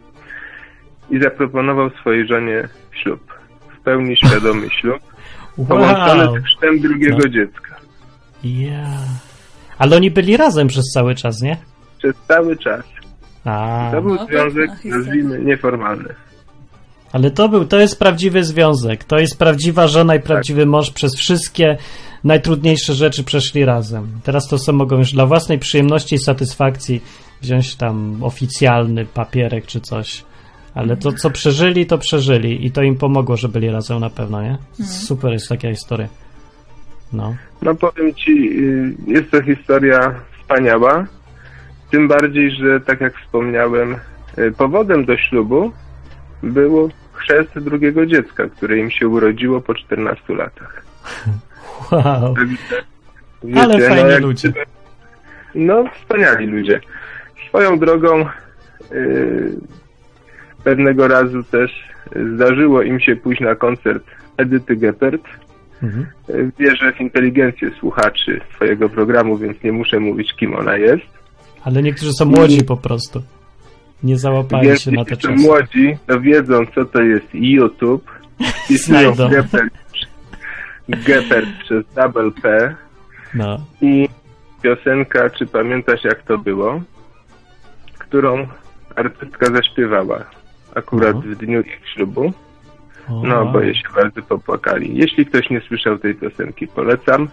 i 1.12 1.22
zaproponował 1.24 1.90
swojej 1.90 2.28
żonie 2.28 2.70
ślub. 2.92 3.34
W 3.80 3.84
pełni 3.84 4.18
świadomy 4.18 4.68
ślub, 4.82 5.00
połączony 5.68 6.26
Wow. 6.26 6.40
z 6.40 6.44
chrztem 6.46 6.80
drugiego 6.80 7.18
No. 7.24 7.30
dziecka. 7.30 7.76
Ja. 8.44 8.88
Ale 9.78 9.96
oni 9.98 10.12
byli 10.12 10.38
razem 10.38 10.68
przez 10.68 10.86
cały 10.94 11.16
czas, 11.16 11.42
nie? 11.42 11.58
Przez 11.98 12.16
cały 12.28 12.58
czas. 12.58 12.84
A, 13.46 13.90
To 13.94 14.02
był 14.02 14.16
No, 14.16 14.26
związek, 14.26 14.70
nazwijmy, 14.86 15.40
nieformalny. 15.40 16.14
ale 17.12 17.32
to 17.32 17.50
był, 17.50 17.66
to 17.66 17.80
jest 17.80 18.00
prawdziwy 18.00 18.44
związek. 18.44 19.04
To 19.04 19.20
jest 19.20 19.40
prawdziwa 19.40 19.88
żona 19.88 20.16
i 20.16 20.20
prawdziwy 20.20 20.66
mąż 20.66 20.92
przez 20.92 21.16
wszystkie 21.16 21.78
najtrudniejsze 22.24 22.94
rzeczy 22.94 23.24
przeszli 23.24 23.66
razem. 23.66 24.08
Teraz 24.24 24.48
to 24.48 24.58
sobie 24.58 24.78
mogą 24.78 24.98
już 24.98 25.12
dla 25.12 25.26
własnej 25.26 25.60
przyjemności 25.60 26.16
i 26.16 26.20
satysfakcji 26.20 27.02
wziąć 27.42 27.76
tam 27.76 28.24
oficjalny 28.24 29.06
papierek 29.06 29.66
czy 29.66 29.82
coś. 29.82 30.24
Ale 30.76 30.98
to, 30.98 31.12
co 31.12 31.30
przeżyli, 31.30 31.86
to 31.86 31.98
przeżyli 31.98 32.66
i 32.66 32.72
to 32.72 32.82
im 32.82 32.96
pomogło, 32.96 33.38
że 33.38 33.50
byli 33.50 33.70
razem 33.70 34.00
na 34.00 34.10
pewno, 34.10 34.42
nie? 34.42 34.58
Super 34.86 35.32
jest 35.32 35.50
taka 35.50 35.70
historia. 35.70 36.08
No. 37.14 37.36
No 37.62 37.76
powiem 37.76 38.14
ci, 38.14 38.32
y, 38.32 38.96
jest 39.08 39.32
to 39.32 39.44
historia 39.44 40.16
wspaniała. 40.40 41.06
Tym 41.92 42.08
bardziej, 42.08 42.52
że 42.52 42.80
tak 42.82 43.02
jak 43.02 43.18
wspomniałem, 43.18 43.96
y, 44.38 44.52
powodem 44.52 45.06
do 45.06 45.18
ślubu 45.18 45.72
było 46.44 46.90
chrzest 47.14 47.60
drugiego 47.60 48.06
dziecka, 48.06 48.50
które 48.50 48.78
im 48.78 48.92
się 48.92 49.08
urodziło 49.08 49.62
po 49.62 49.76
14 49.76 50.36
latach. 50.36 50.82
Wow. 51.92 52.34
Wiecie, 53.44 53.62
Ale 53.62 53.90
fajni 53.90 54.10
jak 54.10 54.22
ludzie. 54.22 54.54
No, 55.56 55.84
wspaniali 56.00 56.46
ludzie. 56.48 56.82
Swoją 57.48 57.80
drogą 57.80 58.26
y, 58.92 59.52
pewnego 60.64 61.08
razu 61.08 61.44
też 61.44 61.72
zdarzyło 62.36 62.82
im 62.82 63.00
się 63.00 63.16
pójść 63.16 63.42
na 63.42 63.56
koncert 63.56 64.04
Edyty 64.38 64.76
Geppert. 64.76 65.22
Mhm. 65.84 66.06
Wierzę 66.60 66.94
w 66.94 67.02
inteligencję 67.02 67.72
słuchaczy 67.80 68.42
swojego 68.56 68.90
programu, 68.90 69.38
więc 69.38 69.64
nie 69.64 69.72
muszę 69.72 70.00
mówić, 70.00 70.34
kim 70.34 70.56
ona 70.56 70.78
jest. 70.78 71.06
Ale 71.64 71.82
niektórzy 71.82 72.12
są 72.14 72.26
młodzi 72.26 72.64
po 72.64 72.78
prostu. 72.78 73.22
Nie 74.04 74.18
załapali 74.18 74.68
Więc 74.68 74.82
się 74.82 74.92
na 74.92 75.06
te 75.06 75.18
czasy. 75.18 75.36
młodzi, 75.36 75.98
to 76.08 76.22
wiedzą, 76.22 76.66
co 76.76 76.86
to 76.86 77.02
jest 77.02 77.28
YouTube. 77.34 78.12
Znajdą. 78.86 79.30
Geppert, 79.30 79.74
Geppert 80.90 81.50
przez 81.64 81.86
double 81.96 82.32
P 82.42 82.76
No. 83.34 83.58
i 83.82 84.10
piosenka, 84.62 85.30
czy 85.30 85.46
pamiętasz 85.48 86.04
jak 86.04 86.22
to 86.24 86.38
było, 86.38 86.82
którą 87.98 88.48
artystka 88.96 89.46
zaśpiewała 89.52 90.26
akurat 90.76 91.16
No. 91.16 91.22
w 91.22 91.36
dniu 91.36 91.62
ich 91.62 91.80
ślubu. 91.94 92.34
No, 93.24 93.46
boję 93.46 93.76
się 93.76 93.90
bardzo 93.96 94.22
popłakali. 94.22 94.98
Jeśli 94.98 95.26
ktoś 95.26 95.50
nie 95.50 95.62
słyszał 95.62 95.98
tej 95.98 96.16
piosenki, 96.16 96.68
polecam. 96.68 97.28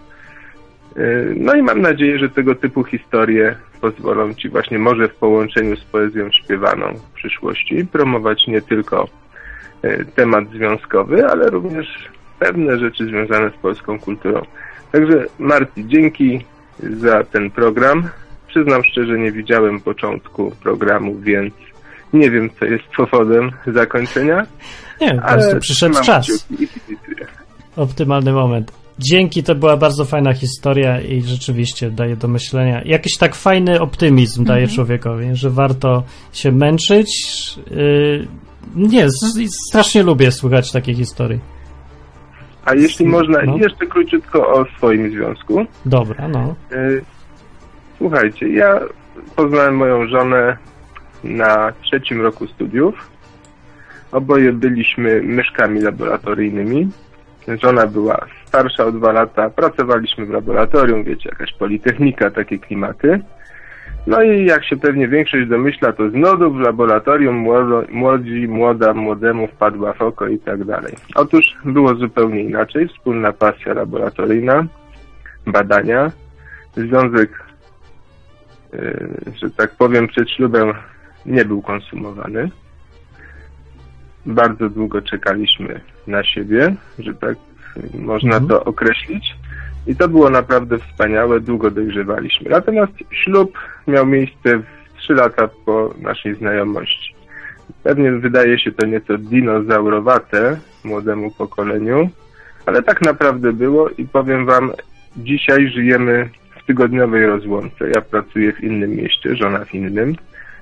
Yy, 0.95 1.35
No 1.37 1.55
i 1.55 1.61
mam 1.61 1.81
nadzieję, 1.81 2.19
że 2.19 2.29
tego 2.29 2.55
typu 2.55 2.83
historie 2.83 3.55
pozwolą 3.81 4.33
Ci 4.33 4.49
właśnie 4.49 4.79
może 4.79 5.07
w 5.07 5.15
połączeniu 5.15 5.75
z 5.75 5.83
poezją 5.83 6.31
śpiewaną 6.31 6.93
w 6.93 7.13
przyszłości 7.13 7.85
promować 7.85 8.47
nie 8.47 8.61
tylko 8.61 9.07
yy, 9.83 10.05
temat 10.15 10.49
związkowy, 10.49 11.27
ale 11.27 11.49
również 11.49 12.09
pewne 12.39 12.77
rzeczy 12.77 13.05
związane 13.05 13.49
z 13.49 13.61
polską 13.61 13.99
kulturą. 13.99 14.41
Także 14.91 15.25
Marti, 15.39 15.87
dzięki 15.87 16.45
za 16.79 17.23
ten 17.23 17.51
program. 17.51 18.03
Przyznam 18.47 18.83
szczerze, 18.83 19.19
nie 19.19 19.31
widziałem 19.31 19.81
początku 19.81 20.51
programu, 20.63 21.15
więc 21.19 21.53
nie 22.13 22.31
wiem, 22.31 22.49
co 22.59 22.65
jest 22.65 22.83
powodem 22.97 23.51
zakończenia. 23.67 24.45
Nie, 25.01 25.15
po 25.15 25.27
prostu 25.27 25.59
przyszedł 25.59 26.01
czas. 26.03 26.47
Optymalny 27.75 28.33
moment. 28.33 28.71
Dzięki, 28.99 29.43
to 29.43 29.55
była 29.55 29.77
bardzo 29.77 30.05
fajna 30.05 30.33
historia 30.33 31.01
i 31.01 31.21
rzeczywiście 31.21 31.91
daje 31.91 32.15
do 32.15 32.27
myślenia. 32.27 32.81
Jakiś 32.85 33.17
tak 33.17 33.35
fajny 33.35 33.81
optymizm 33.81 34.43
daje 34.43 34.61
Mhm. 34.61 34.75
człowiekowi, 34.75 35.25
że 35.33 35.49
warto 35.49 36.03
się 36.33 36.51
męczyć. 36.51 37.09
Yy, 37.71 38.27
nie, 38.75 39.07
strasznie 39.69 40.03
lubię 40.03 40.31
słuchać 40.31 40.71
takiej 40.71 40.95
historii. 40.95 41.39
A 42.65 42.73
jeśli 42.75 43.05
można, 43.05 43.41
No. 43.45 43.57
jeszcze 43.57 43.85
króciutko 43.85 44.47
o 44.53 44.65
swoim 44.77 45.11
związku. 45.11 45.65
Dobra, 45.85 46.27
no. 46.27 46.55
Y, 46.71 47.01
Słuchajcie, 47.97 48.49
ja 48.49 48.79
poznałem 49.35 49.75
moją 49.75 50.07
żonę 50.07 50.57
na 51.23 51.73
trzecim 51.81 52.21
roku 52.21 52.47
studiów. 52.47 53.09
Oboje 54.11 54.53
byliśmy 54.53 55.21
myszkami 55.21 55.81
laboratoryjnymi. 55.81 56.89
Żona 57.63 57.87
była 57.87 58.25
starsza 58.45 58.85
o 58.85 58.91
dwa 58.91 59.11
lata, 59.11 59.49
pracowaliśmy 59.49 60.25
w 60.25 60.29
laboratorium, 60.29 61.03
wiecie, 61.03 61.29
jakaś 61.29 61.53
politechnika, 61.53 62.31
takie 62.31 62.59
klimaty. 62.59 63.19
No 64.07 64.23
i 64.23 64.45
jak 64.45 64.65
się 64.65 64.77
pewnie 64.77 65.07
większość 65.07 65.47
domyśla, 65.47 65.93
to 65.93 66.09
z 66.09 66.13
w 66.53 66.59
laboratorium 66.59 67.35
młodo, 67.35 67.83
młodzi, 67.91 68.47
młoda, 68.47 68.93
młodemu 68.93 69.47
wpadła 69.47 69.93
w 69.93 70.01
oko 70.01 70.27
i 70.27 70.39
tak 70.39 70.63
dalej. 70.63 70.93
Otóż 71.15 71.57
było 71.65 71.95
zupełnie 71.95 72.43
inaczej. 72.43 72.87
Wspólna 72.87 73.33
pasja 73.33 73.73
laboratoryjna, 73.73 74.65
badania, 75.47 76.11
związek, 76.75 77.43
yy, 78.73 79.09
że 79.41 79.49
tak 79.49 79.75
powiem, 79.75 80.07
przed 80.07 80.29
ślubem 80.29 80.73
nie 81.25 81.45
był 81.45 81.61
konsumowany. 81.61 82.49
Bardzo 84.25 84.69
długo 84.69 85.01
czekaliśmy 85.01 85.81
na 86.07 86.23
siebie, 86.23 86.75
że 86.99 87.13
tak 87.13 87.37
można 87.99 88.35
Mhm. 88.35 88.47
to 88.49 88.63
określić. 88.63 89.35
I 89.87 89.95
to 89.95 90.07
było 90.07 90.29
naprawdę 90.29 90.77
wspaniałe, 90.77 91.39
długo 91.39 91.71
dojrzewaliśmy. 91.71 92.49
Natomiast 92.49 92.93
ślub 93.11 93.57
miał 93.87 94.05
miejsce 94.05 94.57
w 94.57 94.65
trzy 94.97 95.13
lata 95.13 95.49
po 95.65 95.93
naszej 96.01 96.35
znajomości. 96.35 97.15
Pewnie 97.83 98.11
wydaje 98.11 98.59
się 98.59 98.71
to 98.71 98.85
nieco 98.85 99.17
dinozaurowate 99.17 100.57
młodemu 100.83 101.31
pokoleniu, 101.31 102.09
ale 102.65 102.83
tak 102.83 103.01
naprawdę 103.01 103.53
było 103.53 103.89
i 103.89 104.05
powiem 104.07 104.45
wam, 104.45 104.71
dzisiaj 105.17 105.69
żyjemy 105.69 106.29
w 106.61 106.65
tygodniowej 106.65 107.25
rozłące. 107.25 107.89
Ja 107.95 108.01
pracuję 108.01 108.53
w 108.53 108.63
innym 108.63 108.95
mieście, 108.95 109.35
żona 109.35 109.65
w 109.65 109.73
innym. 109.73 110.15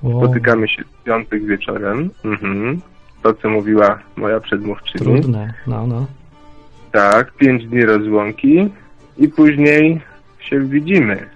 Wow, 0.05 0.23
Spotykamy 0.23 0.67
się 0.67 0.83
w 0.83 1.03
piątek 1.03 1.45
wieczorem. 1.45 2.09
Mhm. 2.25 2.81
To, 3.23 3.33
co 3.33 3.49
mówiła 3.49 3.99
moja 4.15 4.39
przedmówczyni. 4.39 5.05
trudne, 5.21 5.53
no, 5.67 5.87
no. 5.87 6.05
Tak, 6.91 7.31
pięć 7.33 7.65
dni 7.65 7.85
rozłąki 7.85 8.69
i 9.17 9.27
później 9.27 10.01
się 10.39 10.59
widzimy. 10.59 11.29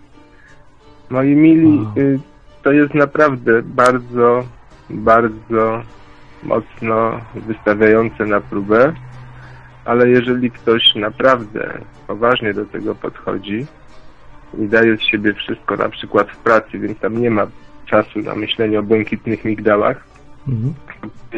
Moi 1.09 1.35
mili, 1.35 1.77
Wow. 1.77 1.93
y, 1.97 2.19
to 2.63 2.71
jest 2.71 2.93
naprawdę 2.93 3.61
bardzo, 3.63 4.43
bardzo 4.89 5.81
mocno 6.43 7.19
wystawiające 7.35 8.25
na 8.25 8.41
próbę, 8.41 8.93
ale 9.85 10.09
jeżeli 10.09 10.51
ktoś 10.51 10.95
naprawdę 10.95 11.77
poważnie 12.07 12.53
do 12.53 12.65
tego 12.65 12.95
podchodzi 12.95 13.65
i 14.59 14.67
daje 14.67 14.97
z 14.97 15.01
siebie 15.01 15.33
wszystko, 15.33 15.75
na 15.75 15.89
przykład 15.89 16.31
w 16.31 16.37
pracy, 16.37 16.79
więc 16.79 16.99
tam 16.99 17.21
nie 17.21 17.29
ma 17.31 17.47
czasu 17.89 18.19
na 18.19 18.35
myślenie 18.35 18.79
o 18.79 18.83
błękitnych 18.83 19.45
migdałach, 19.45 20.03
Mhm. 20.47 20.73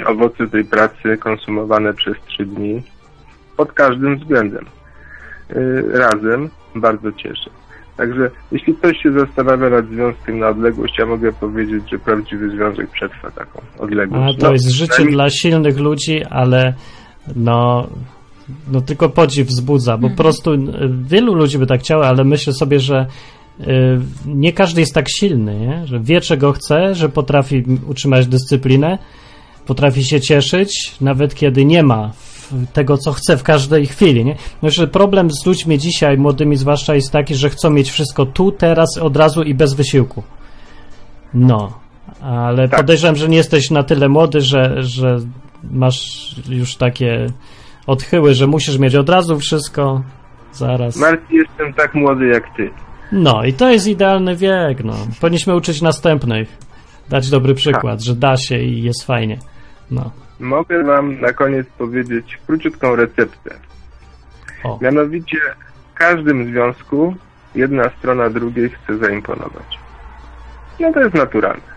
owoce 0.05 0.47
tej 0.47 0.65
pracy 0.65 1.17
konsumowane 1.19 1.93
przez 1.93 2.17
trzy 2.27 2.45
dni 2.45 2.81
pod 3.57 3.71
każdym 3.71 4.17
względem. 4.19 4.65
Yy, 5.49 5.89
razem 5.93 6.49
bardzo 6.75 7.11
cieszę. 7.11 7.49
Także 7.97 8.31
jeśli 8.51 8.75
ktoś 8.75 8.97
się 9.03 9.11
zastanawia 9.11 9.69
nad 9.69 9.87
związkiem 9.87 10.39
na 10.39 10.49
odległość, 10.49 10.97
ja 10.99 11.05
mogę 11.05 11.31
powiedzieć, 11.33 11.83
że 11.91 11.99
prawdziwy 11.99 12.49
związek 12.49 12.89
przetrwa 12.89 13.31
taką 13.31 13.61
odległość. 13.79 14.35
A 14.37 14.39
to 14.41 14.47
No, 14.47 14.53
jest 14.53 14.71
życie 14.71 15.05
dla 15.05 15.29
silnych 15.29 15.79
ludzi, 15.79 16.23
ale 16.29 16.73
no, 17.35 17.87
no 18.71 18.81
tylko 18.81 19.09
podziw 19.09 19.47
wzbudza, 19.47 19.97
bo 19.97 20.09
po 20.09 20.15
prostu 20.15 20.53
y, 20.53 20.57
wielu 21.09 21.35
ludzi 21.35 21.57
by 21.57 21.65
tak 21.67 21.79
chciało, 21.79 22.07
ale 22.07 22.23
myślę 22.23 22.53
sobie, 22.53 22.79
że 22.79 23.05
y, 23.05 23.05
nie 24.25 24.53
każdy 24.53 24.81
jest 24.81 24.93
tak 24.93 25.05
silny, 25.09 25.59
nie? 25.59 25.87
że 25.87 25.99
wie 25.99 26.21
czego 26.21 26.51
chce, 26.51 26.95
że 26.95 27.09
potrafi 27.09 27.63
utrzymać 27.87 28.27
dyscyplinę, 28.27 28.97
potrafi 29.65 30.03
się 30.03 30.21
cieszyć, 30.21 30.95
nawet 31.01 31.35
kiedy 31.35 31.65
nie 31.65 31.83
ma 31.83 32.11
tego, 32.73 32.97
co 32.97 33.11
chce 33.11 33.37
w 33.37 33.43
każdej 33.43 33.85
chwili. 33.85 34.25
Nie? 34.25 34.35
Myślę, 34.61 34.85
że 34.85 34.87
problem 34.87 35.31
z 35.31 35.45
ludźmi 35.45 35.77
dzisiaj, 35.79 36.17
młodymi 36.17 36.57
zwłaszcza, 36.57 36.95
jest 36.95 37.11
taki, 37.11 37.35
że 37.35 37.49
chcą 37.49 37.69
mieć 37.69 37.91
wszystko 37.91 38.25
tu, 38.25 38.51
teraz, 38.51 38.97
od 38.97 39.17
razu 39.17 39.43
i 39.43 39.53
bez 39.53 39.73
wysiłku. 39.73 40.23
No, 41.33 41.79
ale 42.21 42.69
Tak. 42.69 42.79
podejrzewam, 42.79 43.15
że 43.15 43.29
nie 43.29 43.37
jesteś 43.37 43.71
na 43.71 43.83
tyle 43.83 44.09
młody, 44.09 44.41
że, 44.41 44.83
że 44.83 45.17
masz 45.71 45.99
już 46.49 46.75
takie 46.75 47.27
odchyły, 47.87 48.33
że 48.33 48.47
musisz 48.47 48.77
mieć 48.77 48.95
od 48.95 49.09
razu 49.09 49.39
wszystko, 49.39 50.01
zaraz. 50.51 50.97
Marcin, 50.97 51.37
jestem 51.37 51.73
tak 51.73 51.93
młody 51.93 52.27
jak 52.27 52.55
ty. 52.57 52.69
No 53.11 53.43
i 53.45 53.53
to 53.53 53.69
jest 53.69 53.87
idealny 53.87 54.35
wiek, 54.35 54.83
no. 54.83 54.93
Powinniśmy 55.21 55.55
uczyć 55.55 55.81
następnych, 55.81 56.57
dać 57.09 57.29
dobry 57.29 57.53
przykład, 57.55 58.01
że 58.01 58.15
da 58.15 58.37
się 58.37 58.57
i 58.57 58.83
jest 58.83 59.03
fajnie. 59.05 59.37
No, 59.91 60.11
Mogę 60.39 60.83
wam 60.83 61.21
na 61.21 61.33
koniec 61.33 61.67
powiedzieć 61.77 62.37
króciutką 62.47 62.95
receptę. 62.95 63.55
o, 64.63 64.79
Mianowicie 64.81 65.37
w 65.91 65.97
każdym 65.97 66.45
związku 66.45 67.15
jedna 67.55 67.89
strona 67.89 68.29
drugiej 68.29 68.69
chce 68.69 68.97
zaimponować. 68.97 69.79
No 70.79 70.93
to 70.93 70.99
jest 70.99 71.13
naturalne. 71.15 71.71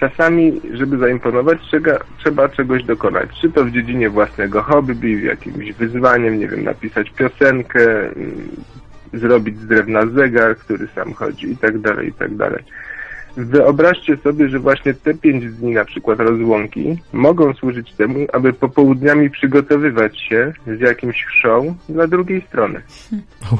Czasami, 0.00 0.60
żeby 0.74 0.98
zaimponować, 0.98 1.58
trzeba, 1.62 1.90
trzeba 2.18 2.48
czegoś 2.48 2.84
dokonać. 2.84 3.28
Czy 3.40 3.50
to 3.52 3.64
w 3.64 3.70
dziedzinie 3.70 4.10
własnego 4.10 4.62
hobby, 4.62 5.22
jakimś 5.24 5.72
wyzwaniem, 5.72 6.38
nie 6.38 6.48
wiem, 6.48 6.64
napisać 6.64 7.10
piosenkę, 7.10 7.80
zrobić 9.12 9.58
z 9.58 9.66
drewna 9.66 10.06
zegar, 10.06 10.56
który 10.56 10.88
sam 10.94 11.14
chodzi 11.14 11.50
i 11.50 11.56
tak 11.56 11.78
dalej, 11.78 12.08
i 12.08 12.12
tak 12.12 12.36
dalej. 12.36 12.64
Wyobraźcie 13.36 14.16
sobie, 14.16 14.48
że 14.48 14.58
właśnie 14.58 14.94
te 14.94 15.14
pięć 15.14 15.44
dni, 15.44 15.72
na 15.72 15.84
przykład 15.84 16.18
rozłąki, 16.18 16.98
mogą 17.12 17.54
służyć 17.54 17.92
temu, 17.92 18.26
aby 18.32 18.52
popołudniami 18.52 19.30
przygotowywać 19.30 20.20
się 20.20 20.52
z 20.66 20.80
jakimś 20.80 21.26
show 21.42 21.64
dla 21.88 22.06
drugiej 22.06 22.42
strony. 22.48 22.82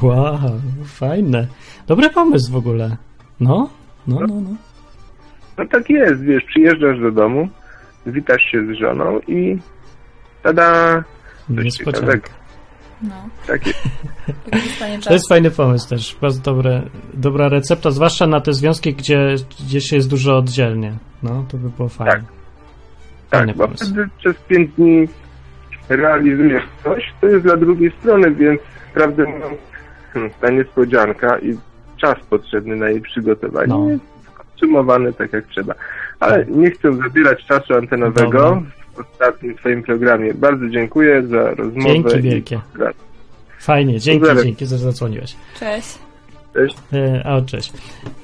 wow, 0.01 0.39
fajne. 0.85 1.47
Dobry 1.87 2.09
pomysł 2.09 2.51
w 2.51 2.55
ogóle. 2.55 2.97
No, 3.39 3.69
no, 4.07 4.19
no, 4.19 4.27
no. 4.27 4.55
No 5.57 5.65
tak 5.65 5.89
jest, 5.89 6.21
wiesz, 6.21 6.43
przyjeżdżasz 6.43 6.99
do 6.99 7.11
domu, 7.11 7.49
witasz 8.05 8.41
się 8.41 8.65
z 8.65 8.77
żoną 8.77 9.19
i 9.27 9.57
tada! 10.43 11.03
Niespodzianka. 11.49 12.40
No, 13.03 13.15
Tak 13.47 13.67
jest. 13.67 13.79
To 15.07 15.13
jest 15.13 15.29
fajny 15.29 15.51
pomysł 15.51 15.89
też, 15.89 16.17
bardzo 16.21 16.41
dobre, 16.41 16.81
dobra 17.13 17.49
recepta, 17.49 17.91
zwłaszcza 17.91 18.27
na 18.27 18.41
te 18.41 18.53
związki, 18.53 18.93
gdzie, 18.93 19.35
gdzie 19.59 19.81
się 19.81 19.95
jest 19.95 20.09
dużo 20.09 20.37
oddzielnie. 20.37 20.93
No, 21.23 21.45
to 21.49 21.57
by 21.57 21.69
było 21.69 21.89
fajnie. 21.89 22.11
Tak. 22.13 22.21
Fajny 23.31 23.47
Tak, 23.47 23.57
bo 23.57 23.63
pomysł. 23.65 23.85
wtedy 23.85 24.07
przez 24.17 24.35
pięć 24.37 24.71
dni 24.77 25.07
realizujesz 25.89 26.63
coś, 26.83 27.03
to 27.21 27.27
jest 27.27 27.43
dla 27.43 27.57
drugiej 27.57 27.91
strony, 27.99 28.31
więc 28.31 28.61
prawdę 28.93 29.23
mówiąc, 29.23 29.59
hmm, 30.13 30.31
ta 30.41 30.49
niespodzianka 30.49 31.39
i 31.39 31.57
czas 32.01 32.15
potrzebny 32.29 32.75
na 32.75 32.89
jej 32.89 33.01
przygotowanie 33.01 33.67
No. 33.67 33.89
jest 33.89 34.03
sumowany 34.59 35.13
tak 35.13 35.33
jak 35.33 35.45
trzeba. 35.47 35.73
Ale 36.19 36.45
nie 36.45 36.71
chcę 36.71 36.93
zabierać 36.93 37.45
czasu 37.45 37.73
antenowego 37.73 38.31
Dobra. 38.31 38.61
Ostatnim 38.99 39.57
swoim 39.57 39.83
programie. 39.83 40.33
Bardzo 40.33 40.69
dziękuję 40.69 41.27
za 41.27 41.49
rozmowę. 41.53 41.93
Dzięki 41.93 42.21
wielkie. 42.21 42.59
Fajnie, 43.59 43.99
dzięki, 43.99 44.19
Pozdrawiam. 44.19 44.43
dzięki, 44.45 44.65
że 44.65 44.77
zadzwoniłeś. 44.77 45.35
Cześć. 45.59 45.97
Cześć. 46.53 46.75
E, 46.93 47.23
o, 47.23 47.41
cześć. 47.41 47.73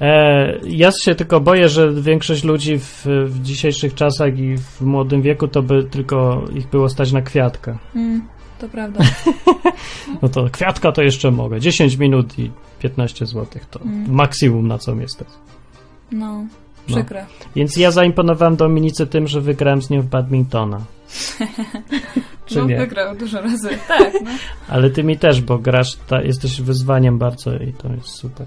E, 0.00 0.58
ja 0.64 0.90
się 1.04 1.14
tylko 1.14 1.40
boję, 1.40 1.68
że 1.68 1.92
większość 1.92 2.44
ludzi 2.44 2.78
w, 2.78 3.02
w 3.26 3.42
dzisiejszych 3.42 3.94
czasach 3.94 4.38
i 4.38 4.56
w 4.58 4.80
młodym 4.80 5.22
wieku 5.22 5.48
to 5.48 5.62
by 5.62 5.84
tylko 5.84 6.44
ich 6.54 6.66
było 6.70 6.88
stać 6.88 7.12
na 7.12 7.22
kwiatka. 7.22 7.78
Mm, 7.96 8.22
to 8.58 8.68
prawda. 8.68 9.00
No 10.22 10.28
to 10.28 10.50
kwiatka 10.52 10.92
to 10.92 11.02
jeszcze 11.02 11.30
mogę. 11.30 11.60
10 11.60 11.96
minut 11.96 12.38
i 12.38 12.50
15 12.78 13.26
zł 13.26 13.46
to 13.70 13.80
Mm. 13.80 14.06
maksimum 14.14 14.68
na 14.68 14.78
co 14.78 14.94
mnie 14.94 15.08
stać. 15.08 15.28
No, 16.12 16.44
przykre. 16.94 17.26
Więc 17.56 17.76
ja 17.76 17.90
zaimponowałem 17.90 18.56
Dominice 18.56 19.06
tym, 19.06 19.26
że 19.26 19.40
wygrałem 19.40 19.82
z 19.82 19.90
nią 19.90 20.02
w 20.02 20.06
badmintona. 20.06 20.80
Czy 22.46 22.58
no, 22.58 22.64
nie? 22.64 22.78
wygrał 22.78 23.16
dużo 23.16 23.40
razy. 23.40 23.68
Tak, 23.88 24.12
no. 24.24 24.30
Ale 24.68 24.90
ty 24.90 25.04
mi 25.04 25.18
też, 25.18 25.40
bo 25.40 25.58
grasz, 25.58 25.96
ta, 25.96 26.22
jesteś 26.22 26.60
wyzwaniem 26.60 27.18
bardzo 27.18 27.54
i 27.56 27.72
to 27.72 27.88
jest 27.92 28.08
super. 28.08 28.46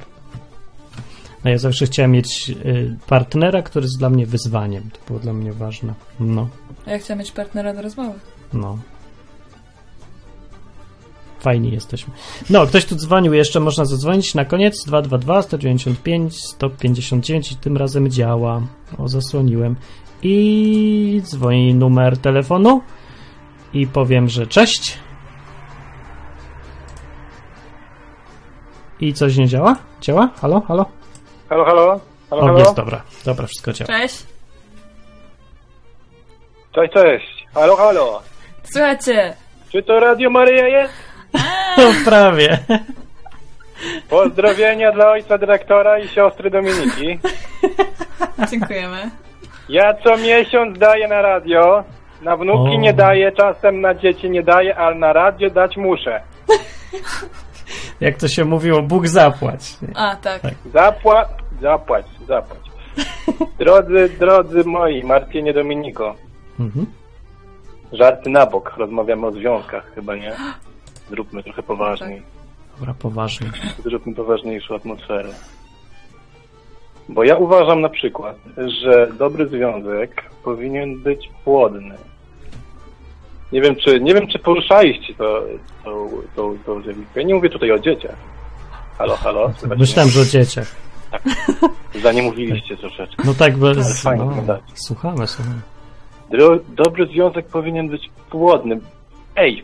No 1.44 1.52
ja 1.52 1.58
zawsze 1.58 1.86
chciałem 1.86 2.12
mieć 2.12 2.50
y, 2.50 2.98
partnera, 3.08 3.62
który 3.62 3.84
jest 3.84 4.00
dla 4.00 4.10
mnie 4.10 4.26
wyzwaniem. 4.26 4.84
To 4.92 5.00
było 5.08 5.20
dla 5.20 5.34
mnie 5.34 5.54
ważne. 5.54 5.94
No, 6.20 6.50
A 6.86 6.92
ja 6.92 7.00
chciałam 7.00 7.20
mieć 7.20 7.32
partnera 7.32 7.74
do 7.74 7.82
rozmowy. 7.82 8.20
no. 8.54 8.78
Fajni 11.42 11.72
jesteśmy. 11.72 12.14
No, 12.50 12.66
ktoś 12.68 12.86
tu 12.86 12.96
dzwonił, 12.96 13.34
jeszcze 13.34 13.60
można 13.60 13.86
zadzwonić 13.86 14.36
na 14.36 14.46
koniec 14.46 14.86
222 14.86 15.42
195 15.42 16.44
159 16.46 17.52
i 17.52 17.56
tym 17.56 17.78
razem 17.78 18.10
działa. 18.10 18.62
O, 18.98 19.08
zasłoniłem. 19.08 19.76
I 20.24 21.22
dzwoni 21.24 21.74
numer 21.76 22.18
telefonu 22.18 22.82
i 23.74 23.88
powiem, 23.88 24.30
że 24.30 24.48
cześć. 24.48 24.98
I 29.00 29.14
coś 29.14 29.38
nie 29.38 29.48
działa? 29.48 29.76
Działa? 30.02 30.30
Halo, 30.42 30.62
halo? 30.62 30.86
Halo, 31.50 31.66
halo? 31.66 32.00
Halo, 32.30 32.42
O, 32.42 32.46
halo? 32.46 32.60
jest, 32.60 32.76
dobra. 32.76 33.02
Dobra, 33.26 33.48
wszystko 33.48 33.74
działa. 33.74 33.88
Cześć. 33.88 34.16
Cześć, 36.76 36.94
cześć. 36.94 37.48
Halo, 37.54 37.76
halo. 37.76 38.22
Słuchajcie, 38.64 39.36
Czy 39.72 39.84
to 39.84 40.00
Radio 40.00 40.30
Maryja 40.30 40.68
jest? 40.68 40.94
Prawie. 42.05 42.57
Pozdrowienia 44.09 44.91
dla 44.91 45.11
ojca 45.11 45.38
dyrektora 45.38 45.99
i 45.99 46.07
siostry 46.07 46.49
Dominiki. 46.49 47.19
dziękujemy. 48.51 49.09
Ja 49.69 49.93
co 49.93 50.17
miesiąc 50.17 50.78
daję 50.80 51.07
na 51.07 51.22
radio. 51.22 51.84
Na 52.22 52.38
wnuki 52.38 52.76
O. 52.76 52.80
nie 52.80 52.93
daję, 52.93 53.32
czasem 53.32 53.82
na 53.82 53.93
dzieci 53.93 54.30
nie 54.30 54.43
daję, 54.43 54.76
ale 54.76 54.95
na 54.95 55.13
radio 55.13 55.49
dać 55.49 55.78
muszę. 55.78 56.22
Jak 58.01 58.17
to 58.17 58.28
się 58.28 58.45
mówiło, 58.45 58.82
Bóg 58.82 59.07
zapłać. 59.07 59.78
A, 59.95 60.15
tak. 60.15 60.41
Zapła... 60.74 61.26
Zapłać, 61.61 62.05
zapłać. 62.28 62.59
Drodzy, 63.59 64.09
drodzy 64.19 64.63
moi, 64.65 65.03
Martinie 65.03 65.53
Dominiko. 65.53 66.15
Mhm. 66.59 66.86
Żarty 67.93 68.30
na 68.30 68.45
bok, 68.45 68.74
rozmawiamy 68.78 69.28
o 69.28 69.32
związkach, 69.32 69.91
chyba 69.95 70.15
nie? 70.15 70.36
Zróbmy 71.12 71.43
trochę 71.43 71.64
poważniej. 71.64 72.22
Dobra, 72.80 72.93
poważnie. 72.93 73.51
zróbmy 73.84 74.16
poważniejszą 74.16 74.76
atmosferę. 74.76 75.30
Bo 77.09 77.24
ja 77.24 77.36
uważam 77.36 77.82
na 77.82 77.89
przykład, 77.89 78.36
że 78.84 79.12
dobry 79.20 79.47
związek 79.47 80.24
powinien 80.43 80.99
być 80.99 81.30
płodny. 81.43 81.95
Nie 83.51 83.62
wiem, 83.62 83.76
czy, 83.76 83.99
nie 84.01 84.14
wiem, 84.14 84.28
czy 84.28 84.39
poruszaliście 84.39 85.14
to, 85.14 85.43
to, 85.84 86.07
to, 86.36 86.53
to 86.66 86.82
zjawisko. 86.82 87.20
Ja 87.20 87.24
nie 87.26 87.36
mówię 87.36 87.49
tutaj 87.49 87.72
o 87.72 87.80
dzieciach. 87.80 88.16
Halo, 88.97 89.16
halo? 89.16 89.51
Myślałem, 89.78 90.12
że 90.12 90.22
o 90.22 90.26
dzieciach. 90.26 90.76
mnie? 91.93 92.01
Za 92.01 92.12
nie 92.12 92.22
mówiliście 92.22 92.78
troszeczkę. 92.78 93.24
No 93.26 93.34
tak, 93.34 93.57
bez... 93.57 94.01
fajnie 94.01 94.24
No, 94.24 94.30
wyglądacie. 94.30 94.64
słuchamy, 94.76 95.28
słuchamy. 95.28 95.62
Dobry 96.70 97.05
związek 97.07 97.47
powinien 97.47 97.89
być 97.89 98.09
płodny. 98.30 98.80
Ej! 99.36 99.64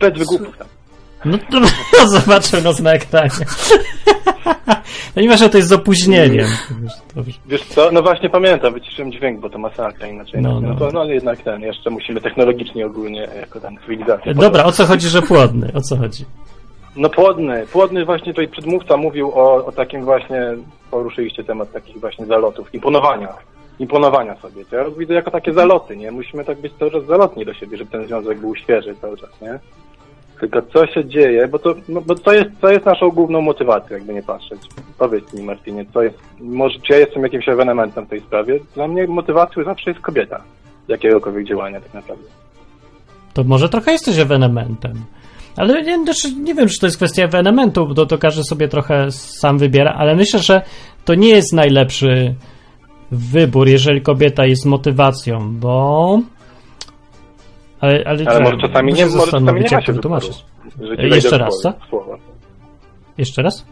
Bez 0.00 0.18
wygłupów 0.18 0.56
tam. 0.58 0.66
No 1.24 1.38
to 1.50 1.60
zobaczę 2.20 2.62
nas 2.62 2.80
na 2.80 2.92
ekranie. 2.92 3.30
No 5.16 5.22
nie 5.22 5.28
ma, 5.28 5.36
że 5.36 5.48
to 5.50 5.56
jest 5.58 5.68
z 5.68 5.72
opóźnieniem. 5.72 6.46
Dobrze. 7.14 7.38
Wiesz 7.46 7.64
co, 7.64 7.90
no 7.92 8.02
właśnie 8.02 8.30
pamiętam, 8.30 8.74
wyciszyłem 8.74 9.12
dźwięk, 9.12 9.40
bo 9.40 9.50
to 9.50 9.58
masakra 9.58 10.06
inaczej. 10.08 10.42
No, 10.42 10.54
No, 10.54 10.60
no, 10.60 10.68
no. 10.68 10.74
to 10.74 10.90
no 10.92 11.04
jednak 11.04 11.42
ten, 11.42 11.60
jeszcze 11.60 11.90
musimy 11.90 12.20
technologicznie 12.20 12.86
ogólnie, 12.86 13.28
jako 13.40 13.60
ten 13.60 13.78
cywilizacja. 13.78 14.34
Dobra, 14.34 14.64
o 14.64 14.72
co 14.72 14.86
chodzi, 14.86 15.08
że 15.08 15.22
płodny? 15.22 15.72
O 15.74 15.80
co 15.80 15.96
chodzi? 15.96 16.24
No 16.96 17.08
płodny, 17.08 17.66
płodny 17.72 18.04
właśnie 18.04 18.32
tutaj 18.32 18.48
przedmówca 18.48 18.96
mówił 18.96 19.30
o, 19.34 19.66
o 19.66 19.72
takim 19.72 20.04
właśnie, 20.04 20.40
poruszyliście 20.90 21.44
temat 21.44 21.72
takich 21.72 22.00
właśnie 22.00 22.26
zalotów, 22.26 22.74
imponowania. 22.74 23.28
Imponowania 23.78 24.36
sobie. 24.36 24.64
To 24.64 24.76
ja 24.76 24.84
widzę 24.98 25.14
jako 25.14 25.30
takie 25.30 25.52
zaloty, 25.52 25.96
nie? 25.96 26.10
Musimy 26.10 26.44
tak 26.44 26.60
być 26.60 26.72
cały 26.78 26.90
czas 26.90 27.04
zalotni 27.06 27.44
do 27.44 27.54
siebie, 27.54 27.76
żeby 27.76 27.90
ten 27.90 28.06
związek 28.06 28.40
był 28.40 28.56
świeży 28.56 28.94
cały 29.00 29.16
czas, 29.16 29.30
nie? 29.42 29.58
Tylko 30.40 30.62
co 30.62 30.86
się 30.86 31.04
dzieje, 31.04 31.48
bo 31.48 31.58
to, 31.58 31.74
no, 31.88 32.00
bo 32.00 32.14
to, 32.14 32.32
jest, 32.32 32.50
to 32.60 32.70
jest 32.70 32.86
naszą 32.86 33.10
główną 33.10 33.40
motywacją, 33.40 33.96
jakby 33.96 34.14
nie 34.14 34.22
patrzeć. 34.22 34.60
Powiedz 34.98 35.34
mi, 35.34 35.42
Martinie, 35.42 35.84
co 35.94 36.02
jest, 36.02 36.18
może, 36.40 36.78
czy 36.80 36.92
ja 36.92 36.98
jestem 36.98 37.22
jakimś 37.22 37.48
ewenementem 37.48 38.06
w 38.06 38.08
tej 38.08 38.20
sprawie? 38.20 38.60
Dla 38.74 38.88
mnie 38.88 39.06
motywacją 39.06 39.64
zawsze 39.64 39.90
jest 39.90 40.02
kobieta. 40.02 40.42
Jakiegokolwiek 40.88 41.46
działania 41.46 41.80
tak 41.80 41.94
naprawdę. 41.94 42.24
To 43.34 43.44
może 43.44 43.68
trochę 43.68 43.92
jesteś 43.92 44.18
ewenementem. 44.18 44.92
Ale 45.56 45.82
nie, 45.82 46.04
znaczy, 46.04 46.34
nie 46.34 46.54
wiem, 46.54 46.68
czy 46.68 46.80
to 46.80 46.86
jest 46.86 46.96
kwestia 46.96 47.24
ewenementu, 47.24 47.86
bo 47.86 47.94
to, 47.94 48.06
to 48.06 48.18
każdy 48.18 48.42
sobie 48.42 48.68
trochę 48.68 49.10
sam 49.10 49.58
wybiera, 49.58 49.92
ale 49.92 50.16
myślę, 50.16 50.40
że 50.40 50.62
to 51.04 51.14
nie 51.14 51.28
jest 51.28 51.52
najlepszy 51.52 52.34
wybór, 53.10 53.68
jeżeli 53.68 54.00
kobieta 54.00 54.46
jest 54.46 54.66
motywacją, 54.66 55.54
bo. 55.60 56.20
Ale, 57.80 58.04
ale, 58.06 58.24
Ale 58.26 58.40
może 58.40 58.56
czasami 58.56 58.92
nie, 58.92 59.06
może 59.06 59.30
czasami 59.30 59.60
nie 59.60 59.70
ma 59.70 59.82
się 59.82 59.92
wytłumaczyć. 59.92 60.44
Jeszcze 60.98 61.38
raz, 61.38 61.54
co? 61.62 61.72
Słowa. 61.88 62.16
Jeszcze 63.18 63.42
raz? 63.42 63.66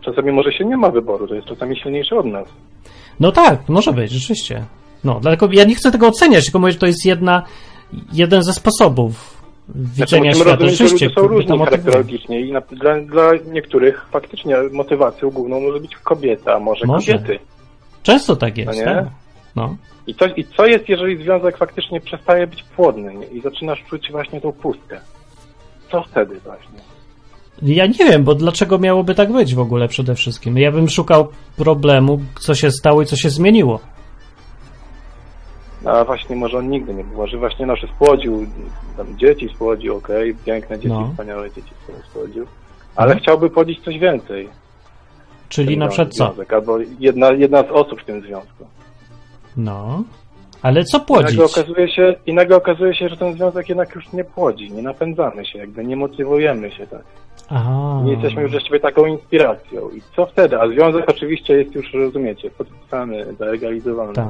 Czasami 0.00 0.32
może 0.32 0.52
się 0.52 0.64
nie 0.64 0.76
ma 0.76 0.90
wyboru, 0.90 1.28
to 1.28 1.34
jest 1.34 1.46
czasami 1.46 1.76
silniejsze 1.80 2.16
od 2.16 2.26
nas. 2.26 2.48
No 3.20 3.32
tak, 3.32 3.68
może 3.68 3.92
być, 3.92 4.10
rzeczywiście. 4.10 4.64
No, 5.04 5.20
dlatego 5.20 5.48
ja 5.52 5.64
nie 5.64 5.74
chcę 5.74 5.92
tego 5.92 6.06
oceniać, 6.08 6.44
tylko 6.44 6.58
mówię, 6.58 6.72
że 6.72 6.78
to 6.78 6.86
jest 6.86 7.06
jedna, 7.06 7.42
jeden 8.12 8.42
ze 8.42 8.52
sposobów 8.52 9.42
widzenia 9.74 10.30
musimy 10.30 10.44
świata. 10.44 10.68
Rzeczywiście, 10.68 11.10
są 11.10 11.26
różni 11.26 11.58
charakterologicznie 11.58 12.40
i 12.40 12.52
na, 12.52 12.60
dla, 12.60 13.00
dla 13.00 13.30
niektórych 13.52 14.06
faktycznie 14.10 14.56
motywacją 14.72 15.30
główną 15.30 15.60
może 15.60 15.80
być 15.80 15.96
kobieta, 15.96 16.54
a 16.54 16.58
może, 16.58 16.86
Może. 16.86 17.12
kobiety. 17.12 17.38
Często 18.02 18.36
tak 18.36 18.58
jest, 18.58 18.78
No 18.78 18.84
tak? 18.84 19.04
No. 19.56 19.76
I 20.06 20.14
co, 20.14 20.26
I 20.26 20.44
co 20.56 20.66
jest, 20.66 20.88
jeżeli 20.88 21.22
związek 21.24 21.56
faktycznie 21.56 22.00
przestaje 22.00 22.46
być 22.46 22.62
płodny 22.62 23.14
nie? 23.14 23.26
i 23.26 23.40
zaczynasz 23.40 23.84
czuć 23.90 24.10
właśnie 24.10 24.40
tą 24.40 24.52
pustkę? 24.52 25.00
Co 25.90 26.02
wtedy 26.02 26.40
właśnie? 26.40 26.78
Ja 27.62 27.86
nie 27.86 27.94
wiem, 28.10 28.24
bo 28.24 28.34
dlaczego 28.34 28.78
miałoby 28.78 29.14
tak 29.14 29.32
być 29.32 29.54
w 29.54 29.58
ogóle 29.60 29.88
przede 29.88 30.14
wszystkim. 30.14 30.58
Ja 30.58 30.72
bym 30.72 30.88
szukał 30.88 31.28
problemu, 31.56 32.20
co 32.40 32.54
się 32.54 32.70
stało 32.70 33.02
i 33.02 33.06
co 33.06 33.16
się 33.16 33.30
zmieniło. 33.30 33.80
A 35.84 36.04
właśnie 36.04 36.36
może 36.36 36.58
on 36.58 36.70
nigdy 36.70 36.94
nie 36.94 37.04
był, 37.04 37.16
może 37.16 37.38
właśnie 37.38 37.66
nasz 37.66 37.86
spłodził, 37.94 38.46
tam 38.96 39.18
dzieci 39.18 39.48
spłodził, 39.54 39.96
okej, 39.96 40.34
piękne 40.44 40.76
dzieci, 40.76 40.88
No. 40.88 41.08
wspaniałe 41.10 41.50
dzieci 41.50 41.70
spłodził, 42.10 42.46
ale 42.96 43.06
Mhm. 43.12 43.20
chciałby 43.22 43.50
płodzić 43.50 43.80
coś 43.84 43.98
więcej. 43.98 44.48
Czyli 45.48 45.78
na 45.78 45.88
przykład 45.88 46.14
co? 46.14 46.34
Albo 46.54 46.78
jedna, 47.00 47.30
jedna 47.32 47.62
z 47.62 47.70
osób 47.70 48.00
w 48.02 48.04
tym 48.04 48.20
związku. 48.22 48.66
No. 49.56 50.02
Ale 50.62 50.84
co 50.84 50.98
I 50.98 51.00
płodzić? 51.00 51.30
nagle, 51.38 51.44
okazuje 51.44 51.88
się, 51.88 52.14
I 52.26 52.34
okazuje 52.56 52.94
się, 52.94 53.08
że 53.08 53.16
ten 53.16 53.32
związek 53.34 53.68
jednak 53.68 53.94
już 53.94 54.12
nie 54.12 54.24
płodzi, 54.24 54.72
nie 54.72 54.82
napędzamy 54.82 55.46
się, 55.46 55.58
jakby 55.58 55.84
nie 55.84 55.96
motywujemy 55.96 56.70
się 56.70 56.86
tak. 56.86 57.02
Aha. 57.50 58.00
Nie 58.04 58.12
jesteśmy 58.12 58.42
już 58.42 58.50
dla 58.50 58.60
siebie 58.60 58.80
taką 58.80 59.06
inspiracją. 59.06 59.90
I 59.90 60.02
co 60.16 60.26
wtedy? 60.26 60.60
A 60.60 60.68
związek 60.68 61.04
oczywiście 61.10 61.54
jest 61.58 61.74
już, 61.74 61.94
rozumiecie, 61.94 62.50
podpisany, 62.50 63.34
zalegalizowany. 63.38 64.12
Tak. 64.12 64.28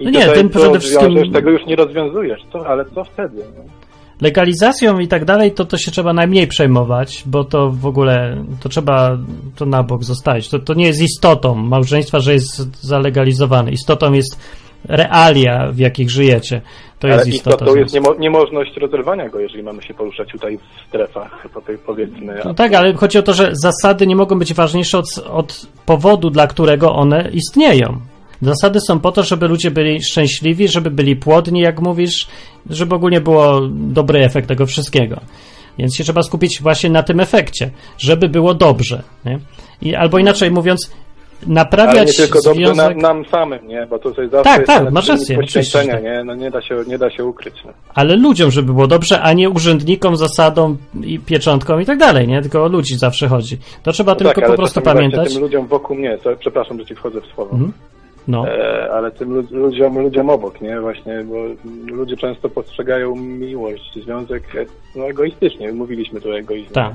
I 0.00 0.04
No 0.04 0.10
nie, 0.10 0.20
tutaj 0.20 0.34
tym 0.36 0.48
to 0.48 0.58
przede 0.58 0.80
wszystkim- 0.80 1.14
wiążesz, 1.14 1.32
tego 1.32 1.50
już 1.50 1.66
nie 1.66 1.76
rozwiązujesz. 1.76 2.40
Co, 2.52 2.66
ale 2.66 2.84
co 2.84 3.04
wtedy? 3.04 3.44
No? 3.56 3.62
Legalizacją 4.20 4.98
i 4.98 5.08
tak 5.08 5.24
dalej, 5.24 5.52
to 5.52 5.64
to 5.64 5.78
się 5.78 5.90
trzeba 5.90 6.12
najmniej 6.12 6.46
przejmować, 6.46 7.22
bo 7.26 7.44
to 7.44 7.70
w 7.70 7.86
ogóle, 7.86 8.44
to 8.60 8.68
trzeba 8.68 9.18
to 9.56 9.66
na 9.66 9.82
bok 9.82 10.04
zostawić. 10.04 10.48
To, 10.48 10.58
to 10.58 10.74
nie 10.74 10.86
jest 10.86 11.02
istotą 11.02 11.54
małżeństwa, 11.54 12.20
że 12.20 12.32
jest 12.32 12.80
zalegalizowane. 12.80 13.70
Istotą 13.70 14.12
jest 14.12 14.38
realia, 14.84 15.72
w 15.72 15.78
jakich 15.78 16.10
żyjecie. 16.10 16.60
To 16.98 17.08
ale 17.08 17.16
jest 17.16 17.28
istota. 17.28 17.56
istotą 17.56 17.76
jest 17.76 17.94
niemo, 17.94 18.14
niemożność 18.18 18.76
rozerwania 18.76 19.28
go, 19.28 19.40
jeżeli 19.40 19.62
mamy 19.62 19.82
się 19.82 19.94
poruszać 19.94 20.28
tutaj 20.32 20.58
w 20.58 20.88
strefach, 20.88 21.48
po 21.54 21.60
tej, 21.60 21.78
powiedzmy. 21.78 22.40
No 22.44 22.54
tak, 22.54 22.74
ale 22.74 22.94
chodzi 22.94 23.18
o 23.18 23.22
to, 23.22 23.32
że 23.32 23.50
zasady 23.52 24.06
nie 24.06 24.16
mogą 24.16 24.38
być 24.38 24.54
ważniejsze 24.54 24.98
od, 24.98 25.06
od 25.30 25.66
powodu, 25.86 26.30
dla 26.30 26.46
którego 26.46 26.94
one 26.94 27.30
istnieją. 27.32 28.00
Zasady 28.42 28.78
są 28.88 29.00
po 29.00 29.12
to, 29.12 29.22
żeby 29.22 29.48
ludzie 29.48 29.70
byli 29.70 30.02
szczęśliwi, 30.02 30.68
żeby 30.68 30.90
byli 30.90 31.16
płodni, 31.16 31.60
jak 31.60 31.80
mówisz, 31.80 32.28
żeby 32.70 32.94
ogólnie 32.94 33.20
było 33.20 33.60
dobry 33.70 34.24
efekt 34.24 34.48
tego 34.48 34.66
wszystkiego. 34.66 35.20
Więc 35.78 35.96
się 35.96 36.04
trzeba 36.04 36.22
skupić 36.22 36.62
właśnie 36.62 36.90
na 36.90 37.02
tym 37.02 37.20
efekcie, 37.20 37.70
żeby 37.98 38.28
było 38.28 38.54
dobrze. 38.54 39.02
Nie? 39.24 39.38
I, 39.82 39.94
albo 39.94 40.18
inaczej 40.18 40.50
mówiąc, 40.50 40.90
Ale 41.44 41.54
naprawiać 41.54 42.08
nie 42.08 42.14
tylko 42.24 42.42
dobrze 42.42 42.60
związek... 42.66 42.96
nam, 42.96 43.16
nam 43.16 43.24
samym, 43.30 43.68
nie? 43.68 43.86
Bo 43.90 43.98
tutaj 43.98 44.28
zawsze 44.30 44.44
Tak, 44.44 44.58
jest 44.58 44.66
tak, 44.66 44.92
masz 44.92 45.08
rację, 45.08 45.38
oczywiście. 45.38 46.00
nie? 46.02 46.24
No 46.24 46.34
nie 46.34 46.50
da 46.50 46.62
się, 46.62 46.74
nie 46.86 46.98
da 46.98 47.10
się 47.10 47.24
ukryć. 47.24 47.54
No. 47.64 47.72
Ale 47.94 48.16
ludziom, 48.16 48.50
żeby 48.50 48.72
było 48.72 48.86
dobrze, 48.86 49.20
a 49.22 49.32
nie 49.32 49.50
urzędnikom, 49.50 50.16
zasadom 50.16 50.76
i 51.02 51.18
pieczątkom 51.18 51.82
i 51.82 51.86
tak 51.86 51.98
dalej, 51.98 52.28
nie? 52.28 52.42
Tylko 52.42 52.64
o 52.64 52.68
ludzi 52.68 52.98
zawsze 52.98 53.28
chodzi. 53.28 53.58
To 53.82 53.92
trzeba 53.92 54.12
No 54.12 54.16
tylko 54.16 54.34
tak, 54.34 54.44
po 54.44 54.48
ale 54.48 54.56
prostu 54.56 54.80
pamiętać. 54.80 55.32
tym 55.32 55.42
ludziom 55.42 55.66
wokół 55.66 55.96
mnie, 55.96 56.18
sorry, 56.24 56.36
przepraszam, 56.40 56.78
że 56.78 56.86
ci 56.86 56.94
wchodzę 56.94 57.20
w 57.20 57.26
słowo. 57.34 57.52
Mhm. 57.52 57.72
No. 58.28 58.48
E, 58.48 58.90
ale 58.92 59.10
tym 59.10 59.34
lu- 59.34 59.46
ludziom, 59.50 59.98
ludziom 59.98 60.30
obok, 60.30 60.60
nie? 60.60 60.80
Właśnie, 60.80 61.24
bo 61.24 61.36
ludzie 61.94 62.16
często 62.16 62.48
postrzegają 62.48 63.16
miłość, 63.16 63.98
związek 64.04 64.42
e, 64.56 64.64
no, 64.96 65.04
egoistycznie. 65.08 65.72
Mówiliśmy 65.72 66.20
tu 66.20 66.28
o 66.30 66.38
egoizmie. 66.38 66.72
Tak. 66.74 66.94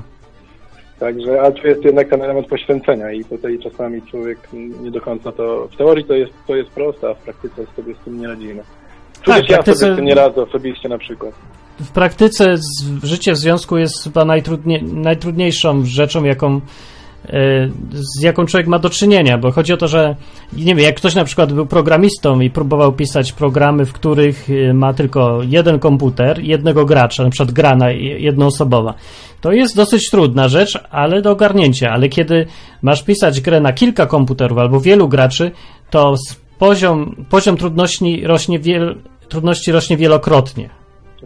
Także, 1.00 1.42
a 1.42 1.50
tu 1.50 1.66
jest 1.68 1.84
jednak 1.84 2.08
ten 2.08 2.22
element 2.22 2.46
poświęcenia 2.46 3.12
i 3.12 3.24
tutaj 3.24 3.58
czasami 3.58 4.02
człowiek 4.02 4.38
nie 4.82 4.90
do 4.90 5.00
końca 5.00 5.32
to... 5.32 5.68
W 5.72 5.76
teorii 5.76 6.04
to 6.04 6.14
jest, 6.14 6.32
to 6.46 6.56
jest 6.56 6.70
proste, 6.70 7.08
a 7.10 7.14
w 7.14 7.18
praktyce 7.18 7.66
sobie 7.76 7.94
z 7.94 8.04
tym 8.04 8.20
nie 8.20 8.28
radzimy. 8.28 8.62
Tak, 9.14 9.24
Tudzież 9.36 9.50
ja 9.50 9.56
praktyce- 9.56 9.78
sobie 9.78 9.92
z 9.92 9.96
tym 9.96 10.04
nie 10.04 10.14
radzę 10.14 10.42
osobiście 10.42 10.88
na 10.88 10.98
przykład. 10.98 11.34
w 11.80 11.90
praktyce 11.92 12.54
życie 13.02 13.32
w 13.32 13.36
związku 13.36 13.76
jest 13.78 14.04
chyba 14.04 14.24
najtrudnie, 14.24 14.80
najtrudniejszą 14.82 15.84
rzeczą, 15.84 16.24
jaką, 16.24 16.60
z 17.92 18.22
jaką 18.22 18.46
człowiek 18.46 18.66
ma 18.66 18.78
do 18.78 18.90
czynienia, 18.90 19.38
bo 19.38 19.50
chodzi 19.50 19.72
o 19.72 19.76
to, 19.76 19.88
że 19.88 20.16
nie 20.52 20.64
wiem, 20.74 20.78
jak 20.78 20.96
ktoś 20.96 21.14
na 21.14 21.24
przykład 21.24 21.52
był 21.52 21.66
programistą 21.66 22.40
i 22.40 22.50
próbował 22.50 22.92
pisać 22.92 23.32
programy, 23.32 23.84
w 23.86 23.92
których 23.92 24.48
e, 24.50 24.74
ma 24.74 24.94
tylko 24.94 25.38
jeden 25.42 25.78
komputer, 25.78 26.38
jednego 26.42 26.84
gracza, 26.84 27.24
na 27.24 27.30
przykład 27.30 27.52
gra 27.52 27.76
na 27.76 27.90
je- 27.90 28.18
jednoosobowa, 28.18 28.94
to 29.40 29.52
jest 29.52 29.76
dosyć 29.76 30.10
trudna 30.10 30.48
rzecz, 30.48 30.78
ale 30.90 31.22
do 31.22 31.30
ogarnięcia, 31.30 31.90
ale 31.90 32.08
kiedy 32.08 32.46
masz 32.82 33.02
pisać 33.02 33.40
grę 33.40 33.60
na 33.60 33.72
kilka 33.72 34.06
komputerów 34.06 34.58
albo 34.58 34.80
wielu 34.80 35.08
graczy, 35.08 35.50
to 35.90 36.14
poziom, 36.58 37.24
poziom 37.30 37.56
trudności 37.56 38.26
rośnie, 38.26 38.58
wiel, 38.58 38.96
trudności 39.28 39.72
rośnie 39.72 39.96
wielokrotnie. 39.96 40.68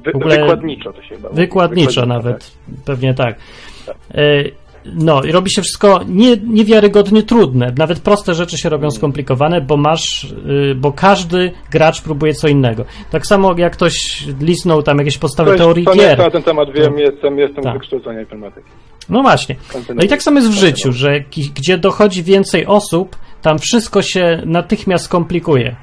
Wy, 0.04 0.12
wykładniczo 0.12 0.92
to 0.92 1.02
się 1.02 1.08
chyba. 1.16 1.28
Wykładniczo 1.28 1.36
Wykładniczo, 1.36 2.06
nawet, 2.06 2.52
pewnie 2.84 3.14
tak. 3.14 3.38
E, 4.14 4.44
No 4.94 5.22
i 5.22 5.32
robi 5.32 5.50
się 5.50 5.62
wszystko 5.62 6.00
nie, 6.08 6.36
niewiarygodnie 6.36 7.22
trudne. 7.22 7.72
Nawet 7.78 8.00
proste 8.00 8.34
rzeczy 8.34 8.58
się 8.58 8.68
Mm. 8.68 8.80
robią 8.80 8.90
skomplikowane, 8.90 9.60
bo 9.60 9.76
masz, 9.76 10.24
y, 10.70 10.74
bo 10.74 10.92
każdy 10.92 11.52
gracz 11.70 12.02
próbuje 12.02 12.34
co 12.34 12.48
innego. 12.48 12.84
Tak 13.10 13.26
samo 13.26 13.54
jak 13.58 13.72
ktoś 13.72 14.24
lisnął 14.40 14.82
tam 14.82 14.98
jakieś 14.98 15.18
podstawy 15.18 15.50
Coś, 15.50 15.58
teorii 15.58 15.86
nieco 15.86 15.98
gier. 15.98 16.18
na 16.18 16.30
ten 16.30 16.42
temat 16.42 16.68
wiem, 16.72 16.92
To- 16.92 16.98
jestem, 16.98 17.38
jestem 17.38 17.64
Tak. 17.64 17.72
wykształcenia 17.72 18.20
informatyki. 18.20 18.66
No 19.08 19.22
właśnie. 19.22 19.56
No 19.94 20.02
i 20.02 20.08
tak 20.08 20.22
samo 20.22 20.38
jest 20.38 20.50
w 20.50 20.54
życiu, 20.60 20.92
że 20.92 21.20
gdzie 21.54 21.78
dochodzi 21.78 22.22
więcej 22.22 22.66
osób, 22.66 23.16
tam 23.42 23.58
wszystko 23.58 24.02
się 24.02 24.42
natychmiast 24.46 25.08
komplikuje. 25.08 25.76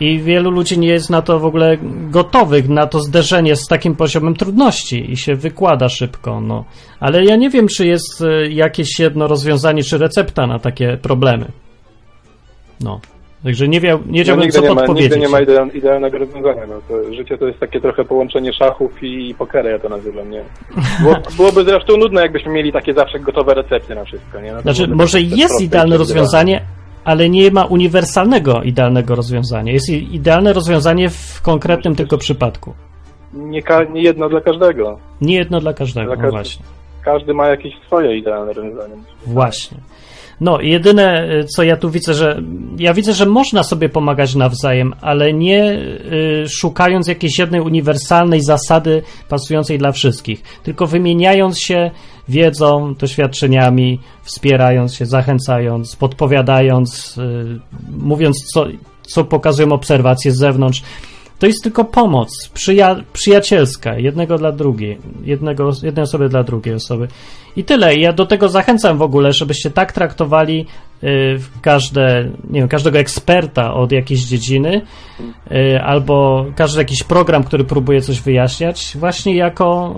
I 0.00 0.18
wielu 0.18 0.50
ludzi 0.50 0.78
nie 0.78 0.88
jest 0.88 1.10
na 1.10 1.22
to 1.22 1.38
w 1.38 1.44
ogóle 1.44 1.76
gotowych, 2.10 2.68
na 2.68 2.86
to 2.86 3.00
zderzenie 3.00 3.56
z 3.56 3.66
takim 3.66 3.96
poziomem 3.96 4.34
trudności 4.36 5.12
i 5.12 5.16
się 5.16 5.34
wykłada 5.34 5.88
szybko. 5.88 6.40
No. 6.40 6.64
Ale 7.00 7.24
ja 7.24 7.36
nie 7.36 7.50
wiem, 7.50 7.68
czy 7.68 7.86
jest 7.86 8.22
e, 8.22 8.48
jakieś 8.48 8.98
jedno 8.98 9.26
rozwiązanie, 9.26 9.82
czy 9.82 9.98
recepta 9.98 10.46
na 10.46 10.58
takie 10.58 10.96
problemy. 11.02 11.46
No. 12.80 13.00
Także 13.44 13.68
nie, 13.68 13.80
wiem, 13.80 13.98
nie 13.98 14.06
No, 14.06 14.12
wiedziałbym, 14.18 14.44
nigdy, 14.44 14.58
co 14.58 14.62
nie 14.62 14.68
ma, 14.68 14.74
podpowiedzieć. 14.74 15.10
nigdy 15.10 15.26
nie 15.26 15.32
ma 15.32 15.40
ideal, 15.40 15.68
idealnego 15.74 16.18
rozwiązania. 16.18 16.62
No, 16.68 16.74
to 16.88 17.14
życie 17.14 17.38
to 17.38 17.46
jest 17.46 17.60
takie 17.60 17.80
trochę 17.80 18.04
połączenie 18.04 18.52
szachów 18.52 19.02
i, 19.02 19.30
i 19.30 19.34
pokera, 19.34 19.70
ja 19.70 19.78
to 19.78 19.88
nazywam, 19.88 20.30
nie? 20.30 20.42
Było, 21.02 21.16
byłoby 21.36 21.64
zresztą 21.64 21.96
nudne, 21.96 22.22
jakbyśmy 22.22 22.52
mieli 22.52 22.72
takie 22.72 22.94
zawsze 22.94 23.20
gotowe 23.20 23.54
recepty 23.54 23.94
na 23.94 24.04
wszystko, 24.04 24.40
nie? 24.40 24.52
No, 24.52 24.60
Znaczy, 24.62 24.88
może 24.88 25.20
jest 25.20 25.60
idealne 25.60 25.96
rozwiązanie, 25.96 26.60
ale 27.08 27.28
nie 27.30 27.50
ma 27.50 27.64
uniwersalnego 27.64 28.62
idealnego 28.62 29.14
rozwiązania. 29.14 29.72
Jest 29.72 29.88
idealne 29.88 30.52
rozwiązanie 30.52 31.10
w 31.10 31.42
konkretnym 31.42 31.94
tylko 31.96 32.18
przypadku. 32.18 32.74
Nie, 33.34 33.62
nie 33.92 34.02
jedno 34.02 34.28
dla 34.28 34.40
każdego. 34.40 34.98
Nie 35.20 35.34
jedno 35.36 35.60
dla 35.60 35.72
każdego. 35.72 36.06
Dla 36.06 36.16
każdy- 36.16 36.30
właśnie. 36.30 36.64
Każdy 37.04 37.34
ma 37.34 37.46
jakieś 37.46 37.74
swoje 37.86 38.18
idealne 38.18 38.52
rozwiązanie. 38.52 38.94
Właśnie. 39.26 39.78
No, 40.40 40.60
jedyne, 40.60 41.28
co 41.56 41.62
ja 41.62 41.76
tu 41.76 41.90
widzę, 41.90 42.14
że 42.14 42.42
ja 42.78 42.94
widzę, 42.94 43.12
że 43.12 43.26
można 43.26 43.62
sobie 43.62 43.88
pomagać 43.88 44.34
nawzajem, 44.34 44.94
ale 45.00 45.32
nie 45.32 45.72
y, 45.72 46.48
szukając 46.48 47.08
jakiejś 47.08 47.38
jednej 47.38 47.60
uniwersalnej 47.60 48.40
zasady 48.40 49.02
pasującej 49.28 49.78
dla 49.78 49.92
wszystkich, 49.92 50.42
tylko 50.62 50.86
wymieniając 50.86 51.60
się 51.60 51.90
wiedzą, 52.28 52.94
doświadczeniami, 52.94 54.00
wspierając 54.22 54.94
się, 54.94 55.06
zachęcając, 55.06 55.96
podpowiadając, 55.96 57.18
y, 57.18 57.60
mówiąc, 57.90 58.36
co, 58.54 58.66
co 59.02 59.24
pokazują 59.24 59.72
obserwacje 59.72 60.32
z 60.32 60.38
zewnątrz. 60.38 60.82
to 61.38 61.46
jest 61.46 61.62
tylko 61.62 61.84
pomoc 61.84 62.50
przyja- 62.54 63.02
przyjacielska, 63.12 63.98
jednego 63.98 64.38
dla 64.38 64.52
drugiej, 64.52 64.98
jednego, 65.24 65.70
jednej 65.82 66.02
osoby 66.02 66.28
dla 66.28 66.42
drugiej 66.44 66.74
osoby. 66.74 67.08
I 67.56 67.64
tyle. 67.64 67.96
Ja 67.96 68.12
do 68.12 68.26
tego 68.26 68.48
zachęcam 68.48 68.98
w 68.98 69.02
ogóle, 69.02 69.32
żebyście 69.32 69.70
tak 69.70 69.92
traktowali 69.92 70.66
każde, 71.62 72.30
nie 72.50 72.60
wiem, 72.60 72.68
każdego 72.68 72.98
eksperta 72.98 73.74
od 73.74 73.92
jakiejś 73.92 74.20
dziedziny, 74.20 74.82
y, 75.52 75.80
albo 75.82 76.46
każdy 76.56 76.78
jakiś 76.78 77.02
program, 77.02 77.44
który 77.44 77.64
próbuje 77.64 78.00
coś 78.00 78.20
wyjaśniać, 78.20 78.96
właśnie 79.00 79.36
jako 79.36 79.94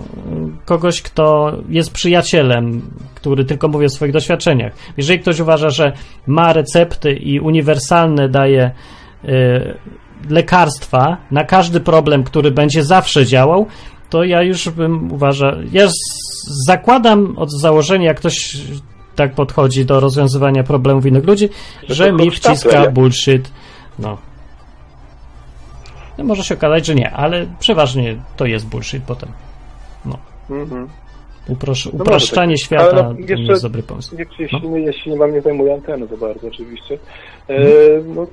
y, 0.61 0.65
kogoś, 0.65 1.01
kto 1.01 1.53
jest 1.69 1.93
przyjacielem, 1.93 2.81
który 3.15 3.45
tylko 3.45 3.67
mówi 3.67 3.85
o 3.85 3.89
swoich 3.89 4.13
doświadczeniach. 4.13 4.73
Jeżeli 4.97 5.19
ktoś 5.19 5.39
uważa, 5.39 5.69
że 5.69 5.93
ma 6.27 6.53
recepty 6.53 7.13
i 7.13 7.39
uniwersalne 7.39 8.29
daje 8.29 8.71
y, 9.25 9.29
lekarstwa 10.29 11.17
na 11.31 11.43
każdy 11.43 11.79
problem, 11.79 12.23
który 12.23 12.51
będzie 12.51 12.83
zawsze 12.83 13.25
działał, 13.25 13.67
to 14.09 14.23
ja 14.23 14.41
już 14.41 14.69
bym 14.69 15.11
uważał, 15.11 15.51
ja 15.71 15.87
zakładam 16.67 17.37
od 17.37 17.51
założenia, 17.51 18.07
jak 18.07 18.17
ktoś 18.17 18.57
tak 19.21 19.33
podchodzi 19.35 19.85
do 19.85 19.99
rozwiązywania 19.99 20.63
problemów 20.63 21.05
innych 21.05 21.25
ludzi, 21.25 21.49
To 21.87 21.93
że 21.93 22.11
mi 22.11 22.31
wciska 22.31 22.91
bullshit. 22.91 23.51
No. 23.99 24.17
no. 26.17 26.23
Może 26.23 26.43
się 26.43 26.55
okazać, 26.55 26.85
że 26.85 26.95
nie, 26.95 27.11
ale 27.11 27.45
przeważnie 27.59 28.15
to 28.37 28.45
jest 28.45 28.67
bullshit 28.67 29.03
potem. 29.03 29.29
Mhm. 30.49 30.87
Uprosz, 31.47 31.85
może 31.85 31.97
upraszczanie 32.03 32.55
tak. 32.55 32.65
świata 32.65 32.89
Ale 32.91 33.03
no, 33.03 33.15
jeszcze- 33.19 33.35
jest 33.51 33.63
dobry 33.63 33.83
pomysł. 33.83 34.15
Jeśli, 34.19 34.59
No. 34.69 34.77
jeśli, 34.77 35.17
wam 35.17 35.33
nie 35.33 35.41
zajmuje 35.41 35.73
anteny 35.73 36.07
za 36.07 36.17
bardzo, 36.17 36.47
oczywiście, 36.47 36.97
e, 37.49 37.55
Mhm. 37.55 38.15
no, 38.15 38.27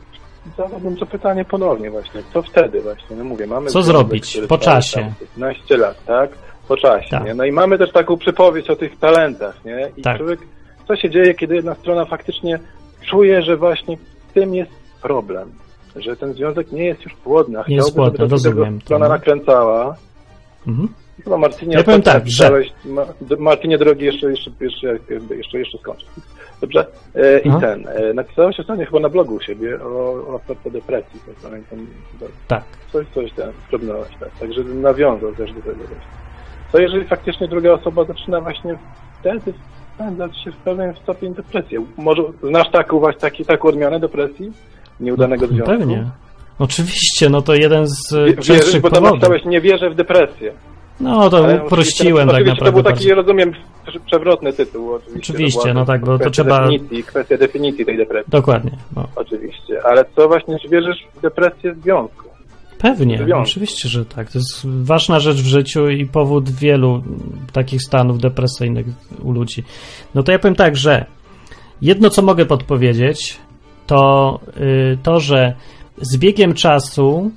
zadałbym 0.57 0.97
to 0.97 1.07
pytanie 1.07 1.45
ponownie 1.45 1.91
właśnie. 1.91 2.20
Co 2.32 2.43
wtedy 2.43 2.80
właśnie? 2.80 3.16
No 3.16 3.24
mówię, 3.24 3.47
mamy... 3.47 3.70
Co 3.70 3.82
zrobić 3.82 4.41
po 4.49 4.59
czasie? 4.59 5.01
tam 5.01 5.12
15 5.20 5.76
lat, 5.76 6.05
tak? 6.05 6.30
Po 6.68 6.76
czasie, 6.76 7.11
Tak. 7.11 7.36
No 7.36 7.45
i 7.45 7.53
mamy 7.53 7.78
też 7.78 7.93
taką 7.93 8.16
przypowieść 8.16 8.70
o 8.70 8.76
tych 8.76 8.99
talentach, 8.99 9.64
nie? 9.64 9.91
I 9.97 10.03
Tak. 10.03 10.16
człowiek, 10.18 10.41
co 10.89 10.97
się 10.97 11.11
dzieje, 11.11 11.34
kiedy 11.34 11.55
jedna 11.55 11.74
strona 11.74 12.05
faktycznie 12.05 12.59
czuje, 13.07 13.43
że 13.43 13.57
właśnie 13.57 13.97
w 13.97 14.32
tym 14.32 14.55
jest 14.55 14.70
problem, 15.03 15.53
że 15.97 16.16
ten 16.16 16.32
związek 16.34 16.72
nie 16.72 16.84
jest 16.84 17.05
już 17.05 17.14
płodny, 17.14 17.59
a 17.61 17.64
Nie 17.68 17.76
jest 17.76 17.95
płodny, 17.97 18.26
rozumiem 18.26 18.80
strona 18.80 19.05
to, 19.07 19.09
no. 19.09 19.14
nakręcała, 19.14 19.97
Mhm. 20.66 20.89
Chyba 21.24 21.36
Martynie, 21.39 21.76
Ja 21.76 21.82
powiem 21.84 22.03
tak, 22.03 22.28
że- 22.28 22.45
napisałeś- 22.45 22.72
Ma, 22.84 23.07
d- 23.20 23.36
Martynie 23.39 23.78
drogi, 23.78 24.05
jeszcze, 24.05 24.30
jeszcze, 24.30 24.51
jeszcze, 24.61 24.99
jeszcze, 25.36 25.59
jeszcze 25.59 25.78
skończę. 25.78 26.07
Dobrze? 26.61 26.86
E, 27.14 27.39
I 27.39 27.51
ten, 27.61 27.89
e, 27.89 28.14
napisałeś 28.14 28.61
ostatnio 28.61 28.86
chyba 28.86 29.01
na 29.01 29.09
blogu 29.09 29.34
u 29.34 29.41
siebie 29.41 29.78
o, 29.82 29.89
o 30.66 30.70
depresji, 30.70 31.20
tak 31.26 31.34
pamiętam. 31.51 31.86
Tak. 32.49 32.62
Coś, 32.93 33.07
coś 33.14 33.32
tam 33.32 33.49
drobnąłeś, 33.70 34.09
tak. 34.20 34.28
Także 34.41 34.64
nawiązał 34.64 35.32
też 35.32 35.53
do 35.53 35.61
tego. 35.61 35.84
Co 36.72 36.78
jeżeli 36.78 37.05
faktycznie 37.05 37.49
druga 37.49 37.72
osoba 37.72 38.05
zaczyna 38.05 38.41
właśnie 38.41 38.78
wtedy 39.20 39.53
wpędzać 39.99 40.38
się 40.44 40.53
w 40.53 40.57
pewien 40.57 40.94
stopień 41.03 41.34
depresji? 41.34 41.78
Może 41.96 42.22
znasz 42.42 42.70
taką 42.70 42.99
właśnie 42.99 43.20
taki, 43.20 43.44
taką 43.44 43.68
odmianę 43.68 44.01
depresji? 44.01 44.53
Nieudanego 45.01 45.46
No, 45.46 45.53
związku? 45.53 45.66
Pewnie. 45.78 46.05
Oczywiście, 46.59 47.28
no 47.28 47.42
to 47.42 47.55
jeden 47.55 47.86
z 47.86 48.12
e, 48.12 48.24
Wie- 48.26 48.34
Wierzysz, 48.34 48.78
bo 48.80 48.90
tam 48.90 49.05
napisałeś 49.05 49.44
nie 49.44 49.61
wierzę 49.61 49.90
w 49.90 49.94
depresję. 49.94 50.53
No 51.01 51.30
to 51.30 51.36
Ale 51.44 51.64
uprościłem 51.64 52.28
oczywiście, 52.28 52.32
tak 52.32 52.34
oczywiście 52.34 52.51
naprawdę. 52.51 52.64
to 52.66 52.72
był 52.72 52.82
taki, 52.82 53.07
bardzo. 53.09 53.22
rozumiem, 53.22 53.53
prze- 53.86 54.01
przewrotny 54.01 54.53
tytuł. 54.53 54.92
Oczywiście, 54.94 55.32
Oczywiście, 55.32 55.61
była 55.62 55.74
no 55.74 55.84
tak, 55.84 56.05
bo 56.05 56.18
to 56.18 56.30
trzeba- 56.30 56.61
Definicji, 56.61 57.03
kwestia 57.05 57.36
definicji 57.36 57.86
tej 57.86 57.96
depresji, 57.96 58.30
Dokładnie. 58.30 58.70
No. 58.96 59.05
oczywiście. 59.16 59.86
Ale 59.86 60.05
co 60.16 60.28
właśnie, 60.28 60.59
czy 60.59 60.68
wierzysz 60.68 61.07
w 61.16 61.20
depresję 61.20 61.74
związku? 61.74 62.28
Pewnie, 62.79 63.16
Związku. 63.16 63.39
oczywiście, 63.39 63.89
że 63.89 64.05
tak. 64.05 64.33
To 64.33 64.39
jest 64.39 64.66
ważna 64.66 65.20
rzecz 65.20 65.37
w 65.37 65.47
życiu 65.47 65.89
i 65.89 66.07
powód 66.07 66.51
wielu 66.51 67.03
takich 67.53 67.83
stanów 67.83 68.18
depresyjnych 68.18 68.87
u 69.22 69.33
ludzi. 69.33 69.64
No 70.14 70.22
to 70.22 70.33
ja 70.33 70.39
powiem 70.39 70.55
tak, 70.55 70.76
że 70.76 71.07
jedno, 71.83 72.11
co 72.11 72.22
mogę 72.22 72.47
podpowiedzieć, 72.47 73.39
to 73.87 74.41
y, 74.57 74.99
to, 75.03 75.20
że 75.20 75.55
z 76.01 76.16
biegiem 76.16 76.55
czasu 76.55 77.31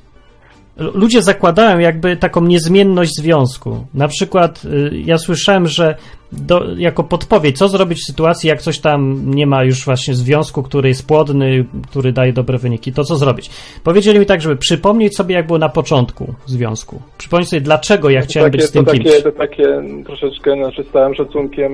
ludzie 0.78 1.22
zakładają 1.22 1.80
jakby 1.80 2.18
taką 2.18 2.42
niezmienność 2.42 3.12
związku. 3.16 3.86
Na 3.94 4.08
przykład 4.08 4.66
y, 4.66 5.02
ja 5.06 5.18
słyszałem, 5.18 5.68
że 5.68 5.96
do, 6.32 6.76
jako 6.78 7.04
podpowiedź, 7.04 7.58
co 7.58 7.68
zrobić 7.68 8.00
w 8.00 8.12
sytuacji, 8.12 8.50
jak 8.50 8.62
coś 8.62 8.80
tam 8.80 9.22
nie 9.36 9.48
ma 9.48 9.64
już 9.64 9.86
właśnie 9.86 10.14
związku, 10.14 10.64
który 10.64 10.90
jest 10.90 11.08
płodny, 11.08 11.66
który 11.90 12.12
daje 12.12 12.34
dobre 12.34 12.58
wyniki, 12.58 12.94
to 12.94 13.04
co 13.04 13.16
zrobić? 13.16 13.50
Powiedzieli 13.84 14.20
mi 14.20 14.26
tak, 14.26 14.42
żeby 14.42 14.56
przypomnieć 14.56 15.16
sobie, 15.16 15.36
jak 15.36 15.48
było 15.48 15.60
na 15.60 15.70
początku 15.70 16.34
związku. 16.46 17.02
Przypomnieć 17.18 17.50
sobie, 17.50 17.62
dlaczego 17.62 18.10
ja 18.10 18.22
chciałem 18.22 18.52
to 18.52 18.58
być 18.58 18.62
takie, 18.62 18.70
z 18.70 18.72
tym 18.72 18.86
to 18.86 18.92
kimś. 18.92 19.06
takie, 19.06 19.24
to 19.24 19.32
takie 19.32 19.84
troszeczkę, 20.06 20.56
znaczy 20.56 20.84
z 20.84 20.92
całym 20.92 21.16
szacunkiem, 21.16 21.72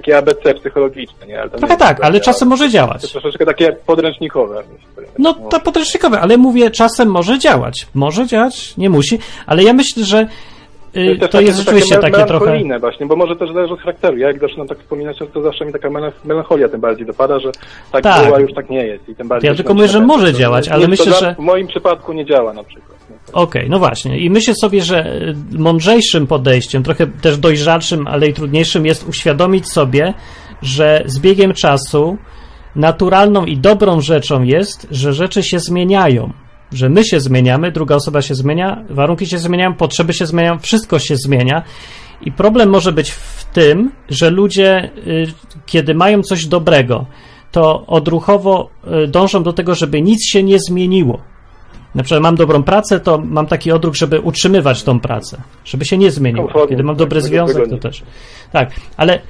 takie 0.00 0.18
ABC 0.18 0.54
psychologiczne, 0.54 1.26
nie? 1.26 1.40
Ale 1.40 1.50
to 1.50 1.58
tak, 1.58 1.70
jest 1.70 1.82
ale 1.82 1.98
takie- 2.00 2.20
czasem 2.20 2.48
może 2.48 2.64
To 2.64 2.70
działać. 2.70 3.12
troszeczkę 3.12 3.46
takie 3.46 3.72
podręcznikowe. 3.72 4.62
myślę. 4.72 5.12
No, 5.18 5.34
to 5.34 5.60
podręcznikowe, 5.60 6.20
ale 6.20 6.36
mówię, 6.36 6.70
czasem 6.70 7.08
może 7.10 7.38
działać. 7.38 7.86
Może 7.94 8.26
działać, 8.26 8.76
nie 8.76 8.90
musi, 8.90 9.18
ale 9.46 9.62
ja 9.62 9.72
myślę, 9.72 10.04
że 10.04 10.26
y, 10.96 11.16
też 11.20 11.30
to 11.30 11.40
jest 11.40 11.58
rzeczywiście 11.58 11.94
mel- 11.98 12.00
takie 12.12 12.24
trochę... 12.24 12.78
właśnie, 12.80 13.06
bo 13.06 13.16
może 13.16 13.36
też 13.36 13.52
zależy 13.52 13.74
od 13.74 13.80
charakteru. 13.80 14.16
Ja 14.18 14.28
jak 14.28 14.40
zaczynam 14.40 14.68
tak 14.68 14.78
wspominać, 14.78 15.16
to 15.32 15.42
zawsze 15.42 15.64
mi 15.66 15.72
taka 15.72 15.88
mela- 15.90 16.12
melancholia 16.24 16.68
tym 16.68 16.80
bardziej 16.80 17.06
dopada, 17.06 17.38
że 17.38 17.52
tak, 17.92 18.02
Tak. 18.02 18.24
było, 18.24 18.36
a 18.36 18.40
już 18.40 18.54
tak 18.54 18.70
nie 18.70 18.86
jest. 18.86 19.08
I 19.08 19.14
tym 19.14 19.28
bardziej 19.28 19.48
Ja 19.50 19.54
tylko 19.56 19.74
mówię, 19.74 19.88
że 19.88 20.00
może 20.00 20.32
To 20.32 20.38
działać, 20.38 20.68
ale 20.68 20.82
to 20.82 20.88
myślę, 20.88 21.12
że- 21.12 21.34
W 21.34 21.38
moim 21.38 21.66
przypadku 21.66 22.12
nie 22.12 22.24
działa 22.26 22.52
na 22.52 22.64
przykład. 22.64 22.99
Okej, 23.32 23.70
no 23.70 23.78
właśnie. 23.78 24.18
I 24.18 24.30
myślę 24.30 24.54
sobie, 24.60 24.82
że 24.82 25.22
y, 25.22 25.34
mądrzejszym 25.58 26.26
podejściem, 26.26 26.82
trochę 26.82 27.06
też 27.06 27.38
dojrzalszym, 27.38 28.06
ale 28.06 28.28
i 28.28 28.34
trudniejszym 28.34 28.86
jest 28.86 29.08
uświadomić 29.08 29.72
sobie, 29.72 30.14
że 30.62 31.02
z 31.06 31.18
biegiem 31.18 31.54
czasu 31.54 32.18
naturalną 32.76 33.44
i 33.44 33.56
dobrą 33.56 34.00
rzeczą 34.00 34.42
jest, 34.42 34.86
że 34.90 35.12
rzeczy 35.12 35.42
się 35.42 35.60
zmieniają. 35.60 36.32
Że 36.72 36.88
my 36.88 37.04
się 37.04 37.20
zmieniamy, 37.20 37.72
druga 37.72 37.94
osoba 37.94 38.22
się 38.22 38.34
zmienia, 38.34 38.84
warunki 38.90 39.26
się 39.26 39.38
zmieniają, 39.38 39.74
potrzeby 39.74 40.12
się 40.12 40.26
zmieniają, 40.26 40.58
wszystko 40.58 40.98
się 40.98 41.16
zmienia. 41.16 41.62
I 42.22 42.32
problem 42.32 42.70
może 42.70 42.92
być 42.92 43.10
w 43.10 43.44
tym, 43.44 43.92
że 44.08 44.30
ludzie, 44.30 44.90
y, 45.06 45.26
kiedy 45.66 45.94
mają 45.94 46.22
coś 46.22 46.46
dobrego, 46.46 47.06
to 47.52 47.86
odruchowo 47.86 48.70
y, 49.04 49.08
dążą 49.08 49.42
do 49.42 49.52
tego, 49.52 49.74
żeby 49.74 50.02
nic 50.02 50.26
się 50.26 50.42
nie 50.42 50.58
zmieniło. 50.58 51.29
Na 51.94 52.02
przykład 52.02 52.22
mam 52.22 52.36
dobrą 52.36 52.62
pracę, 52.62 53.00
to 53.00 53.18
mam 53.18 53.46
taki 53.46 53.72
odruch, 53.72 53.96
żeby 53.96 54.20
utrzymywać 54.20 54.82
tą 54.82 55.00
pracę, 55.00 55.42
żeby 55.64 55.84
się 55.84 55.98
nie. 55.98 56.10
Komfortnie, 56.10 56.68
Kiedy 56.68 56.82
mam 56.82 56.96
tak, 56.96 56.98
dobry 56.98 57.20
żeby 57.20 57.28
związek, 57.28 57.68
to 57.68 57.78
też. 57.78 58.02
Tak, 58.52 58.70
ale 58.96 59.20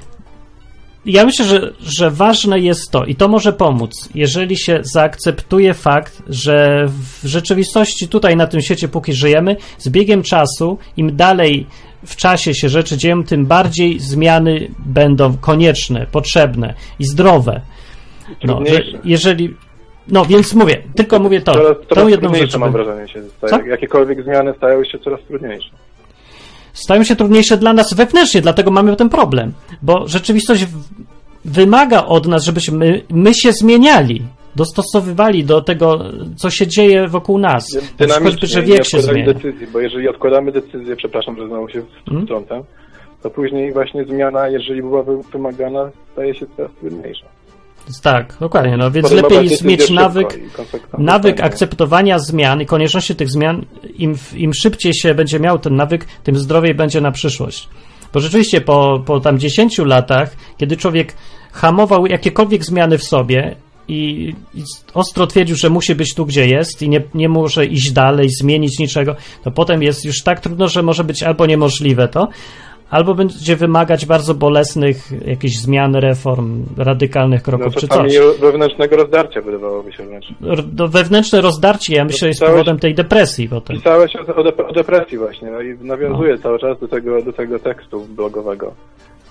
ja 1.07 1.25
myślę, 1.25 1.45
że, 1.45 1.73
że 1.81 2.11
ważne 2.11 2.61
jest 2.61 2.91
to, 2.91 3.05
i 3.05 3.15
to 3.15 3.29
może 3.29 3.53
pomóc, 3.53 4.09
jeżeli 4.15 4.59
się 4.59 4.79
zaakceptuje 4.83 5.75
fakt, 5.75 6.23
że 6.29 6.87
w 6.89 7.27
rzeczywistości 7.27 8.09
tutaj 8.09 8.37
na 8.37 8.47
tym 8.47 8.61
świecie, 8.61 8.89
póki 8.89 9.13
żyjemy, 9.13 9.57
z 9.79 9.89
biegiem 9.89 10.23
czasu, 10.23 10.79
im 10.97 11.17
dalej 11.17 11.67
w 12.07 12.17
czasie 12.17 12.55
się 12.55 12.69
rzeczy 12.69 12.97
dzieją, 12.97 13.25
tym 13.25 13.47
bardziej 13.47 14.01
zmiany 14.01 14.71
będą 14.79 15.37
konieczne, 15.37 16.07
potrzebne 16.13 16.75
i 16.99 17.05
zdrowe. 17.05 17.61
No, 18.45 18.61
jeżeli. 19.05 19.55
No, 20.09 20.25
więc 20.25 20.55
mówię, 20.55 20.83
tylko 20.97 21.19
mówię 21.19 21.41
to. 21.41 21.53
Coraz, 21.53 21.77
tą 21.79 21.95
coraz 21.95 22.11
jedną 22.11 22.29
trudniejsze 22.29 22.47
rzecz. 22.53 22.61
mam 22.61 22.73
wrażenie 22.73 23.09
się 23.09 23.23
staje. 23.23 23.69
Jakiekolwiek 23.69 24.25
zmiany 24.25 24.55
stają 24.57 24.85
się 24.85 24.99
coraz 24.99 25.21
trudniejsze. 25.29 25.71
stają 26.73 27.05
się 27.05 27.17
trudniejsze 27.17 27.57
dla 27.57 27.73
nas 27.73 27.95
wewnętrznie, 27.95 28.41
dlatego 28.41 28.71
mamy 28.71 28.97
ten 28.97 29.09
problem, 29.09 29.53
bo 29.83 30.09
rzeczywistość 30.09 30.67
wymaga 31.45 32.05
od 32.05 32.27
nas, 32.27 32.45
żebyśmy 32.45 33.03
my 33.11 33.35
się 33.35 33.53
zmieniali, 33.53 34.23
dostosowywali 34.57 35.45
do 35.45 35.61
tego, 35.63 35.99
co 36.37 36.51
się 36.51 36.67
dzieje 36.67 37.09
wokół 37.09 37.39
nas. 37.39 37.65
Choćby, 38.23 38.47
że 38.47 38.63
wiek 38.63 38.85
się 38.85 39.01
zmienia. 39.03 39.33
decyzji, 39.33 39.67
bo 39.73 39.81
jeżeli 39.81 40.09
odkładamy 40.09 40.53
decyzję, 40.53 40.97
przepraszam, 40.97 41.37
że 41.37 41.47
znowu 41.49 41.69
się 41.69 41.83
wtrącam, 42.25 42.63
to 43.23 43.31
później 43.31 43.73
właśnie 43.73 44.05
zmiana, 44.05 44.49
jeżeli 44.49 44.83
była 44.83 45.03
wy- 45.03 45.23
wymagana, 45.33 45.91
staje 46.13 46.35
się 46.35 46.47
coraz 46.57 46.71
trudniejsza. 46.81 47.27
Tak, 48.03 48.37
dokładnie, 48.41 48.77
no 48.77 48.91
więc 48.91 49.11
lepiej 49.11 49.45
jest 49.51 49.65
mieć 49.65 49.91
nawyk, 49.91 50.41
nawyk 50.99 51.41
akceptowania 51.41 52.19
zmian 52.19 52.63
i 52.63 52.67
konieczności 52.67 53.17
tych 53.17 53.31
zmian, 53.31 53.65
im, 53.99 54.15
im 54.37 54.55
szybciej 54.55 54.95
się 54.95 55.15
będzie 55.15 55.41
miał 55.41 55.59
ten 55.59 55.77
nawyk, 55.77 56.07
tym 56.25 56.39
zdrowiej 56.39 56.75
będzie 56.75 57.01
na 57.01 57.13
przyszłość. 57.13 57.69
Bo 58.13 58.21
rzeczywiście 58.21 58.61
po, 58.61 59.03
po 59.07 59.21
tam 59.21 59.39
10 59.39 59.79
latach, 59.79 60.37
kiedy 60.57 60.77
człowiek 60.77 61.15
hamował 61.53 62.07
jakiekolwiek 62.07 62.65
zmiany 62.65 62.99
w 62.99 63.05
sobie 63.05 63.57
i, 63.89 64.35
i 64.55 64.63
ostro 64.95 65.27
twierdził, 65.27 65.57
że 65.57 65.71
musi 65.71 65.95
być 65.95 66.15
tu, 66.15 66.27
gdzie 66.27 66.47
jest 66.47 66.83
i 66.83 66.89
nie, 66.89 67.03
nie 67.15 67.29
może 67.29 67.67
iść 67.67 67.93
dalej, 67.93 68.29
zmienić 68.41 68.79
niczego, 68.79 69.17
to 69.45 69.51
potem 69.51 69.83
jest 69.83 70.05
już 70.05 70.23
tak 70.23 70.41
trudno, 70.41 70.69
że 70.69 70.83
może 70.83 71.05
być 71.05 71.23
albo 71.23 71.47
niemożliwe 71.47 72.09
to, 72.09 72.29
albo 72.91 73.15
będzie 73.15 73.57
wymagać 73.57 74.07
bardzo 74.07 74.35
bolesnych 74.35 75.27
jakichś 75.27 75.57
zmian, 75.57 75.95
reform, 75.97 76.65
radykalnych 76.77 77.41
No, 77.41 77.45
kroków, 77.45 77.75
czy 77.81 77.89
coś. 77.89 78.13
wewnętrznego 78.41 78.97
rozdarcia 78.97 79.41
wydawałoby 79.41 79.93
się 79.93 80.07
wręcz. 80.07 80.25
R- 80.43 80.63
do- 80.65 80.89
Wewnętrzne 80.89 81.41
rozdarcie, 81.41 81.97
ja 81.97 82.05
myślę, 82.05 82.29
jest 82.29 82.41
powodem 82.41 82.79
tej 82.79 82.95
depresji 82.95 83.49
potem. 83.49 83.77
Pisałeś 83.77 84.17
o, 84.17 84.35
o, 84.37 84.45
dep- 84.45 84.69
o 84.69 84.73
depresji 84.73 85.19
właśnie, 85.19 85.51
no 85.51 85.61
i 85.61 85.79
nawiązuję 85.85 86.39
cały 86.39 86.59
czas 86.59 86.81
do 86.81 86.89
tego, 86.89 87.23
do 87.23 87.33
tego 87.33 87.59
tekstu 87.59 88.01
blogowego, 88.17 88.75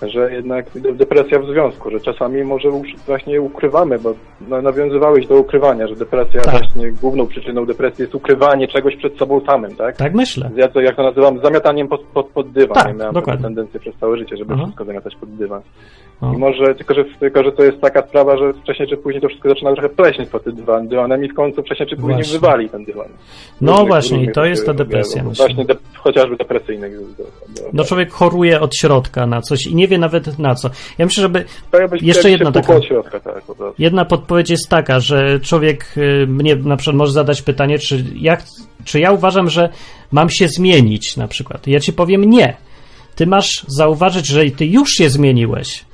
że 0.02 0.32
jednak 0.32 0.66
de- 0.74 0.92
depresja 0.92 1.38
w 1.38 1.46
związku, 1.46 1.90
że 1.90 2.00
czasami 2.00 2.44
może 2.44 2.68
właśnie 3.06 3.40
ukrywamy, 3.40 3.98
bo 3.98 4.14
no, 4.48 4.62
nawiązywałeś 4.62 5.26
do 5.26 5.36
ukrywania, 5.36 5.86
że 5.88 5.96
depresja 5.96 6.40
Tak. 6.40 6.50
właśnie 6.58 6.92
główną 6.92 7.26
przyczyną 7.26 7.66
depresji 7.66 8.02
jest 8.02 8.14
ukrywanie 8.14 8.68
czegoś 8.68 8.96
przed 8.96 9.16
sobą 9.18 9.40
samym, 9.46 9.76
tak? 9.76 9.96
Tak 9.96 10.14
myślę. 10.14 10.50
Ja 10.56 10.68
to, 10.68 10.80
jak 10.80 10.96
to 10.96 11.02
nazywam, 11.02 11.40
zamiataniem 11.44 11.88
pod, 11.88 12.02
pod, 12.02 12.26
pod 12.26 12.50
dywan. 12.50 12.74
Tak, 12.74 12.86
ja 12.86 12.92
miałem 12.94 13.14
dokładnie. 13.14 13.42
taką 13.42 13.54
tendencję 13.54 13.80
przez 13.80 13.94
całe 13.96 14.16
życie, 14.18 14.36
żeby 14.36 14.52
Aha. 14.54 14.62
wszystko 14.62 14.84
zamiatać 14.84 15.16
pod 15.16 15.30
dywan. 15.34 15.62
No. 16.22 16.34
I 16.34 16.36
może, 16.38 16.74
tylko 16.74 16.94
że, 16.94 17.04
tylko 17.20 17.44
że 17.44 17.52
to 17.52 17.62
jest 17.64 17.80
taka 17.80 18.06
sprawa, 18.08 18.36
że 18.36 18.52
wcześniej 18.52 18.88
czy 18.88 18.96
później 18.96 19.22
to 19.22 19.28
wszystko 19.28 19.48
zaczyna 19.48 19.72
trochę 19.72 19.88
pleśnieć 19.88 20.28
pod 20.28 20.44
tym 20.44 20.54
dywan, 20.54 20.88
dywanem 20.88 21.24
i 21.24 21.28
w 21.28 21.34
końcu 21.34 21.62
wcześniej 21.62 21.88
czy 21.88 21.96
później 21.96 22.14
Właśnie. 22.16 22.32
wywali 22.38 22.68
ten 22.68 22.84
dywan. 22.84 23.06
No 23.60 23.72
Różnych- 23.72 23.88
właśnie, 23.88 24.24
i 24.24 24.32
to 24.32 24.44
jest 24.44 24.66
ta 24.66 24.74
depresja, 24.74 25.12
objawu. 25.12 25.28
myślę. 25.30 25.46
Właśnie 25.46 25.64
de, 25.64 25.76
chociażby 25.94 26.36
depresyjnych. 26.36 26.92
Do, 27.00 27.24
do, 27.24 27.30
No 27.72 27.84
człowiek 27.84 28.10
choruje 28.10 28.60
od 28.60 28.76
środka 28.76 29.26
na 29.26 29.40
coś 29.42 29.66
i 29.66 29.74
nie 29.74 29.88
wie 29.88 29.98
nawet 29.98 30.38
na 30.38 30.54
co. 30.54 30.70
Ja 30.98 31.04
myślę, 31.06 31.22
żeby 31.22 31.44
jeszcze 32.02 32.30
jedna 32.30 32.52
taka- 32.52 32.74
od 32.74 32.84
środka, 32.84 33.20
tak. 33.20 33.42
Jedna 33.78 34.04
podpowiedź 34.04 34.50
jest 34.50 34.68
taka, 34.68 35.00
że 35.00 35.40
człowiek 35.40 35.94
y, 35.96 36.26
mnie 36.26 36.56
na 36.56 36.76
przykład 36.76 36.96
może 36.96 37.12
zadać 37.12 37.42
pytanie, 37.42 37.78
czy 37.78 38.04
ja, 38.16 38.36
czy 38.84 39.00
ja 39.00 39.12
uważam, 39.12 39.50
że 39.50 39.68
mam 40.12 40.30
się 40.30 40.48
zmienić 40.48 41.16
na 41.16 41.28
przykład. 41.28 41.66
Ja 41.66 41.80
ci 41.80 41.92
powiem 41.92 42.24
nie. 42.24 42.56
Ty 43.14 43.26
masz 43.26 43.64
zauważyć, 43.68 44.26
że 44.26 44.44
ty 44.50 44.66
już 44.66 44.90
się 44.90 45.10
zmieniłeś, 45.10 45.84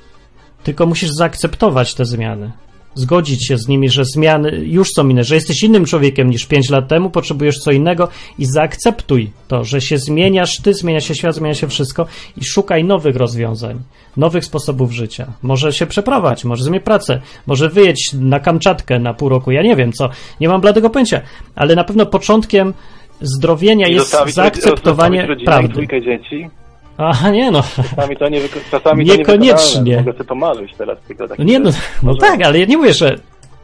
tylko 0.63 0.85
musisz 0.85 1.09
zaakceptować 1.11 1.93
te 1.93 2.05
zmiany. 2.05 2.51
Zgodzić 2.95 3.47
się 3.47 3.57
z 3.57 3.67
nimi, 3.67 3.89
że 3.89 4.05
zmiany 4.05 4.49
już 4.65 4.87
są 4.95 5.07
inne, 5.09 5.23
że 5.23 5.35
jesteś 5.35 5.63
innym 5.63 5.85
człowiekiem 5.85 6.29
niż 6.29 6.45
5 6.45 6.69
lat 6.69 6.87
temu, 6.87 7.09
potrzebujesz 7.09 7.59
co 7.59 7.71
innego 7.71 8.07
i 8.39 8.45
zaakceptuj 8.45 9.31
to, 9.47 9.63
że 9.63 9.81
się 9.81 9.97
zmieniasz, 9.97 10.57
ty 10.63 10.73
zmienia 10.73 11.01
się 11.01 11.15
świat, 11.15 11.35
zmienia 11.35 11.53
się 11.55 11.67
wszystko 11.67 12.05
i 12.37 12.45
szukaj 12.45 12.83
nowych 12.83 13.15
rozwiązań, 13.15 13.79
nowych 14.17 14.45
sposobów 14.45 14.91
życia. 14.91 15.27
Może 15.41 15.73
się 15.73 15.85
przeprowadź, 15.85 16.45
może 16.45 16.63
zmień 16.63 16.79
pracę, 16.81 17.21
może 17.47 17.69
wyjedź 17.69 18.09
na 18.13 18.39
Kamczatkę 18.39 18.99
na 18.99 19.13
pół 19.13 19.29
roku, 19.29 19.51
ja 19.51 19.61
nie 19.61 19.75
wiem 19.75 19.91
co, 19.93 20.09
nie 20.39 20.47
mam 20.49 20.61
bladego 20.61 20.89
pojęcia, 20.89 21.21
ale 21.55 21.75
na 21.75 21.83
pewno 21.83 22.05
początkiem 22.05 22.73
zdrowienia 23.21 23.87
I 23.87 23.93
jest 23.93 24.11
zostawić- 24.11 24.33
zaakceptowanie 24.35 25.19
zostawić 25.21 25.45
prawdy. 25.45 25.87
dzieci. 26.05 26.49
A 26.97 27.29
nie 27.29 27.51
no, 27.51 27.61
Czasami 27.95 28.17
to 28.17 28.29
nie, 28.29 28.41
czasami 28.71 29.05
to 29.05 29.15
Niekoniecznie. 29.15 29.81
niewykonalne. 29.83 30.53
Mogę 30.53 30.65
sobie 30.65 30.77
teraz 30.77 30.97
tylko 31.07 31.27
tak. 31.27 31.39
no 31.39 31.45
nie 31.45 31.59
no, 31.59 31.69
no 32.03 32.15
tak, 32.15 32.41
ale 32.43 32.59
ja 32.59 32.65
nie 32.65 32.77
mówię, 32.77 32.93
że 32.93 33.15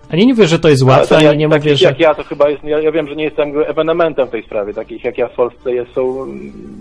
ani 0.09 0.25
nie 0.25 0.33
mówię, 0.33 0.47
że 0.47 0.59
to 0.59 0.69
jest 0.69 0.83
Ale 0.83 0.91
łatwe, 0.91 1.07
to 1.07 1.15
ani 1.15 1.25
jak, 1.25 1.37
nie 1.37 1.47
mówię, 1.47 1.75
że... 1.75 1.85
jak 1.85 1.99
ja 1.99 2.15
to 2.15 2.23
chyba 2.23 2.49
jest, 2.49 2.63
ja, 2.63 2.79
ja 2.79 2.91
wiem, 2.91 3.07
że 3.07 3.15
nie 3.15 3.23
jestem 3.23 3.53
ewenementem 3.67 4.27
w 4.27 4.31
tej 4.31 4.43
sprawie, 4.43 4.73
takich 4.73 5.03
jak 5.03 5.17
ja 5.17 5.27
w 5.27 5.35
Polsce 5.35 5.71
jest, 5.71 5.93
są 5.93 6.25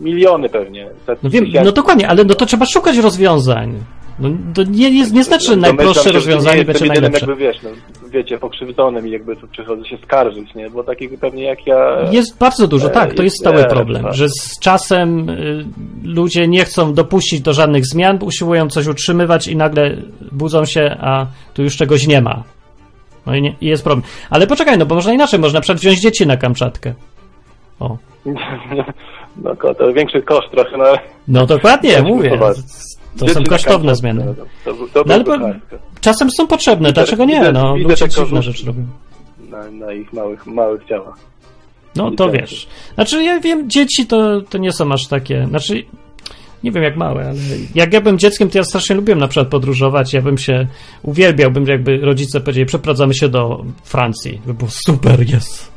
miliony 0.00 0.48
pewnie. 0.48 0.86
setki 1.06 1.20
No 1.22 1.30
wiem, 1.30 1.64
no 1.64 1.72
dokładnie, 1.72 2.08
ale 2.08 2.24
no 2.24 2.34
to 2.34 2.46
trzeba 2.46 2.66
szukać 2.66 2.96
rozwiązań. 2.96 3.80
No, 4.18 4.28
to 4.54 4.62
nie, 4.62 4.90
nie, 4.90 5.10
nie 5.10 5.24
znaczy, 5.24 5.46
że 5.46 5.50
Domyślam 5.50 5.76
najprostsze 5.76 6.08
że 6.08 6.14
rozwiązanie 6.14 6.58
nie 6.58 6.64
będzie 6.64 6.86
najlepsze. 6.86 7.26
jakby 7.26 7.44
wiesz, 7.44 7.56
no, 7.62 7.70
wiecie, 8.10 8.38
pokrzywdzonym 8.38 9.08
i 9.08 9.10
jakby 9.10 9.36
tu 9.36 9.48
przychodzę 9.48 9.84
się 9.84 9.96
skarżyć, 10.04 10.54
nie? 10.54 10.70
Bo 10.70 10.84
takich 10.84 11.20
pewnie 11.20 11.44
jak 11.44 11.66
ja... 11.66 11.96
Jest 12.10 12.38
bardzo 12.38 12.68
dużo, 12.68 12.88
tak, 12.88 13.14
to 13.14 13.22
jest 13.22 13.38
stały 13.38 13.56
jest, 13.56 13.68
problem, 13.68 14.02
tak. 14.02 14.14
że 14.14 14.28
z 14.28 14.58
czasem 14.58 15.28
y, 15.28 15.64
ludzie 16.04 16.48
nie 16.48 16.64
chcą 16.64 16.94
dopuścić 16.94 17.40
do 17.40 17.52
żadnych 17.52 17.86
zmian, 17.86 18.18
usiłują 18.22 18.68
coś 18.68 18.86
utrzymywać 18.86 19.48
i 19.48 19.56
nagle 19.56 19.96
budzą 20.32 20.64
się, 20.64 20.96
a 21.00 21.26
tu 21.54 21.62
już 21.62 21.76
czegoś 21.76 22.06
nie 22.06 22.20
ma. 22.20 22.42
No 23.26 23.34
i, 23.34 23.42
nie, 23.42 23.54
i 23.60 23.66
jest 23.66 23.84
problem. 23.84 24.06
Ale 24.30 24.46
poczekaj, 24.46 24.78
no 24.78 24.86
bo 24.86 24.94
można 24.94 25.12
inaczej, 25.12 25.40
można 25.40 25.56
na 25.56 25.60
przykład 25.60 25.78
wziąć 25.78 26.00
dzieci 26.00 26.26
na 26.26 26.36
Kamczatkę. 26.36 26.94
O. 27.80 27.96
No 29.36 29.56
ko- 29.56 29.74
to 29.74 29.92
większy 29.92 30.22
koszt 30.22 30.50
trochę, 30.50 30.76
no 30.76 30.84
ale... 30.84 30.98
No 31.28 31.46
dokładnie, 31.46 32.02
mówię. 32.02 32.38
To 33.18 33.28
są 33.28 33.44
kosztowne 33.44 33.96
zmiany. 33.96 34.24
no 34.24 34.34
To, 34.64 34.74
to, 34.74 35.04
to 35.04 35.18
No 35.24 35.32
ale. 35.34 35.60
Czasem 36.00 36.30
są 36.30 36.46
potrzebne, 36.46 36.92
dlaczego 36.92 37.24
nie? 37.24 37.52
No, 37.52 37.76
ludzie 37.76 38.08
dziwne 38.08 38.42
rzeczy 38.42 38.66
robią. 38.66 38.86
na, 39.50 39.70
na 39.70 39.92
ich 39.92 40.12
małych, 40.12 40.46
małych 40.46 40.84
ciałach. 40.84 41.14
No 41.96 42.10
to 42.10 42.30
wiesz. 42.30 42.68
Znaczy 42.94 43.22
ja 43.22 43.40
wiem, 43.40 43.70
dzieci 43.70 44.06
to, 44.06 44.40
to 44.40 44.58
nie 44.58 44.72
są 44.72 44.92
aż 44.92 45.06
takie. 45.06 45.46
Znaczy, 45.48 45.84
nie 46.64 46.72
wiem 46.72 46.82
jak 46.82 46.96
małe, 46.96 47.28
ale 47.28 47.38
jak 47.74 47.92
ja 47.92 48.00
byłem 48.00 48.18
dzieckiem, 48.18 48.50
to 48.50 48.58
ja 48.58 48.64
strasznie 48.64 48.96
lubiłem 48.96 49.18
na 49.18 49.28
przykład 49.28 49.48
podróżować. 49.48 50.12
Ja 50.12 50.22
bym 50.22 50.38
się 50.38 50.66
uwielbiałbym, 51.02 51.66
jakby 51.66 51.98
rodzice 51.98 52.40
powiedzieli, 52.40 52.66
przeprowadzamy 52.66 53.14
się 53.14 53.28
do 53.28 53.64
Francji. 53.84 54.40
By 54.46 54.54
było 54.54 54.70
super, 54.70 55.30
jest. 55.30 55.71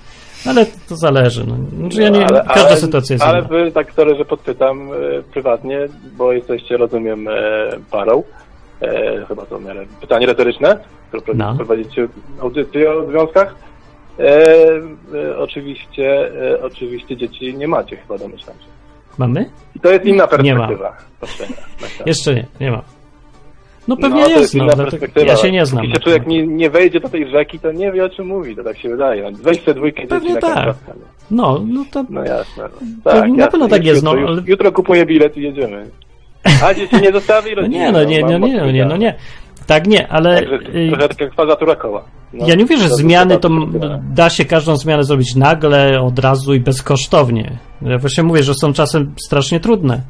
Ale 0.49 0.65
to 0.89 0.95
zależy. 0.95 1.45
No. 1.47 1.55
Znaczy, 1.79 2.01
ja 2.01 2.09
nie, 2.09 2.25
ale, 2.25 2.43
każda 2.47 2.67
ale, 2.69 2.77
sytuacja 2.77 3.13
jest 3.13 3.25
Ale 3.25 3.39
inna. 3.39 3.47
wy, 3.47 3.71
tak 3.71 3.91
sorry, 3.93 4.15
że 4.15 4.25
podpytam 4.25 4.89
e, 4.93 5.21
prywatnie, 5.33 5.79
bo 6.17 6.31
jesteście, 6.33 6.77
rozumiem, 6.77 7.27
e, 7.27 7.31
parą. 7.91 8.23
E, 8.81 9.25
chyba 9.27 9.45
to 9.45 9.59
miarę 9.59 9.85
pytanie 10.01 10.25
retoryczne, 10.27 10.79
które 11.07 11.37
No. 11.37 11.51
no. 11.51 11.55
prowadzicie 11.57 12.07
audycję 12.41 12.91
o 12.91 13.05
związkach. 13.05 13.55
E, 14.19 14.23
e, 15.15 15.37
oczywiście, 15.37 16.31
e, 16.51 16.61
oczywiście 16.63 17.17
dzieci 17.17 17.55
nie 17.57 17.67
macie, 17.67 17.97
chyba 17.97 18.17
domyślam 18.17 18.55
się. 18.59 18.65
Mamy? 19.17 19.49
I 19.75 19.79
to 19.79 19.89
jest 19.91 20.05
inna 20.05 20.27
Nie 20.43 20.55
ma. 20.55 20.67
perspektywa 20.67 20.97
na 21.81 21.87
świat. 21.87 22.07
Jeszcze 22.07 22.35
nie, 22.35 22.45
nie 22.59 22.71
ma. 22.71 22.81
No 23.87 23.97
pewnie 23.97 24.23
to 24.23 24.29
jest, 24.29 24.55
no, 24.55 24.63
inna 24.63 24.73
dlatego 24.75 24.91
perspektywa. 24.97 25.31
ja 25.31 25.37
się 25.37 25.51
nie 25.51 25.65
znam. 25.65 25.83
Jeśli 25.83 25.99
człowiek 25.99 26.27
nie, 26.27 26.47
nie 26.47 26.69
wejdzie 26.69 26.99
do 26.99 27.09
tej 27.09 27.31
rzeki, 27.31 27.59
to 27.59 27.71
nie 27.71 27.91
wie 27.91 28.05
o 28.05 28.09
czym 28.09 28.27
mówi, 28.27 28.55
to 28.55 28.63
tak 28.63 28.77
się 28.77 28.89
wydaje. 28.89 29.23
No, 29.31 29.37
Weź 29.43 29.59
sobie 29.61 29.73
dwójkę 29.73 29.97
dzieci 29.97 30.09
Pewnie 30.09 30.33
na 30.33 30.41
tak. 30.41 30.75
No. 30.87 30.95
No, 31.31 31.63
no 31.67 31.85
to 31.91 32.05
No 32.09 32.23
jasne. 32.23 32.63
No. 32.63 32.69
To 33.03 33.09
Tak, 33.09 33.21
na 33.21 33.27
jasne. 33.27 33.51
pewno 33.51 33.67
tak 33.67 33.85
jest, 33.85 34.03
no, 34.03 34.11
jutro, 34.11 34.27
ale- 34.27 34.37
już, 34.37 34.47
jutro 34.49 34.71
kupuję 34.71 35.05
bilet 35.05 35.37
i 35.37 35.41
jedziemy. 35.41 35.85
A 36.63 36.73
dzieci 36.73 36.95
nie 37.01 37.11
zostawi 37.11 37.49
no 37.49 37.55
rodziny. 37.55 37.77
nie, 37.77 37.91
no 37.91 38.03
nie, 38.03 38.21
no 38.21 38.37
nie, 38.37 38.57
no 38.57 38.71
nie, 38.71 38.85
no 38.85 38.97
nie. 38.97 39.15
Tak 39.67 39.87
nie, 39.87 40.07
ale 40.07 40.35
Także 40.35 41.25
y, 41.25 41.29
kwadratura 41.31 41.75
koła. 41.75 42.03
No, 42.33 42.47
ja 42.47 42.55
nie 42.55 42.63
mówię, 42.63 42.77
że 42.77 42.89
to 42.89 42.95
zmiany 42.95 43.37
to 43.37 43.49
da 44.13 44.29
się 44.29 44.45
każdą 44.45 44.77
zmianę 44.77 45.03
zrobić 45.03 45.35
nagle, 45.35 46.01
od 46.01 46.19
razu 46.19 46.53
i 46.53 46.59
bezkosztownie. 46.59 47.57
Ja 47.81 47.97
właśnie 47.97 48.23
mówię, 48.23 48.43
że 48.43 48.53
są 48.53 48.73
czasem 48.73 49.13
strasznie 49.25 49.59
trudne. 49.59 50.01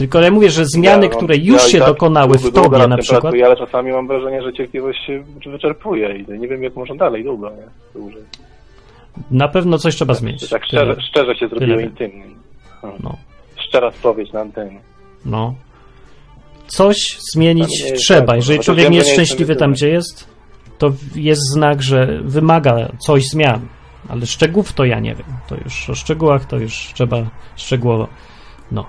Tylko 0.00 0.20
ja 0.20 0.30
mówię, 0.30 0.50
że 0.50 0.66
zmiany, 0.66 1.06
Ja 1.06 1.12
które 1.12 1.36
już 1.36 1.62
ja 1.62 1.68
się 1.68 1.78
tak 1.78 1.88
dokonały 1.88 2.38
w 2.38 2.52
tobie 2.52 2.86
na 2.86 2.96
przykład. 2.96 3.20
Pracuję, 3.20 3.46
ale 3.46 3.56
czasami 3.56 3.92
mam 3.92 4.06
wrażenie, 4.06 4.42
że 4.42 4.52
cierpliwość 4.52 5.06
się 5.06 5.24
wyczerpuje 5.46 6.16
i 6.16 6.38
nie 6.38 6.48
wiem, 6.48 6.62
jak 6.62 6.76
można 6.76 6.94
dalej 6.94 7.24
długo, 7.24 7.50
nie? 7.50 8.00
Dłużej. 8.00 8.22
Na 9.30 9.48
pewno 9.48 9.78
coś 9.78 9.96
trzeba 9.96 10.14
zmienić. 10.14 10.48
Tak 10.48 10.62
Tyle. 10.70 10.82
szczerze, 10.82 11.08
szczerze 11.08 11.34
się 11.36 11.48
zrobiło 11.48 11.76
Tyle. 11.76 11.82
intymnym. 11.82 12.34
No. 13.02 13.16
Szczera 13.56 13.90
spowiedź 13.90 14.32
na 14.32 14.40
antenie. 14.40 14.80
No. 15.24 15.54
Coś 16.66 16.96
zmienić 17.34 17.80
jest 17.80 18.02
trzeba. 18.02 18.26
tak, 18.26 18.36
Jeżeli 18.36 18.58
chociaż 18.58 18.66
człowiek 18.66 18.90
nie 18.90 18.98
jest 18.98 19.10
szczęśliwy 19.10 19.56
tam, 19.56 19.72
gdzie 19.72 19.88
jest, 19.88 20.28
to 20.78 20.92
jest 21.14 21.42
znak, 21.52 21.82
że 21.82 22.18
wymaga 22.22 22.88
coś 22.98 23.24
zmian. 23.24 23.60
Ale 24.08 24.26
szczegółów 24.26 24.72
to 24.72 24.84
ja 24.84 25.00
nie 25.00 25.14
wiem. 25.14 25.26
To 25.48 25.54
już 25.64 25.90
o 25.90 25.94
szczegółach 25.94 26.44
to 26.44 26.58
już 26.58 26.90
trzeba 26.94 27.16
szczegółowo. 27.56 28.08
No. 28.72 28.86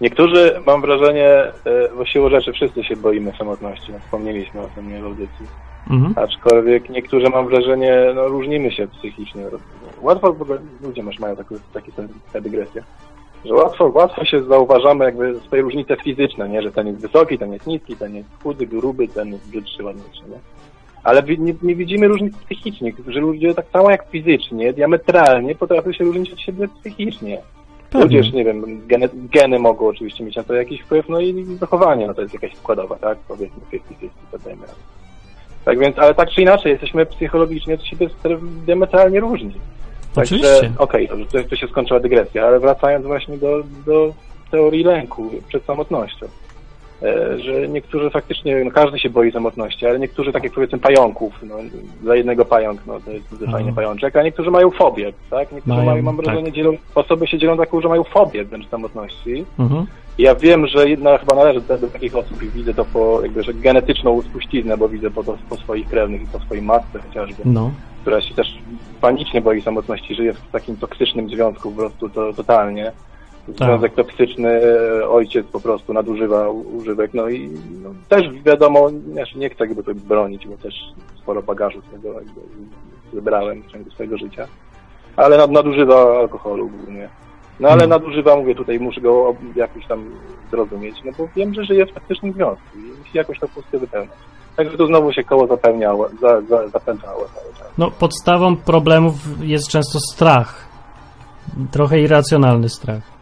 Niektórzy, 0.00 0.60
mam 0.66 0.80
wrażenie, 0.80 1.28
e, 1.28 1.52
bo 1.96 2.06
siłą 2.06 2.28
rzeczy 2.28 2.52
wszyscy 2.52 2.84
się 2.84 2.96
boimy 2.96 3.32
samotności. 3.38 3.92
No, 3.92 3.98
wspomnieliśmy 3.98 4.60
o 4.60 4.68
tym 4.74 4.92
nie 4.92 5.02
w 5.02 5.04
audycji. 5.04 5.46
Mhm. 5.90 6.14
Aczkolwiek 6.16 6.90
niektórzy, 6.90 7.30
mam 7.30 7.46
wrażenie, 7.46 8.12
no, 8.14 8.28
różnimy 8.28 8.72
się 8.72 8.88
psychicznie. 8.88 9.42
Łatwo, 10.00 10.32
w 10.32 10.42
ogóle 10.42 10.58
ludzie 10.82 11.02
masz, 11.02 11.18
mają 11.18 11.36
taką, 11.36 11.54
taki, 11.72 11.92
taka 11.92 12.40
dygresja, 12.40 12.82
że 13.44 13.54
łatwo, 13.54 13.90
łatwo 13.94 14.24
się 14.24 14.42
zauważamy 14.42 15.04
jakby 15.04 15.40
swoje 15.40 15.62
różnice 15.62 15.96
fizyczne, 15.96 16.48
nie? 16.48 16.62
Że 16.62 16.72
ten 16.72 16.86
jest 16.86 17.00
wysoki, 17.00 17.38
ten 17.38 17.52
jest 17.52 17.66
niski, 17.66 17.96
ten 17.96 18.14
jest 18.14 18.28
chudy, 18.42 18.66
gruby, 18.66 19.08
ten 19.08 19.32
jest 19.32 19.50
brzydszy, 19.50 19.84
ładniejszy, 19.84 20.22
nie? 20.28 20.38
Ale 21.04 21.22
nie, 21.22 21.54
nie 21.62 21.74
widzimy 21.74 22.08
różnic 22.08 22.36
psychicznych, 22.36 22.94
że 23.06 23.20
ludzie 23.20 23.54
tak 23.54 23.66
samo 23.72 23.90
jak 23.90 24.06
fizycznie, 24.10 24.72
diametralnie 24.72 25.54
potrafią 25.54 25.92
się 25.92 26.04
różnić 26.04 26.32
od 26.32 26.40
siebie 26.40 26.68
psychicznie. 26.80 27.38
Pewnie. 27.90 28.20
Nie 28.20 28.44
wiem, 28.44 28.86
geny, 28.86 29.08
geny 29.14 29.58
mogą 29.58 29.86
oczywiście 29.86 30.24
mieć 30.24 30.36
na 30.36 30.42
to 30.42 30.54
jakiś 30.54 30.80
wpływ, 30.80 31.08
no 31.08 31.20
i 31.20 31.44
wychowanie, 31.44 32.06
no 32.06 32.14
to 32.14 32.22
jest 32.22 32.34
jakaś 32.34 32.56
składowa, 32.56 32.96
tak? 32.96 33.18
Powiedzmy 33.28 33.60
50-50, 33.72 33.80
to 34.32 34.38
dajmy. 34.38 34.66
Tak 35.64 35.78
więc, 35.78 35.98
ale 35.98 36.14
tak 36.14 36.30
czy 36.30 36.42
inaczej, 36.42 36.72
jesteśmy 36.72 37.06
psychologicznie 37.06 37.74
od 37.74 37.84
siebie 37.84 38.08
diametralnie 38.66 39.20
różni. 39.20 39.54
Oczywiście. 40.16 40.72
Okej, 40.78 41.08
dobrze, 41.08 41.26
to, 41.26 41.48
to 41.48 41.56
się 41.56 41.68
skończyła 41.68 42.00
dygresja, 42.00 42.46
ale 42.46 42.60
wracając 42.60 43.06
właśnie 43.06 43.38
do, 43.38 43.62
do 43.86 44.14
teorii 44.50 44.84
lęku 44.84 45.30
przed 45.48 45.64
samotnością. 45.64 46.26
E, 47.02 47.38
że 47.38 47.68
niektórzy 47.68 48.10
faktycznie, 48.10 48.64
no 48.64 48.70
każdy 48.70 48.98
się 48.98 49.10
boi 49.10 49.32
samotności, 49.32 49.86
ale 49.86 49.98
niektórzy, 49.98 50.32
tak 50.32 50.44
jak 50.44 50.52
powiedzmy 50.52 50.78
pająków, 50.78 51.34
no, 51.42 51.54
dla 52.02 52.16
jednego 52.16 52.44
pająk, 52.44 52.80
no 52.86 53.00
to 53.00 53.10
jest 53.10 53.30
zwyczajnie 53.30 53.68
Aha. 53.70 53.76
pajączek, 53.76 54.16
a 54.16 54.22
niektórzy 54.22 54.50
mają 54.50 54.70
fobię, 54.70 55.12
tak? 55.30 55.52
Niektórzy 55.52 55.76
Mają, 55.76 55.90
mają, 55.90 56.02
mam 56.02 56.16
wrażenie, 56.16 56.44
tak. 56.44 56.54
dzielą, 56.54 56.76
osoby 56.94 57.26
się 57.26 57.38
dzielą 57.38 57.56
taką, 57.56 57.80
że 57.80 57.88
mają 57.88 58.04
fobię 58.04 58.44
wręcz 58.44 58.68
samotności. 58.68 59.44
Mhm. 59.58 59.86
Ja 60.18 60.34
wiem, 60.34 60.66
że 60.66 60.88
jedna 60.88 61.18
chyba 61.18 61.36
należy 61.36 61.60
do, 61.60 61.78
do 61.78 61.86
takich 61.86 62.16
osób 62.16 62.42
i 62.42 62.48
widzę 62.48 62.74
to 62.74 62.84
po 62.84 63.22
jakby, 63.22 63.42
że 63.42 63.54
genetyczną 63.54 64.22
spuściznę, 64.22 64.76
bo 64.76 64.88
widzę 64.88 65.10
po, 65.10 65.24
to, 65.24 65.38
po 65.48 65.56
swoich 65.56 65.88
krewnych 65.88 66.22
i 66.22 66.26
po 66.26 66.38
swojej 66.38 66.62
matce 66.62 66.98
chociażby, 66.98 67.42
No. 67.44 67.70
która 68.02 68.20
się 68.20 68.34
też 68.34 68.58
panicznie 69.00 69.40
boi 69.40 69.62
samotności, 69.62 70.14
żyje 70.14 70.32
w 70.32 70.50
takim 70.52 70.76
toksycznym 70.76 71.28
związku 71.28 71.70
po 71.70 71.76
prostu 71.76 72.08
to, 72.08 72.32
totalnie. 72.32 72.92
Związek 73.48 73.94
toksyczny, 73.94 74.48
e, 74.48 75.08
ojciec 75.08 75.46
po 75.46 75.60
prostu 75.60 75.92
nadużywa 75.92 76.48
używek, 76.48 77.14
no 77.14 77.28
i 77.28 77.50
no, 77.82 77.90
też 78.08 78.42
wiadomo, 78.44 78.90
się 79.32 79.38
nie 79.38 79.50
chcę 79.50 79.66
jakby 79.66 79.82
to 79.82 79.94
bronić, 79.94 80.46
bo 80.46 80.56
też 80.56 80.74
sporo 81.22 81.42
bagażu 81.42 81.80
z 81.80 81.90
tego 81.92 82.12
jakby 82.12 82.40
wybrałem 83.12 83.62
w 83.62 83.72
ciągu 83.72 83.90
swojego 83.90 84.18
życia, 84.18 84.46
ale 85.16 85.36
nad, 85.36 85.50
nadużywa 85.50 86.18
alkoholu 86.18 86.68
głównie. 86.68 87.08
No 87.60 87.68
ale 87.68 87.84
Mhm. 87.84 87.90
nadużywa, 87.90 88.36
mówię 88.36 88.54
tutaj, 88.54 88.80
muszę 88.80 89.00
go 89.00 89.34
jakoś 89.56 89.86
tam 89.86 90.10
zrozumieć, 90.50 90.96
no 91.04 91.12
bo 91.18 91.28
wiem, 91.36 91.54
że 91.54 91.64
żyje 91.64 91.86
w 91.86 91.92
faktycznym 91.92 92.32
związku 92.32 92.78
i 92.78 92.98
musi 92.98 93.18
jakoś 93.18 93.38
to 93.38 93.48
pustkę 93.48 93.78
wypełniać. 93.78 94.16
Także 94.56 94.76
tu 94.76 94.86
znowu 94.86 95.12
się 95.12 95.24
koło 95.24 95.46
zapełniało, 95.46 96.08
za, 96.20 96.40
za, 96.40 96.68
zapętlało 96.68 97.18
cały 97.18 97.54
czas. 97.58 97.68
No, 97.78 97.90
podstawą 97.90 98.56
problemów 98.56 99.14
jest 99.40 99.68
często 99.68 99.98
strach. 100.00 100.68
Trochę 101.70 102.00
irracjonalny 102.00 102.68
strach. 102.68 103.15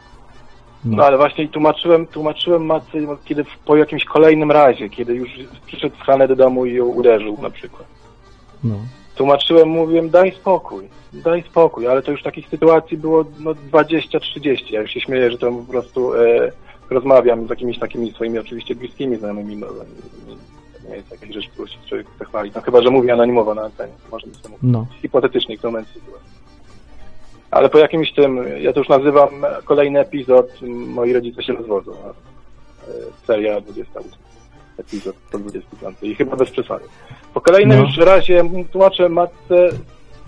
No 0.85 1.05
ale 1.05 1.17
właśnie 1.17 1.49
tłumaczyłem, 1.49 2.07
tłumaczyłem 2.07 2.67
matce, 2.67 2.99
no, 3.01 3.17
kiedy 3.25 3.45
w- 3.45 3.59
po 3.59 3.77
jakimś 3.77 4.05
kolejnym 4.05 4.51
razie, 4.51 4.89
kiedy 4.89 5.15
już 5.15 5.31
przyszedł 5.67 5.97
w 5.97 6.01
Hanę 6.01 6.29
do 6.29 6.37
domu 6.37 6.67
i 6.67 6.75
ją 6.75 6.85
uderzył 6.85 7.39
na 7.43 7.51
przykład. 7.51 7.85
No. 8.65 8.75
Tłumaczyłem, 9.17 9.69
mówiłem, 9.69 10.11
daj 10.11 10.33
spokój, 10.33 10.89
daj 11.13 11.43
spokój, 11.43 11.87
ale 11.87 12.03
to 12.03 12.11
już 12.11 12.23
takich 12.23 12.49
sytuacji 12.49 12.97
było 12.97 13.25
no 13.41 13.51
20-30. 13.73 14.71
Ja 14.71 14.81
już 14.81 14.91
się 14.91 15.01
śmieję, 15.01 15.31
że 15.31 15.39
to 15.39 15.53
po 15.53 15.73
prostu 15.73 16.15
e, 16.15 16.53
rozmawiam 16.91 17.47
z 17.47 17.51
jakimiś 17.51 17.79
takimi 17.79 18.11
swoimi 18.13 18.39
oczywiście 18.39 18.75
bliskimi 18.75 19.17
znajomymi. 19.17 19.57
No, 19.57 19.67
to 19.67 20.89
nie 20.89 20.97
jest 20.97 21.11
jakaś 21.11 21.29
rzecz, 21.35 21.49
którą 21.49 21.67
się 21.67 21.79
człowiek 21.89 22.07
chce 22.17 22.25
chwalić. 22.25 22.55
No 22.55 22.61
chyba, 22.61 22.83
że 22.83 22.91
mówi 22.91 23.11
anonimowo 23.11 23.55
na 23.55 23.63
antenie. 23.63 23.93
Może 24.13 24.27
nie 24.27 24.33
chcę 24.33 24.49
mówić. 24.49 24.63
No. 24.63 24.87
Hipotetycznie, 25.03 25.59
kto 25.59 25.69
moment 25.69 25.89
sytuacji. 25.89 26.35
Ale 27.55 27.69
po 27.69 27.79
jakimś 27.79 28.13
tym, 28.13 28.39
ja 28.61 28.73
to 28.73 28.81
już 28.81 28.89
nazywam 28.89 29.29
kolejny 29.65 30.01
epizod, 30.01 30.47
moi 30.69 31.13
rodzice 31.13 31.43
się 31.43 31.53
rozwodzą. 31.53 31.93
e, 31.93 32.07
Seria 33.27 33.61
28. 33.61 34.11
Epizod 34.79 35.17
125. 35.29 35.97
I 36.03 36.15
chyba 36.15 36.37
bez 36.37 36.51
przesady. 36.51 36.85
Po 37.35 37.41
kolejnym 37.41 37.79
No. 37.79 37.85
już 37.85 37.97
razie 37.97 38.45
tłumaczę 38.73 39.09
matce, 39.09 39.69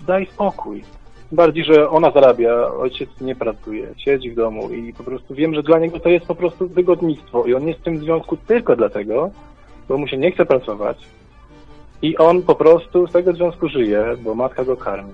daj 0.07 0.27
spokój. 0.27 0.85
Bardziej, 1.33 1.65
że 1.65 1.91
ona 1.91 2.11
zarabia, 2.11 2.69
ojciec 2.69 3.09
nie 3.21 3.35
pracuje, 3.37 3.89
siedzi 3.97 4.31
w 4.31 4.35
domu 4.35 4.71
i 4.71 4.93
po 4.93 5.05
prostu 5.05 5.35
wiem, 5.35 5.55
że 5.55 5.63
dla 5.63 5.79
niego 5.79 6.01
to 6.01 6.09
jest 6.09 6.27
po 6.27 6.35
prostu 6.35 6.69
wygodnictwo 6.69 7.45
i 7.45 7.55
on 7.55 7.69
jest 7.69 7.81
w 7.81 7.83
tym 7.83 7.99
związku 7.99 8.37
tylko 8.37 8.77
dlatego, 8.77 9.31
bo 9.89 9.99
mu 9.99 10.09
się 10.09 10.17
nie 10.17 10.33
chce 10.33 10.47
pracować 10.47 10.99
i 12.03 12.17
on 12.17 12.43
po 12.43 12.55
prostu 12.55 13.07
z 13.07 13.13
tego 13.13 13.33
związku 13.33 13.69
żyje, 13.69 14.05
bo 14.21 14.35
matka 14.35 14.65
go 14.65 14.77
karmi. 14.77 15.13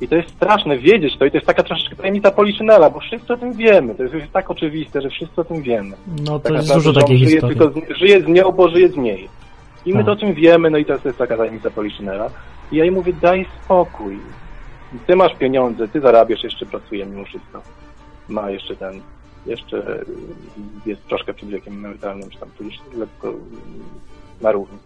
I 0.00 0.08
to 0.08 0.14
jest 0.16 0.30
straszne 0.30 0.78
wiedzieć 0.78 1.16
to 1.18 1.24
i 1.24 1.30
to 1.30 1.36
jest 1.36 1.46
taka 1.46 1.62
troszeczkę 1.62 1.96
tajemnica 1.96 2.30
policzynela, 2.30 2.90
bo 2.90 3.00
wszyscy 3.00 3.32
o 3.32 3.36
tym 3.36 3.52
wiemy. 3.52 3.94
To 3.94 4.02
jest 4.02 4.14
już 4.14 4.22
tak 4.32 4.50
oczywiste, 4.50 5.02
że 5.02 5.10
wszyscy 5.10 5.40
o 5.40 5.44
tym 5.44 5.62
wiemy. 5.62 5.96
No 6.26 6.38
to 6.38 6.40
Tak 6.40 6.52
jest 6.52 6.68
naprawdę, 6.68 6.88
dużo 6.92 7.00
takich 7.00 7.18
żyje 7.18 7.30
historii. 7.30 7.58
Tylko 7.58 7.80
z, 7.94 7.98
żyje 7.98 8.20
z 8.22 8.26
nią, 8.28 8.52
bo 8.52 8.68
żyje 8.68 8.88
z 8.88 8.96
niej. 8.96 9.28
I 9.86 9.90
my 9.90 9.96
Tak. 9.96 10.06
to 10.06 10.12
o 10.12 10.16
tym 10.16 10.34
wiemy, 10.34 10.70
no 10.70 10.78
i 10.78 10.84
to 10.84 10.92
jest 11.04 11.18
taka 11.18 11.36
tajemnica 11.36 11.70
policzynela. 11.70 12.30
I 12.72 12.76
ja 12.76 12.84
jej 12.84 12.92
mówię, 12.92 13.12
daj 13.22 13.46
spokój. 13.64 14.18
Ty 15.06 15.16
masz 15.16 15.34
pieniądze, 15.34 15.88
ty 15.88 16.00
zarabiasz, 16.00 16.44
jeszcze 16.44 16.66
pracuje 16.66 17.06
mimo 17.06 17.24
wszystko. 17.24 17.62
Ma 18.28 18.50
jeszcze 18.50 18.76
ten, 18.76 19.00
jeszcze 19.46 20.04
jest 20.86 21.06
troszkę 21.08 21.34
przed 21.34 21.48
wiekiem 21.48 21.74
emerytalnym, 21.74 22.30
czy 22.30 22.38
tam 22.38 22.48
tu 22.58 22.64
już 22.64 22.74
lekko 22.98 23.32
na 24.40 24.52
równi. 24.52 24.78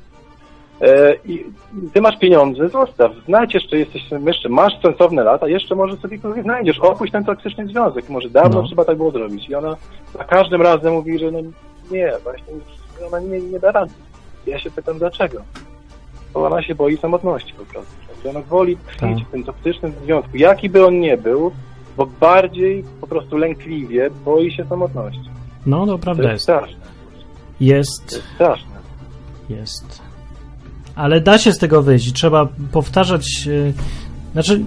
E, 0.81 1.14
I 1.26 1.45
ty 1.93 2.01
masz 2.01 2.18
pieniądze, 2.18 2.68
zostaw, 2.68 3.12
znajdź 3.26 3.55
jeszcze, 3.55 3.79
jesteś 3.79 4.03
jeszcze, 4.26 4.49
masz 4.49 4.72
sensowne 4.83 5.24
lata, 5.24 5.49
jeszcze 5.49 5.74
może 5.74 5.97
sobie 5.97 6.18
kogoś 6.18 6.43
znajdziesz, 6.43 6.79
opuść 6.79 7.12
ten 7.12 7.24
toksyczny 7.24 7.66
związek, 7.66 8.09
może 8.09 8.31
dawno 8.31 8.62
No. 8.62 8.66
trzeba 8.68 8.85
tak 8.85 8.97
było 8.97 9.11
zrobić. 9.11 9.49
I 9.49 9.55
ona 9.55 9.76
za 10.18 10.24
każdym 10.24 10.62
razem 10.62 10.93
mówi, 10.93 11.18
że 11.18 11.31
no 11.31 11.39
nie, 11.91 12.12
właśnie 12.22 12.53
ona 13.09 13.20
nie, 13.20 13.41
nie 13.41 13.59
da 13.61 13.72
rady. 13.72 13.93
Ja 14.47 14.59
się 14.59 14.70
pytam 14.70 14.99
dlaczego. 14.99 15.43
Bo 16.35 16.47
ona 16.47 16.62
się 16.62 16.74
boi 16.74 16.97
samotności 16.97 17.55
po 17.55 17.64
prostu. 17.64 17.93
Że 18.24 18.31
ona 18.31 18.41
woli 18.41 18.76
tkwić 18.76 19.01
Tak. 19.18 19.29
w 19.29 19.31
tym 19.31 19.45
toksycznym 19.45 19.93
związku, 20.05 20.37
jaki 20.37 20.68
by 20.70 20.87
on 20.87 21.01
nie 21.01 21.16
był, 21.16 21.53
bo 21.97 22.07
bardziej 22.07 22.85
po 23.01 23.07
prostu 23.07 23.37
lękliwie 23.37 24.11
boi 24.24 24.53
się 24.53 24.64
samotności. 24.64 25.31
No, 25.66 25.87
to 25.87 25.93
To 25.93 25.99
prawda 25.99 26.22
jest 26.22 26.33
jest. 26.33 26.43
straszne. 26.43 26.76
To 26.81 26.89
Jest, 27.61 28.12
jest 28.12 28.24
straszne. 28.35 28.76
jest. 29.49 30.03
Ale 30.99 31.20
da 31.20 31.38
się 31.38 31.53
z 31.53 31.59
tego 31.59 31.82
wyjść. 31.82 32.12
Trzeba 32.12 32.49
powtarzać. 32.72 33.26
y, 33.46 33.72
Znaczy, 34.32 34.61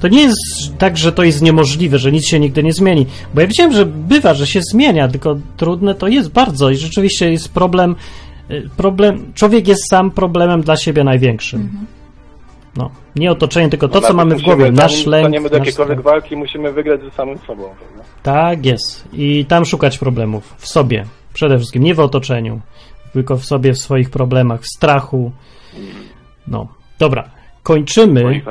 to 0.00 0.08
nie 0.08 0.22
jest 0.22 0.38
tak, 0.78 0.96
że 0.96 1.12
to 1.12 1.22
jest 1.22 1.42
niemożliwe, 1.42 1.98
że 1.98 2.12
nic 2.12 2.26
się 2.26 2.40
nigdy 2.40 2.62
nie 2.62 2.72
zmieni. 2.72 3.06
Bo 3.34 3.40
ja 3.40 3.46
wiedziałem, 3.46 3.72
że 3.72 3.86
bywa, 3.86 4.34
że 4.34 4.46
się 4.46 4.60
zmienia, 4.62 5.08
tylko 5.08 5.36
trudne 5.56 5.94
to 5.94 6.08
jest 6.08 6.30
bardzo 6.30 6.70
i 6.70 6.76
rzeczywiście 6.76 7.32
jest 7.32 7.48
problem. 7.48 7.96
y, 8.50 8.68
problem 8.76 9.32
człowiek 9.34 9.68
jest 9.68 9.88
sam 9.90 10.10
problemem 10.10 10.60
dla 10.62 10.76
siebie 10.76 11.04
największym. 11.04 11.70
No, 12.76 12.90
nie 13.16 13.30
otoczenie, 13.32 13.68
tylko 13.68 13.88
to, 13.88 14.00
No, 14.00 14.08
co 14.08 14.14
mamy 14.14 14.30
w 14.34 14.38
musimy, 14.38 14.56
głowie, 14.56 14.72
nasz 14.72 14.92
zanim 14.92 15.10
lęk. 15.10 15.24
staniemy 15.24 15.48
do 15.50 15.58
nasz 15.58 15.66
jakiejkolwiek 15.66 15.98
strach. 16.00 16.12
walki, 16.14 16.36
musimy 16.36 16.72
wygrać 16.72 17.00
ze 17.00 17.10
samym 17.10 17.38
sobą. 17.38 17.62
Prawda? 17.62 18.04
Tak 18.22 18.66
jest. 18.66 19.04
I 19.12 19.44
tam 19.48 19.64
szukać 19.64 19.98
problemów. 19.98 20.54
W 20.58 20.68
sobie. 20.68 21.04
Przede 21.34 21.56
wszystkim. 21.58 21.82
Nie 21.82 21.94
w 21.94 22.00
otoczeniu. 22.00 22.60
Tylko 23.14 23.36
w 23.36 23.44
sobie, 23.44 23.72
w 23.72 23.78
swoich 23.78 24.10
problemach, 24.10 24.60
w 24.60 24.66
strachu. 24.66 25.32
No. 26.48 26.68
Dobra. 26.98 27.24
Kończymy. 27.62 28.42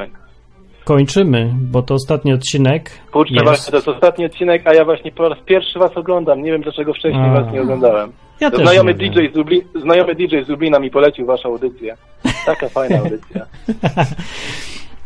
Kończymy, 0.84 1.54
bo 1.72 1.82
to 1.82 1.94
ostatni 1.94 2.34
odcinek. 2.34 2.92
Kurczę, 3.12 3.34
jest. 3.34 3.46
właśnie, 3.46 3.72
to 3.72 3.78
jest 3.78 3.88
ostatni 3.88 4.26
odcinek, 4.26 4.68
a 4.68 4.74
ja 4.74 4.86
właśnie 4.86 5.12
po 5.12 5.30
raz 5.30 5.40
pierwszy 5.46 5.80
was 5.80 5.98
oglądam. 5.98 6.44
Nie 6.44 6.52
wiem, 6.52 6.62
dlaczego 6.62 6.94
wcześniej 6.94 7.30
A. 7.30 7.34
was 7.34 7.54
nie 7.54 7.62
oglądałem. 7.62 8.12
Ja 8.40 8.52
też 8.52 8.60
znajomy, 8.62 8.94
nie. 8.94 9.10
DJ 9.10 9.20
z 9.34 9.36
Lublin, 9.36 9.62
znajomy 9.82 10.16
DJ 10.16 10.36
z 10.46 10.50
Lublina 10.50 10.80
mi 10.80 10.92
polecił 10.92 11.26
waszą 11.26 11.50
audycję. 11.50 11.98
Taka 12.46 12.70
fajna 12.70 12.98
audycja. 12.98 13.46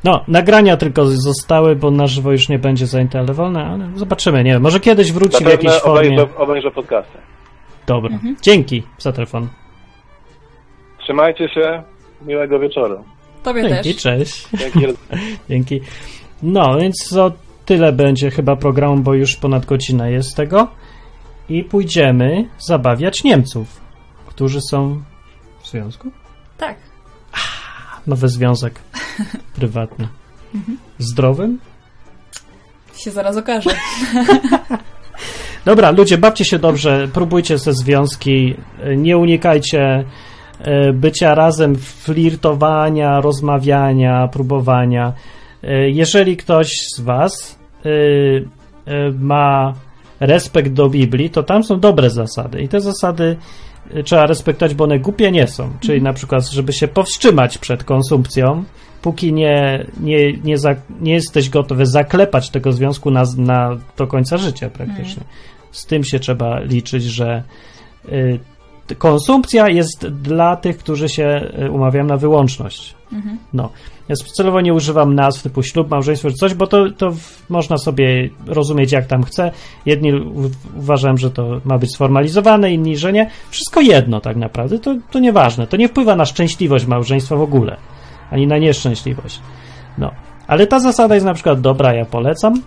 No, 0.04 0.24
nagrania 0.28 0.78
tylko 0.78 1.06
zostały, 1.06 1.76
bo 1.76 1.92
na 1.92 2.08
żywo 2.08 2.32
już 2.32 2.50
nie 2.50 2.60
będzie 2.60 2.88
zajęte, 2.88 3.20
ale 3.20 3.34
zobaczymy. 3.96 4.44
Nie 4.44 4.52
wiem, 4.52 4.62
może 4.62 4.80
kiedyś 4.80 5.12
wróci 5.12 5.44
w 5.44 5.48
jakiejś 5.48 5.74
formie. 5.74 6.00
obejrzę, 6.00 6.28
obejrzę 6.38 6.72
podcasty. 6.72 7.18
Dobra. 7.88 8.20
Dzięki 8.42 8.84
za 9.00 9.12
telefon. 9.12 9.48
Trzymajcie 11.00 11.50
się. 11.50 11.84
Miłego 12.22 12.60
wieczoru. 12.60 13.04
Tobie 13.44 13.70
Dzięki, 13.70 13.94
też. 13.94 14.04
cześć. 14.04 14.48
Dzięki. 14.54 14.80
Dzięki. 15.50 15.82
No, 16.44 16.78
więc 16.78 17.10
to 17.10 17.32
tyle 17.66 17.92
będzie 17.92 18.32
chyba 18.32 18.56
programu, 18.56 18.98
bo 18.98 19.14
już 19.14 19.36
ponad 19.36 19.66
godzina 19.66 20.10
jest 20.10 20.36
tego. 20.36 20.68
I 21.50 21.64
pójdziemy 21.64 22.50
zabawiać 22.60 23.24
Niemców, 23.24 23.82
którzy 24.28 24.60
są 24.62 25.04
w 25.62 25.68
związku. 25.68 26.12
Tak. 26.58 26.78
Nowy 28.08 28.30
związek 28.30 28.80
prywatny. 29.56 30.08
Zdrowym? 30.98 31.60
Się 32.98 33.12
zaraz 33.12 33.38
okaże. 33.38 33.70
Dobra, 35.68 35.92
ludzie, 35.92 36.18
bawcie 36.18 36.46
się 36.46 36.60
dobrze, 36.60 37.08
próbujcie 37.14 37.58
ze 37.58 37.74
związki, 37.74 38.56
nie 38.98 39.18
unikajcie 39.18 40.04
e, 40.60 40.94
bycia 40.94 41.36
razem, 41.36 41.76
flirtowania, 41.76 43.22
rozmawiania, 43.22 44.28
próbowania. 44.28 45.14
E, 45.64 45.90
Jeżeli 45.90 46.38
ktoś 46.38 46.78
z 46.96 47.00
Was 47.00 47.60
e, 47.86 47.90
e, 47.90 49.12
ma 49.20 49.74
respekt 50.20 50.74
do 50.74 50.90
Biblii, 50.90 51.30
to 51.30 51.44
tam 51.44 51.64
są 51.64 51.80
dobre 51.80 52.10
zasady 52.10 52.62
i 52.62 52.68
te 52.68 52.82
zasady 52.82 53.38
e, 53.94 54.04
trzeba 54.04 54.26
respektować, 54.26 54.76
bo 54.76 54.84
one 54.84 55.00
głupie 55.00 55.32
nie 55.32 55.48
są. 55.48 55.70
Czyli 55.80 56.02
na 56.02 56.14
przykład, 56.14 56.50
żeby 56.50 56.74
się 56.74 56.88
powstrzymać 56.88 57.58
przed 57.58 57.84
konsumpcją, 57.84 58.64
póki 59.02 59.34
nie, 59.34 59.86
nie, 60.00 60.34
nie, 60.34 60.58
za, 60.58 60.76
nie 61.02 61.14
jesteś 61.14 61.50
gotowy 61.50 61.86
zaklepać 61.86 62.50
tego 62.50 62.72
związku 62.72 63.12
na, 63.12 63.24
na, 63.38 63.78
do 63.98 64.08
końca 64.08 64.38
życia 64.38 64.70
praktycznie. 64.70 65.24
Z 65.72 65.86
tym 65.86 66.04
się 66.04 66.20
trzeba 66.20 66.60
liczyć, 66.60 67.04
że 67.04 67.44
y, 68.10 68.40
konsumpcja 68.98 69.70
jest 69.70 70.08
dla 70.08 70.56
tych, 70.56 70.78
którzy 70.78 71.10
się 71.10 71.52
y, 71.66 71.72
umawiają 71.72 72.06
na 72.06 72.18
wyłączność. 72.18 72.96
Mhm. 73.14 73.38
No. 73.54 73.70
Ja 74.10 74.16
celowo 74.16 74.62
nie 74.62 74.74
używam 74.74 75.16
nazw 75.16 75.44
typu 75.44 75.64
ślub, 75.64 75.90
małżeństwo 75.92 76.30
czy 76.30 76.36
coś, 76.36 76.54
bo 76.54 76.68
to, 76.68 76.92
to 76.98 77.14
można 77.50 77.78
sobie 77.78 78.30
rozumieć 78.46 78.92
jak 78.92 79.06
tam 79.08 79.24
chce. 79.24 79.52
Jedni 79.86 80.14
u- 80.14 80.52
uważają, 80.78 81.18
że 81.18 81.32
to 81.32 81.62
ma 81.66 81.78
być 81.78 81.94
sformalizowane, 81.94 82.72
inni, 82.72 82.98
że 82.98 83.14
nie. 83.14 83.30
Wszystko 83.50 83.82
jedno 83.82 84.22
tak 84.22 84.36
naprawdę, 84.38 84.80
to, 84.80 84.96
to 85.12 85.20
nieważne. 85.20 85.68
To 85.68 85.78
nie 85.78 85.88
wpływa 85.88 86.16
na 86.16 86.26
szczęśliwość 86.26 86.86
małżeństwa 86.86 87.36
w 87.36 87.42
ogóle, 87.42 87.78
ani 88.32 88.48
na 88.48 88.58
nieszczęśliwość. 88.58 89.40
No. 89.98 90.12
Ale 90.48 90.68
ta 90.68 90.80
zasada 90.80 91.16
jest 91.16 91.26
na 91.26 91.34
przykład 91.34 91.62
dobra, 91.62 91.94
ja 91.94 92.06
polecam. 92.06 92.62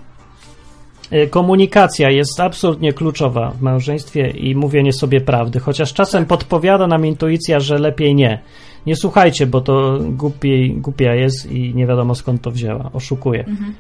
Y, 1.13 1.29
Komunikacja 1.29 2.11
jest 2.11 2.41
absolutnie 2.41 2.93
kluczowa 2.93 3.51
w 3.51 3.63
małżeństwie 3.63 4.31
i 4.31 4.55
mówienie 4.55 4.93
sobie 4.93 5.21
prawdy, 5.21 5.61
chociaż 5.61 5.93
czasem 5.93 6.27
podpowiada 6.27 6.87
nam 6.87 7.07
intuicja, 7.07 7.61
że 7.61 7.79
lepiej 7.79 8.15
nie. 8.15 8.43
Nie 8.87 8.97
słuchajcie, 8.97 9.47
bo 9.47 9.61
to 9.61 9.99
głupiej, 10.01 10.73
głupia 10.73 11.15
jest 11.15 11.53
i 11.53 11.75
nie 11.75 11.87
wiadomo 11.87 12.15
skąd 12.15 12.43
to 12.43 12.51
wzięła. 12.51 12.91
Oszukuje. 12.93 13.45
Mhm. 13.45 13.75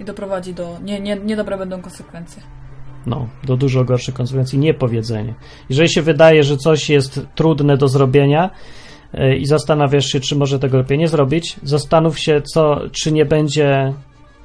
I 0.00 0.04
doprowadzi 0.04 0.54
do... 0.54 0.78
Nie, 0.84 1.00
nie, 1.00 1.16
niedobre 1.16 1.58
będą 1.58 1.80
konsekwencje. 1.80 2.42
No, 3.06 3.28
do 3.44 3.56
dużo 3.56 3.84
gorszych 3.84 4.14
konsekwencji 4.14 4.58
niepowiedzenie. 4.58 5.34
Jeżeli 5.68 5.88
się 5.88 6.02
wydaje, 6.02 6.42
że 6.42 6.56
coś 6.56 6.90
jest 6.90 7.20
trudne 7.34 7.76
do 7.76 7.88
zrobienia 7.88 8.50
y, 9.14 9.36
i 9.36 9.46
zastanawiasz 9.46 10.06
się, 10.06 10.20
czy 10.20 10.36
może 10.36 10.58
tego 10.58 10.78
lepiej 10.78 10.98
nie 10.98 11.08
zrobić, 11.08 11.56
zastanów 11.62 12.18
się, 12.18 12.42
co, 12.42 12.80
czy 12.92 13.12
nie 13.12 13.24
będzie, 13.24 13.92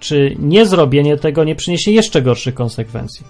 czy 0.01 0.35
niezrobienie 0.39 1.17
tego 1.17 1.43
nie 1.43 1.55
przyniesie 1.55 1.91
jeszcze 1.91 2.21
gorszych 2.21 2.53
konsekwencji. 2.53 3.25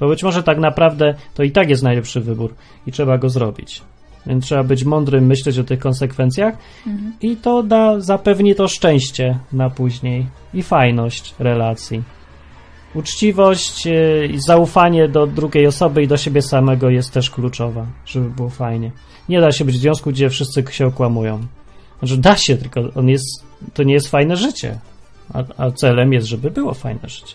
Bo 0.00 0.08
być 0.08 0.22
może 0.22 0.42
tak 0.42 0.58
naprawdę 0.58 1.14
to 1.34 1.42
i 1.42 1.50
tak 1.50 1.70
jest 1.70 1.82
najlepszy 1.82 2.20
wybór 2.20 2.54
i 2.86 2.92
trzeba 2.92 3.18
go 3.18 3.28
zrobić. 3.28 3.82
Więc 4.26 4.44
trzeba 4.44 4.64
być 4.64 4.84
mądrym, 4.84 5.26
myśleć 5.26 5.58
o 5.58 5.64
tych 5.64 5.78
konsekwencjach 5.78 6.54
Mhm. 6.86 7.12
i 7.22 7.36
to 7.36 7.62
da, 7.62 8.00
zapewni 8.00 8.54
to 8.54 8.68
szczęście 8.68 9.38
na 9.52 9.70
później 9.70 10.26
i 10.54 10.62
fajność 10.62 11.34
relacji. 11.38 12.02
Uczciwość 12.94 13.86
yy, 13.86 14.26
i 14.26 14.40
zaufanie 14.40 15.08
do 15.08 15.26
drugiej 15.26 15.66
osoby 15.66 16.02
i 16.02 16.08
do 16.08 16.16
siebie 16.16 16.42
samego 16.42 16.90
jest 16.90 17.12
też 17.12 17.30
kluczowa, 17.30 17.86
żeby 18.06 18.30
było 18.30 18.48
fajnie. 18.50 18.90
Nie 19.28 19.40
da 19.40 19.52
się 19.52 19.64
być 19.64 19.76
w 19.76 19.80
związku, 19.80 20.10
gdzie 20.10 20.30
wszyscy 20.30 20.64
się 20.70 20.86
okłamują. 20.86 21.46
Znaczy 21.98 22.16
da 22.16 22.36
się, 22.36 22.56
tylko 22.56 22.80
on 22.94 23.08
jest, 23.08 23.44
to 23.74 23.82
nie 23.82 23.94
jest 23.94 24.08
fajne 24.08 24.36
życie. 24.36 24.78
A, 25.34 25.44
a 25.56 25.70
celem 25.70 26.12
jest, 26.12 26.26
żeby 26.26 26.50
było 26.50 26.74
fajne 26.74 27.08
życie. 27.08 27.34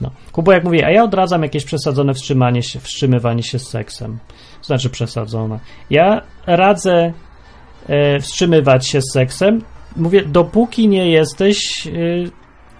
No. 0.00 0.10
Kubo, 0.32 0.52
jak 0.52 0.64
mówię, 0.64 0.86
a 0.86 0.90
ja 0.90 1.04
odradzam 1.04 1.42
jakieś 1.42 1.64
przesadzone 1.64 2.14
wstrzymanie 2.14 2.62
się, 2.62 2.80
wstrzymywanie 2.80 3.42
się 3.42 3.58
z 3.58 3.68
seksem. 3.68 4.18
Znaczy 4.62 4.90
przesadzone. 4.90 5.58
Ja 5.90 6.22
radzę 6.46 7.12
e, 7.86 8.20
wstrzymywać 8.20 8.88
się 8.88 9.02
z 9.02 9.12
seksem. 9.12 9.62
Mówię, 9.96 10.22
dopóki 10.22 10.88
nie 10.88 11.10
jesteś, 11.10 11.86
e, 11.86 11.90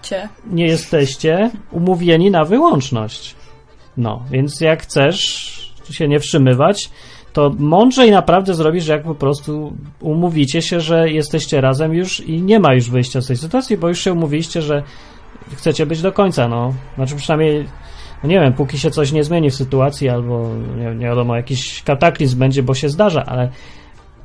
Cie. 0.01 0.29
nie 0.47 0.65
jesteście 0.65 1.51
umówieni 1.71 2.31
na 2.31 2.45
wyłączność. 2.45 3.35
No, 3.97 4.23
więc 4.31 4.61
jak 4.61 4.83
chcesz 4.83 5.59
się 5.89 6.07
nie 6.07 6.19
wstrzymywać, 6.19 6.89
to 7.33 7.51
mądrzej 7.59 8.11
naprawdę 8.11 8.53
zrobisz, 8.53 8.87
jak 8.87 9.03
po 9.03 9.15
prostu 9.15 9.73
umówicie 9.99 10.61
się, 10.61 10.79
że 10.79 11.09
jesteście 11.09 11.61
razem 11.61 11.93
już 11.93 12.19
i 12.19 12.41
nie 12.41 12.59
ma 12.59 12.73
już 12.73 12.89
wyjścia 12.89 13.21
z 13.21 13.27
tej 13.27 13.37
sytuacji, 13.37 13.77
bo 13.77 13.87
już 13.87 14.03
się 14.03 14.13
umówiliście, 14.13 14.61
że 14.61 14.83
chcecie 15.55 15.85
być 15.85 16.01
do 16.01 16.11
końca, 16.11 16.47
no. 16.47 16.73
Znaczy 16.95 17.15
przynajmniej, 17.15 17.65
no 18.23 18.29
nie 18.29 18.39
wiem, 18.39 18.53
póki 18.53 18.79
się 18.79 18.91
coś 18.91 19.11
nie 19.11 19.23
zmieni 19.23 19.49
w 19.49 19.55
sytuacji, 19.55 20.09
albo 20.09 20.49
nie, 20.77 20.95
nie 20.95 21.05
wiadomo, 21.05 21.35
jakiś 21.35 21.83
kataklizm 21.83 22.39
będzie, 22.39 22.63
bo 22.63 22.73
się 22.73 22.89
zdarza, 22.89 23.25
ale 23.25 23.49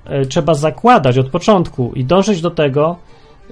e, 0.04 0.26
trzeba 0.26 0.54
zakładać 0.54 1.18
od 1.18 1.30
początku 1.30 1.92
i 1.94 2.04
dążyć 2.04 2.40
do 2.40 2.50
tego, 2.50 2.96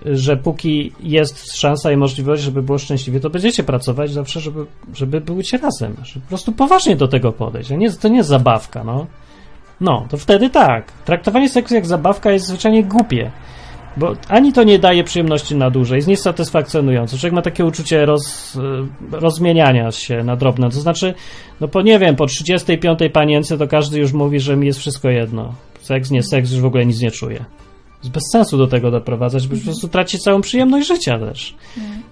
że 0.05 0.37
póki 0.37 0.93
jest 1.01 1.57
szansa 1.57 1.93
i 1.93 1.97
możliwość, 1.97 2.43
żeby 2.43 2.63
było 2.63 2.79
szczęśliwie, 2.79 3.21
to 3.21 3.31
będziecie 3.31 3.65
pracować 3.65 4.11
zawsze, 4.11 4.41
żeby, 4.41 4.67
żeby 4.95 5.21
byłycie 5.21 5.59
razem. 5.59 5.97
Żeby 6.03 6.21
po 6.21 6.29
prostu 6.29 6.53
poważnie 6.53 6.97
do 6.97 7.09
tego 7.09 7.33
podejść. 7.33 7.71
Nie, 7.71 7.93
to 7.93 8.09
nie 8.09 8.17
jest 8.17 8.29
zabawka, 8.29 8.85
no. 8.85 9.07
No, 9.83 10.07
to 10.11 10.17
wtedy 10.17 10.51
tak. 10.51 10.93
Traktowanie 11.05 11.49
seksu 11.49 11.75
jak 11.75 11.87
zabawka 11.87 12.33
jest 12.33 12.47
zwyczajnie 12.47 12.85
głupie. 12.85 13.31
Bo 13.97 14.13
ani 14.29 14.53
to 14.53 14.63
nie 14.63 14.79
daje 14.79 15.05
przyjemności 15.05 15.57
na 15.57 15.71
dłużej, 15.71 15.97
jest 15.97 16.09
niesatysfakcjonujące. 16.09 17.19
Człowiek 17.19 17.35
ma 17.35 17.43
takie 17.43 17.65
uczucie 17.65 18.07
roz, 18.07 18.57
e, 19.13 19.17
rozmieniania 19.17 19.91
się 19.91 20.25
na 20.25 20.37
drobne. 20.37 20.71
To 20.71 20.81
znaczy, 20.81 21.15
no 21.61 21.69
po 21.69 21.83
nie 21.83 21.99
wiem, 21.99 22.17
po 22.17 22.27
35 22.27 22.99
panience 23.13 23.59
to 23.59 23.69
każdy 23.69 23.99
już 23.99 24.13
mówi, 24.13 24.41
że 24.41 24.57
mi 24.57 24.67
jest 24.67 24.79
wszystko 24.79 25.11
jedno. 25.11 25.55
Seks, 25.81 26.11
nie 26.11 26.23
seks, 26.23 26.53
już 26.53 26.61
w 26.61 26.65
ogóle 26.65 26.87
nic 26.87 27.01
nie 27.01 27.11
czuje. 27.11 27.45
Bez 28.11 28.23
sensu 28.33 28.59
do 28.59 28.67
tego 28.67 28.91
doprowadzać, 28.91 29.49
bo 29.49 29.57
po 29.57 29.63
prostu 29.63 29.89
traci 29.89 30.19
całą 30.19 30.41
przyjemność 30.41 30.89
życia 30.89 31.19
też. 31.19 31.55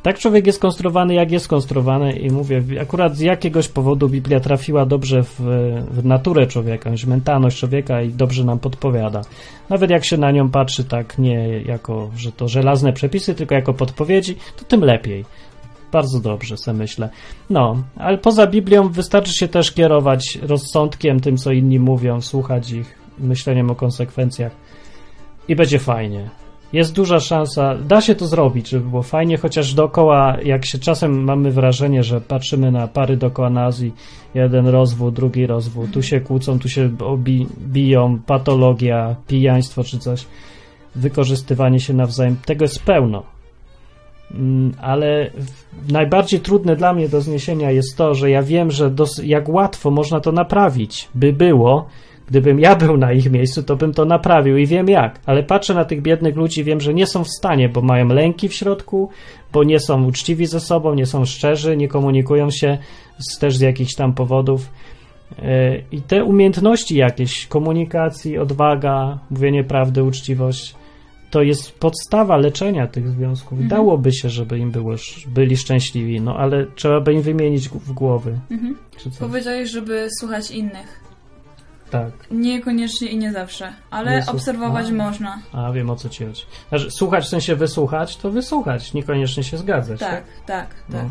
Tak 0.03 0.19
człowiek 0.19 0.47
jest 0.47 0.61
konstruowany, 0.61 1.15
jak 1.15 1.31
jest 1.31 1.49
konstruowany 1.49 2.13
i 2.13 2.31
mówię, 2.31 2.63
akurat 2.81 3.17
z 3.17 3.21
jakiegoś 3.21 3.69
powodu 3.69 4.09
Biblia 4.09 4.41
trafiła 4.41 4.87
dobrze 4.87 5.23
w, 5.23 5.41
w 5.91 6.05
naturę 6.05 6.47
człowieka, 6.47 6.91
w 6.91 7.07
mentalność 7.07 7.59
człowieka 7.59 8.03
i 8.03 8.09
dobrze 8.09 8.45
nam 8.45 8.59
podpowiada. 8.59 9.23
Nawet 9.69 9.91
jak 9.91 10.05
się 10.05 10.17
na 10.17 10.31
nią 10.31 10.51
patrzy 10.51 10.85
tak 10.85 11.19
nie 11.19 11.63
jako, 11.63 12.11
że 12.17 12.33
to 12.33 12.49
żelazne 12.49 12.93
przepisy, 12.93 13.35
tylko 13.35 13.55
jako 13.55 13.75
podpowiedzi, 13.75 14.37
to 14.57 14.65
tym 14.65 14.81
lepiej. 14.81 15.25
Bardzo 15.93 16.21
dobrze, 16.21 16.57
se 16.57 16.73
myślę. 16.73 17.09
No, 17.51 17.83
ale 17.97 18.19
poza 18.19 18.47
Biblią 18.47 18.89
wystarczy 18.89 19.33
się 19.33 19.49
też 19.49 19.73
kierować 19.73 20.39
rozsądkiem, 20.43 21.21
tym 21.21 21.37
co 21.37 21.53
inni 21.53 21.79
mówią, 21.79 22.21
słuchać 22.21 22.71
ich, 22.71 22.99
myśleniem 23.19 23.71
o 23.71 23.75
konsekwencjach 23.75 24.53
i 25.51 25.57
będzie 25.57 25.79
fajnie. 25.79 26.29
Jest 26.73 26.95
duża 26.95 27.21
szansa, 27.21 27.75
da 27.89 28.01
się 28.01 28.15
to 28.15 28.27
zrobić, 28.27 28.69
żeby 28.69 28.91
było 28.91 29.03
fajnie, 29.03 29.37
chociaż 29.37 29.75
dookoła, 29.75 30.37
jak 30.45 30.67
się 30.67 30.79
czasem 30.79 31.25
mamy 31.25 31.51
wrażenie, 31.51 32.03
że 32.03 32.21
patrzymy 32.21 32.73
na 32.73 32.89
pary 32.89 33.17
dookoła 33.17 33.51
nas 33.51 33.83
jeden 34.35 34.67
rozwód, 34.69 35.15
drugi 35.15 35.47
rozwód, 35.47 35.91
tu 35.93 36.03
się 36.03 36.21
kłócą, 36.21 36.59
tu 36.59 36.69
się 36.69 36.91
obi, 37.05 37.47
biją, 37.59 38.19
patologia, 38.27 39.17
pijaństwo 39.27 39.85
czy 39.85 39.99
coś, 39.99 40.27
wykorzystywanie 40.95 41.81
się 41.81 41.95
nawzajem, 41.95 42.37
tego 42.47 42.65
jest 42.65 42.83
pełno. 42.83 43.23
Mm, 44.35 44.73
Ale 44.81 45.31
najbardziej 45.89 46.41
trudne 46.41 46.77
dla 46.77 46.93
mnie 46.95 47.09
do 47.09 47.21
zniesienia 47.21 47.71
jest 47.71 47.97
to, 47.97 48.15
że 48.15 48.31
ja 48.31 48.43
wiem, 48.43 48.71
że 48.71 48.91
dos- 48.91 49.21
jak 49.25 49.49
łatwo 49.49 49.91
można 49.91 50.21
to 50.21 50.33
naprawić, 50.33 51.09
by 51.15 51.33
było, 51.33 51.87
Gdybym 52.31 52.61
ja 52.61 52.77
był 52.77 52.97
na 52.97 53.13
ich 53.13 53.31
miejscu, 53.31 53.63
to 53.63 53.77
bym 53.77 53.95
to 53.95 54.05
naprawił 54.05 54.57
i 54.57 54.67
wiem 54.67 54.89
jak. 54.89 55.21
Ale 55.27 55.43
patrzę 55.43 55.75
na 55.75 55.85
tych 55.85 56.03
biednych 56.03 56.37
ludzi, 56.37 56.65
wiem, 56.65 56.81
że 56.81 56.95
nie 56.95 57.07
są 57.07 57.25
w 57.25 57.31
stanie, 57.31 57.69
bo 57.69 57.83
mają 57.83 58.09
lęki 58.09 58.49
w 58.49 58.55
środku, 58.55 59.11
bo 59.53 59.65
nie 59.65 59.81
są 59.81 60.05
uczciwi 60.05 60.47
ze 60.47 60.61
sobą, 60.61 60.95
nie 60.95 61.07
są 61.07 61.25
szczerzy, 61.25 61.77
nie 61.77 61.89
komunikują 61.89 62.51
się 62.51 62.79
z, 63.19 63.39
też 63.39 63.57
z 63.57 63.61
jakichś 63.61 63.95
tam 63.95 64.15
powodów. 64.15 64.71
Yy, 65.39 65.45
I 65.93 66.03
te 66.03 66.25
umiejętności 66.25 66.97
jakieś, 66.97 67.47
komunikacji, 67.47 68.39
odwaga, 68.39 69.19
mówienie 69.31 69.65
prawdy, 69.65 70.03
uczciwość, 70.03 70.75
to 71.31 71.43
jest 71.43 71.79
podstawa 71.79 72.37
leczenia 72.37 72.87
tych 72.87 73.09
związków. 73.09 73.53
Mhm. 73.53 73.69
Dałoby 73.69 74.13
się, 74.13 74.29
żeby 74.29 74.59
im 74.59 74.71
było, 74.71 74.95
byli 75.29 75.57
szczęśliwi, 75.57 76.21
no 76.21 76.37
ale 76.37 76.67
trzeba 76.75 77.01
by 77.01 77.13
im 77.13 77.23
wymienić 77.23 77.69
w 77.69 77.93
głowy. 77.93 78.39
Mhm. 78.51 78.77
Powiedziałeś, 79.21 79.71
żeby 79.71 80.09
słuchać 80.21 80.51
innych. 80.51 81.00
Tak. 81.91 82.11
Niekoniecznie 82.31 83.09
i 83.09 83.19
nie 83.19 83.33
zawsze, 83.33 83.73
ale 83.91 84.11
Nie 84.17 84.23
słuch- 84.23 84.35
obserwować 84.35 84.87
A. 84.89 84.93
można. 84.93 85.39
A 85.53 85.73
wiem 85.73 85.91
o 85.91 85.97
co 85.97 86.09
ci 86.09 86.25
chodzi. 86.27 86.43
Znaczy, 86.69 86.91
słuchać 86.91 87.25
w 87.25 87.29
sensie 87.29 87.57
wysłuchać, 87.57 88.17
to 88.17 88.31
wysłuchać, 88.31 88.95
niekoniecznie 88.95 89.45
się 89.45 89.57
zgadzać. 89.59 90.01
Tak, 90.01 90.25
tak, 90.47 90.67
No. 90.89 90.99
tak, 90.99 91.09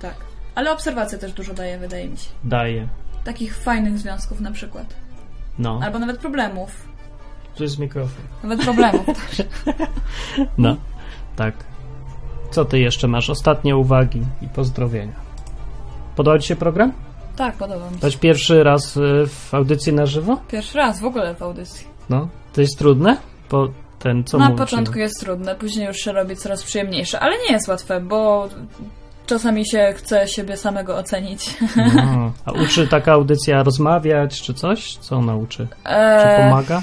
tak. 0.00 0.14
Ale 0.54 0.72
obserwacja 0.72 1.18
też 1.18 1.32
dużo 1.32 1.54
daje, 1.54 1.78
wydaje 1.78 2.08
mi 2.08 2.16
się. 2.18 2.30
Daje. 2.44 2.88
Takich 3.24 3.56
fajnych 3.56 3.98
związków 3.98 4.40
na 4.40 4.50
przykład. 4.50 4.94
No, 5.58 5.80
Albo 5.84 5.98
nawet 5.98 6.18
problemów. 6.18 6.88
tu 7.54 7.62
jest 7.62 7.78
mikrofon. 7.78 8.24
Nawet 8.42 8.62
problemów 8.64 9.06
też. 9.20 9.46
No, 10.58 10.76
tak. 11.36 11.54
Co 12.50 12.64
ty 12.64 12.78
jeszcze 12.78 13.08
masz? 13.08 13.30
Ostatnie 13.30 13.76
uwagi 13.76 14.22
i 14.42 14.48
pozdrowienia. 14.48 15.12
Podoba 16.16 16.38
ci 16.38 16.48
się 16.48 16.56
program? 16.56 16.92
Tak, 17.36 17.54
podoba 17.56 17.86
mi 17.86 17.94
się. 17.94 18.00
To 18.00 18.06
jest 18.06 18.18
pierwszy 18.18 18.62
raz 18.64 18.96
y, 18.96 19.26
w 19.26 19.54
audycji 19.54 19.92
na 19.92 20.06
żywo? 20.06 20.36
Pierwszy 20.48 20.78
raz 20.78 21.00
w 21.00 21.04
ogóle 21.04 21.34
w 21.34 21.42
audycji. 21.42 21.86
No. 22.10 22.28
To 22.52 22.60
jest 22.60 22.78
trudne? 22.78 23.16
Bo 23.50 23.68
ten, 23.98 24.24
co 24.24 24.38
Na 24.38 24.50
początku 24.50 24.98
jest 24.98 25.20
trudne, 25.20 25.54
później 25.54 25.86
już 25.86 25.96
się 25.96 26.12
robi 26.12 26.36
coraz 26.36 26.62
przyjemniejsze, 26.62 27.20
ale 27.20 27.36
nie 27.38 27.52
jest 27.52 27.68
łatwe, 27.68 28.00
bo 28.00 28.48
czasami 29.26 29.68
się 29.68 29.94
chce 29.96 30.28
siebie 30.28 30.56
samego 30.56 30.96
ocenić. 30.96 31.56
No. 31.76 32.32
A 32.46 32.52
uczy 32.52 32.88
taka 32.88 33.12
audycja 33.12 33.62
rozmawiać, 33.62 34.42
czy 34.42 34.54
coś? 34.54 34.96
Co 34.96 35.16
ona 35.16 35.36
uczy? 35.36 35.68
Czy 35.84 35.90
Eee, 35.90 36.50
pomaga? 36.50 36.82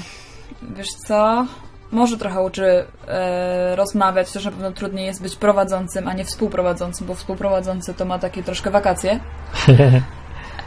Wiesz 0.76 0.88
co? 1.06 1.46
Może 1.92 2.16
trochę 2.18 2.40
uczy 2.40 2.84
e, 3.08 3.76
rozmawiać, 3.76 4.32
też 4.32 4.44
na 4.44 4.50
pewno 4.50 4.72
trudniej 4.72 5.06
jest 5.06 5.22
być 5.22 5.36
prowadzącym, 5.36 6.08
a 6.08 6.12
nie 6.12 6.24
współprowadzącym, 6.24 7.06
bo 7.06 7.14
współprowadzący 7.14 7.94
to 7.94 8.04
ma 8.04 8.18
takie 8.18 8.42
troszkę 8.42 8.70
wakacje. 8.70 9.20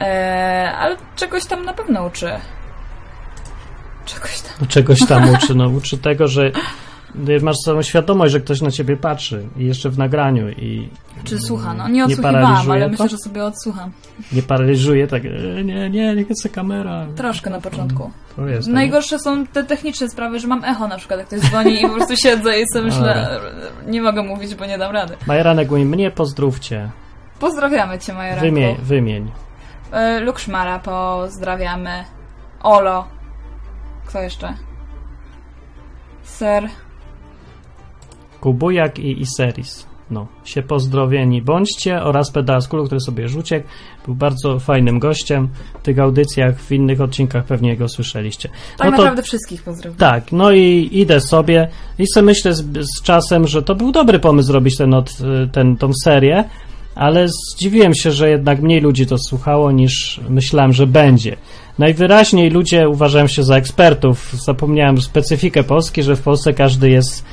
E, 0.01 0.71
ale 0.79 0.97
czegoś 1.15 1.45
tam 1.45 1.65
na 1.65 1.73
pewno 1.73 2.05
uczy. 2.05 2.31
Czegoś 4.05 4.41
tam. 4.41 4.67
Czegoś 4.67 4.99
tam 5.07 5.29
uczy. 5.33 5.55
No, 5.55 5.67
uczy 5.69 5.97
tego, 5.97 6.27
że 6.27 6.51
masz 7.41 7.55
samą 7.65 7.81
świadomość, 7.81 8.31
że 8.33 8.39
ktoś 8.39 8.61
na 8.61 8.71
ciebie 8.71 8.97
patrzy 8.97 9.43
i 9.57 9.65
jeszcze 9.65 9.89
w 9.89 9.97
nagraniu 9.97 10.49
i 10.49 10.89
Czy 11.23 11.39
słucha? 11.39 11.73
No 11.73 11.87
nie 11.87 11.93
Nie 11.93 12.03
odsłuchiwałam, 12.05 12.41
paraliżuje 12.43 12.73
ale 12.75 12.85
to? 12.85 12.91
myślę, 12.91 13.09
że 13.09 13.17
sobie 13.17 13.43
odsłucham. 13.43 13.91
nie 14.31 14.41
paraliżuje 14.43 15.07
tak, 15.07 15.23
e, 15.25 15.63
nie, 15.63 15.89
nie, 15.89 16.15
nie 16.15 16.25
chcę 16.25 16.49
kamera. 16.49 17.05
Troszkę 17.15 17.49
na 17.49 17.61
początku. 17.61 18.11
To 18.35 18.47
jest. 18.47 18.67
tak. 18.67 18.73
Najgorsze 18.73 19.19
są 19.19 19.47
te 19.47 19.63
techniczne 19.63 20.09
sprawy, 20.09 20.39
że 20.39 20.47
mam 20.47 20.63
echo 20.63 20.87
na 20.87 20.97
przykład, 20.97 21.19
jak 21.19 21.27
ktoś 21.27 21.39
dzwoni 21.39 21.79
i 21.81 21.87
po 21.87 21.89
prostu 21.95 22.15
siedzę 22.17 22.59
i 22.61 22.63
sobie 22.73 22.85
myślę, 22.85 23.39
nie 23.87 24.01
mogę 24.01 24.23
mówić, 24.23 24.55
bo 24.55 24.65
nie 24.65 24.77
dam 24.77 24.91
rady. 24.91 25.15
Majeranek 25.27 25.69
mówi, 25.69 25.85
mnie 25.85 26.11
pozdrówcie. 26.11 26.89
Pozdrawiamy 27.39 27.99
Cię, 27.99 28.13
Majeranku. 28.13 28.45
Wymień, 28.45 28.75
wymień. 28.83 29.31
E, 29.91 30.19
Lukszmara 30.19 30.79
pozdrawiamy. 30.79 32.05
Olo. 32.63 33.07
Kto 34.05 34.21
jeszcze? 34.21 34.53
Ser. 36.23 36.69
Kubujak 38.41 38.99
i 38.99 39.21
Iseris. 39.21 39.91
No, 40.11 40.27
się 40.43 40.63
pozdrowieni 40.63 41.41
bądźcie 41.41 42.03
oraz 42.03 42.31
Pedal 42.31 42.61
Skulu, 42.61 42.85
który 42.85 43.01
sobie 43.01 43.27
rzuciek. 43.27 43.63
Był 44.05 44.15
bardzo 44.15 44.59
fajnym 44.59 44.99
gościem 44.99 45.49
w 45.79 45.81
tych 45.83 45.99
audycjach, 45.99 46.59
w 46.59 46.71
innych 46.71 47.01
odcinkach 47.01 47.45
pewnie 47.45 47.77
go 47.77 47.89
słyszeliście. 47.89 48.49
Tak 48.49 48.77
no 48.77 48.91
to, 48.91 48.91
naprawdę 48.91 49.23
wszystkich 49.23 49.63
pozdrawiam. 49.63 49.97
tak, 49.97 50.31
no 50.31 50.51
i 50.51 50.89
idę 50.91 51.21
sobie 51.21 51.67
i 51.99 52.05
sobie 52.13 52.25
myślę 52.25 52.53
z, 52.53 52.63
z 52.77 53.03
czasem, 53.03 53.47
że 53.47 53.63
to 53.63 53.75
był 53.75 53.91
dobry 53.91 54.19
pomysł 54.19 54.47
zrobić 54.47 54.77
ten, 54.77 54.93
od, 54.93 55.11
ten, 55.51 55.77
tą 55.77 55.91
serię, 56.03 56.43
ale 57.01 57.27
zdziwiłem 57.27 57.95
się, 57.95 58.11
że 58.11 58.29
jednak 58.29 58.61
mniej 58.61 58.81
ludzi 58.81 59.05
to 59.05 59.17
słuchało 59.17 59.71
niż 59.71 60.19
myślałem, 60.29 60.73
że 60.73 60.87
będzie. 60.87 61.35
Najwyraźniej 61.79 62.49
ludzie 62.49 62.89
uważają 62.89 63.27
się 63.27 63.43
za 63.43 63.55
ekspertów. 63.55 64.33
Zapomniałem 64.45 65.01
specyfikę 65.01 65.63
Polski, 65.63 66.03
że 66.03 66.15
w 66.15 66.21
Polsce 66.21 66.53
każdy 66.53 66.89
jest 66.89 67.25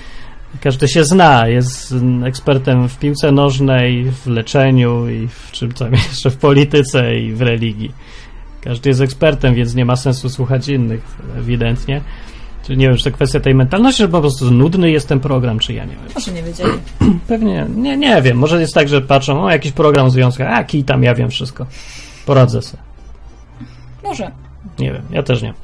każdy 0.60 0.88
się 0.88 1.04
zna, 1.04 1.48
jest 1.48 1.94
ekspertem 2.24 2.88
w 2.88 2.98
piłce 2.98 3.32
nożnej, 3.32 4.10
w 4.10 4.26
leczeniu 4.26 5.08
i 5.08 5.28
w 5.28 5.50
czym 5.52 5.72
tam 5.72 5.92
jeszcze, 5.92 6.30
w 6.30 6.36
polityce 6.36 7.18
i 7.18 7.32
w 7.32 7.42
religii. 7.42 7.92
Każdy 8.60 8.90
jest 8.90 9.00
ekspertem, 9.00 9.54
więc 9.54 9.74
nie 9.74 9.84
ma 9.84 9.96
sensu 9.96 10.30
słuchać 10.30 10.68
innych, 10.68 11.02
ewidentnie. 11.38 12.00
Czy 12.68 12.76
nie 12.76 12.88
wiem, 12.88 12.96
czy 12.96 13.04
to 13.04 13.10
kwestia 13.10 13.40
tej 13.40 13.54
mentalności, 13.54 14.02
że 14.02 14.08
po 14.08 14.20
prostu 14.20 14.50
nudny 14.50 14.90
jest 14.90 15.08
ten 15.08 15.20
program, 15.20 15.58
czy 15.58 15.72
ja 15.72 15.84
nie 15.84 15.94
wiem. 15.94 16.04
Może 16.14 16.32
nie 16.32 16.42
wiedzieli. 16.42 16.70
Pewnie, 17.28 17.66
nie, 17.76 17.96
nie 17.96 18.22
wiem. 18.22 18.38
Może 18.38 18.60
jest 18.60 18.74
tak, 18.74 18.88
że 18.88 19.00
patrzą, 19.00 19.44
o 19.44 19.50
jakiś 19.50 19.72
program 19.72 20.08
w 20.08 20.12
związku, 20.12 20.42
a 20.42 20.64
kij 20.64 20.84
tam, 20.84 21.02
ja 21.02 21.14
wiem 21.14 21.30
wszystko. 21.30 21.66
Poradzę 22.26 22.62
sobie. 22.62 22.82
Może. 24.04 24.30
Nie 24.78 24.92
wiem, 24.92 25.02
ja 25.10 25.22
też 25.22 25.42
nie. 25.42 25.54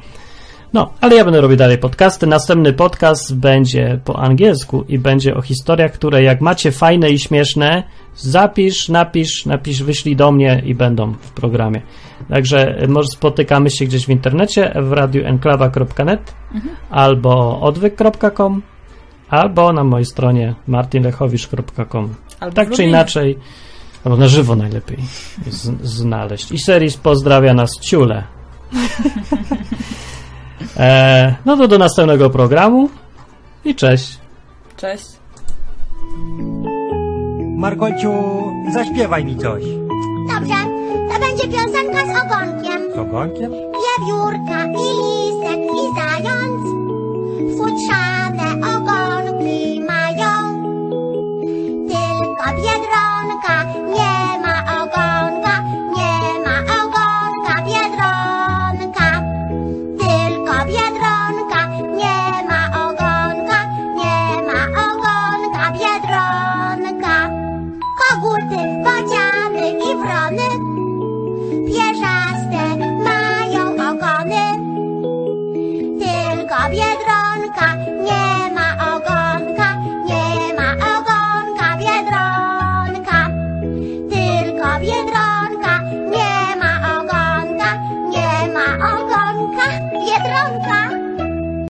No, 0.72 0.92
ale 1.00 1.16
ja 1.16 1.24
będę 1.24 1.40
robił 1.40 1.56
dalej 1.56 1.78
podcasty. 1.78 2.26
Następny 2.26 2.72
podcast 2.72 3.36
będzie 3.36 4.00
po 4.04 4.18
angielsku 4.18 4.84
i 4.88 4.98
będzie 4.98 5.36
o 5.36 5.42
historiach, 5.42 5.92
które 5.92 6.22
jak 6.22 6.40
macie 6.40 6.72
fajne 6.72 7.10
i 7.10 7.18
śmieszne, 7.18 7.82
zapisz, 8.16 8.88
napisz, 8.88 9.46
napisz, 9.46 9.82
wyślij 9.82 10.16
do 10.16 10.32
mnie 10.32 10.62
i 10.66 10.74
będą 10.74 11.12
w 11.12 11.30
programie. 11.30 11.82
Także 12.28 12.82
y, 12.82 12.88
może 12.88 13.08
spotykamy 13.08 13.70
się 13.70 13.84
gdzieś 13.84 14.06
w 14.06 14.08
internecie 14.08 14.72
w 14.82 14.92
radioenklawa.net 14.92 16.34
albo 16.90 17.60
odwyk.com 17.60 18.62
albo 19.28 19.72
na 19.72 19.84
mojej 19.84 20.04
stronie 20.04 20.54
martinlechowicz.com. 20.66 22.14
Albo 22.40 22.54
Tak 22.54 22.70
czy 22.70 22.84
inaczej, 22.84 23.38
albo 24.04 24.16
na 24.16 24.28
żywo 24.28 24.56
najlepiej 24.56 24.98
z, 25.46 25.82
znaleźć. 25.82 26.52
I 26.52 26.58
series 26.58 26.96
pozdrawia 26.96 27.54
nas 27.54 27.70
ciule. 27.80 28.24
e, 30.76 31.34
no 31.44 31.56
to 31.56 31.68
do 31.68 31.78
następnego 31.78 32.30
programu 32.30 32.90
i 33.64 33.74
cześć. 33.74 34.18
Cześć. 34.76 35.06
Markolciu, 37.56 38.12
zaśpiewaj 38.72 39.24
mi 39.24 39.36
coś. 39.36 39.64
Dobrze, 40.34 40.73
będzie 41.34 41.58
piosenka 41.58 42.06
z 42.06 42.24
ogonkiem. 42.24 42.92
Z 42.94 42.98
ogonkiem? 42.98 43.50
Wiewiórka 43.52 44.66
i 44.66 44.86
lisek 45.00 45.60
i 45.60 45.84
zając 45.96 46.62
futrzane 47.58 48.76
ogonki 48.76 49.23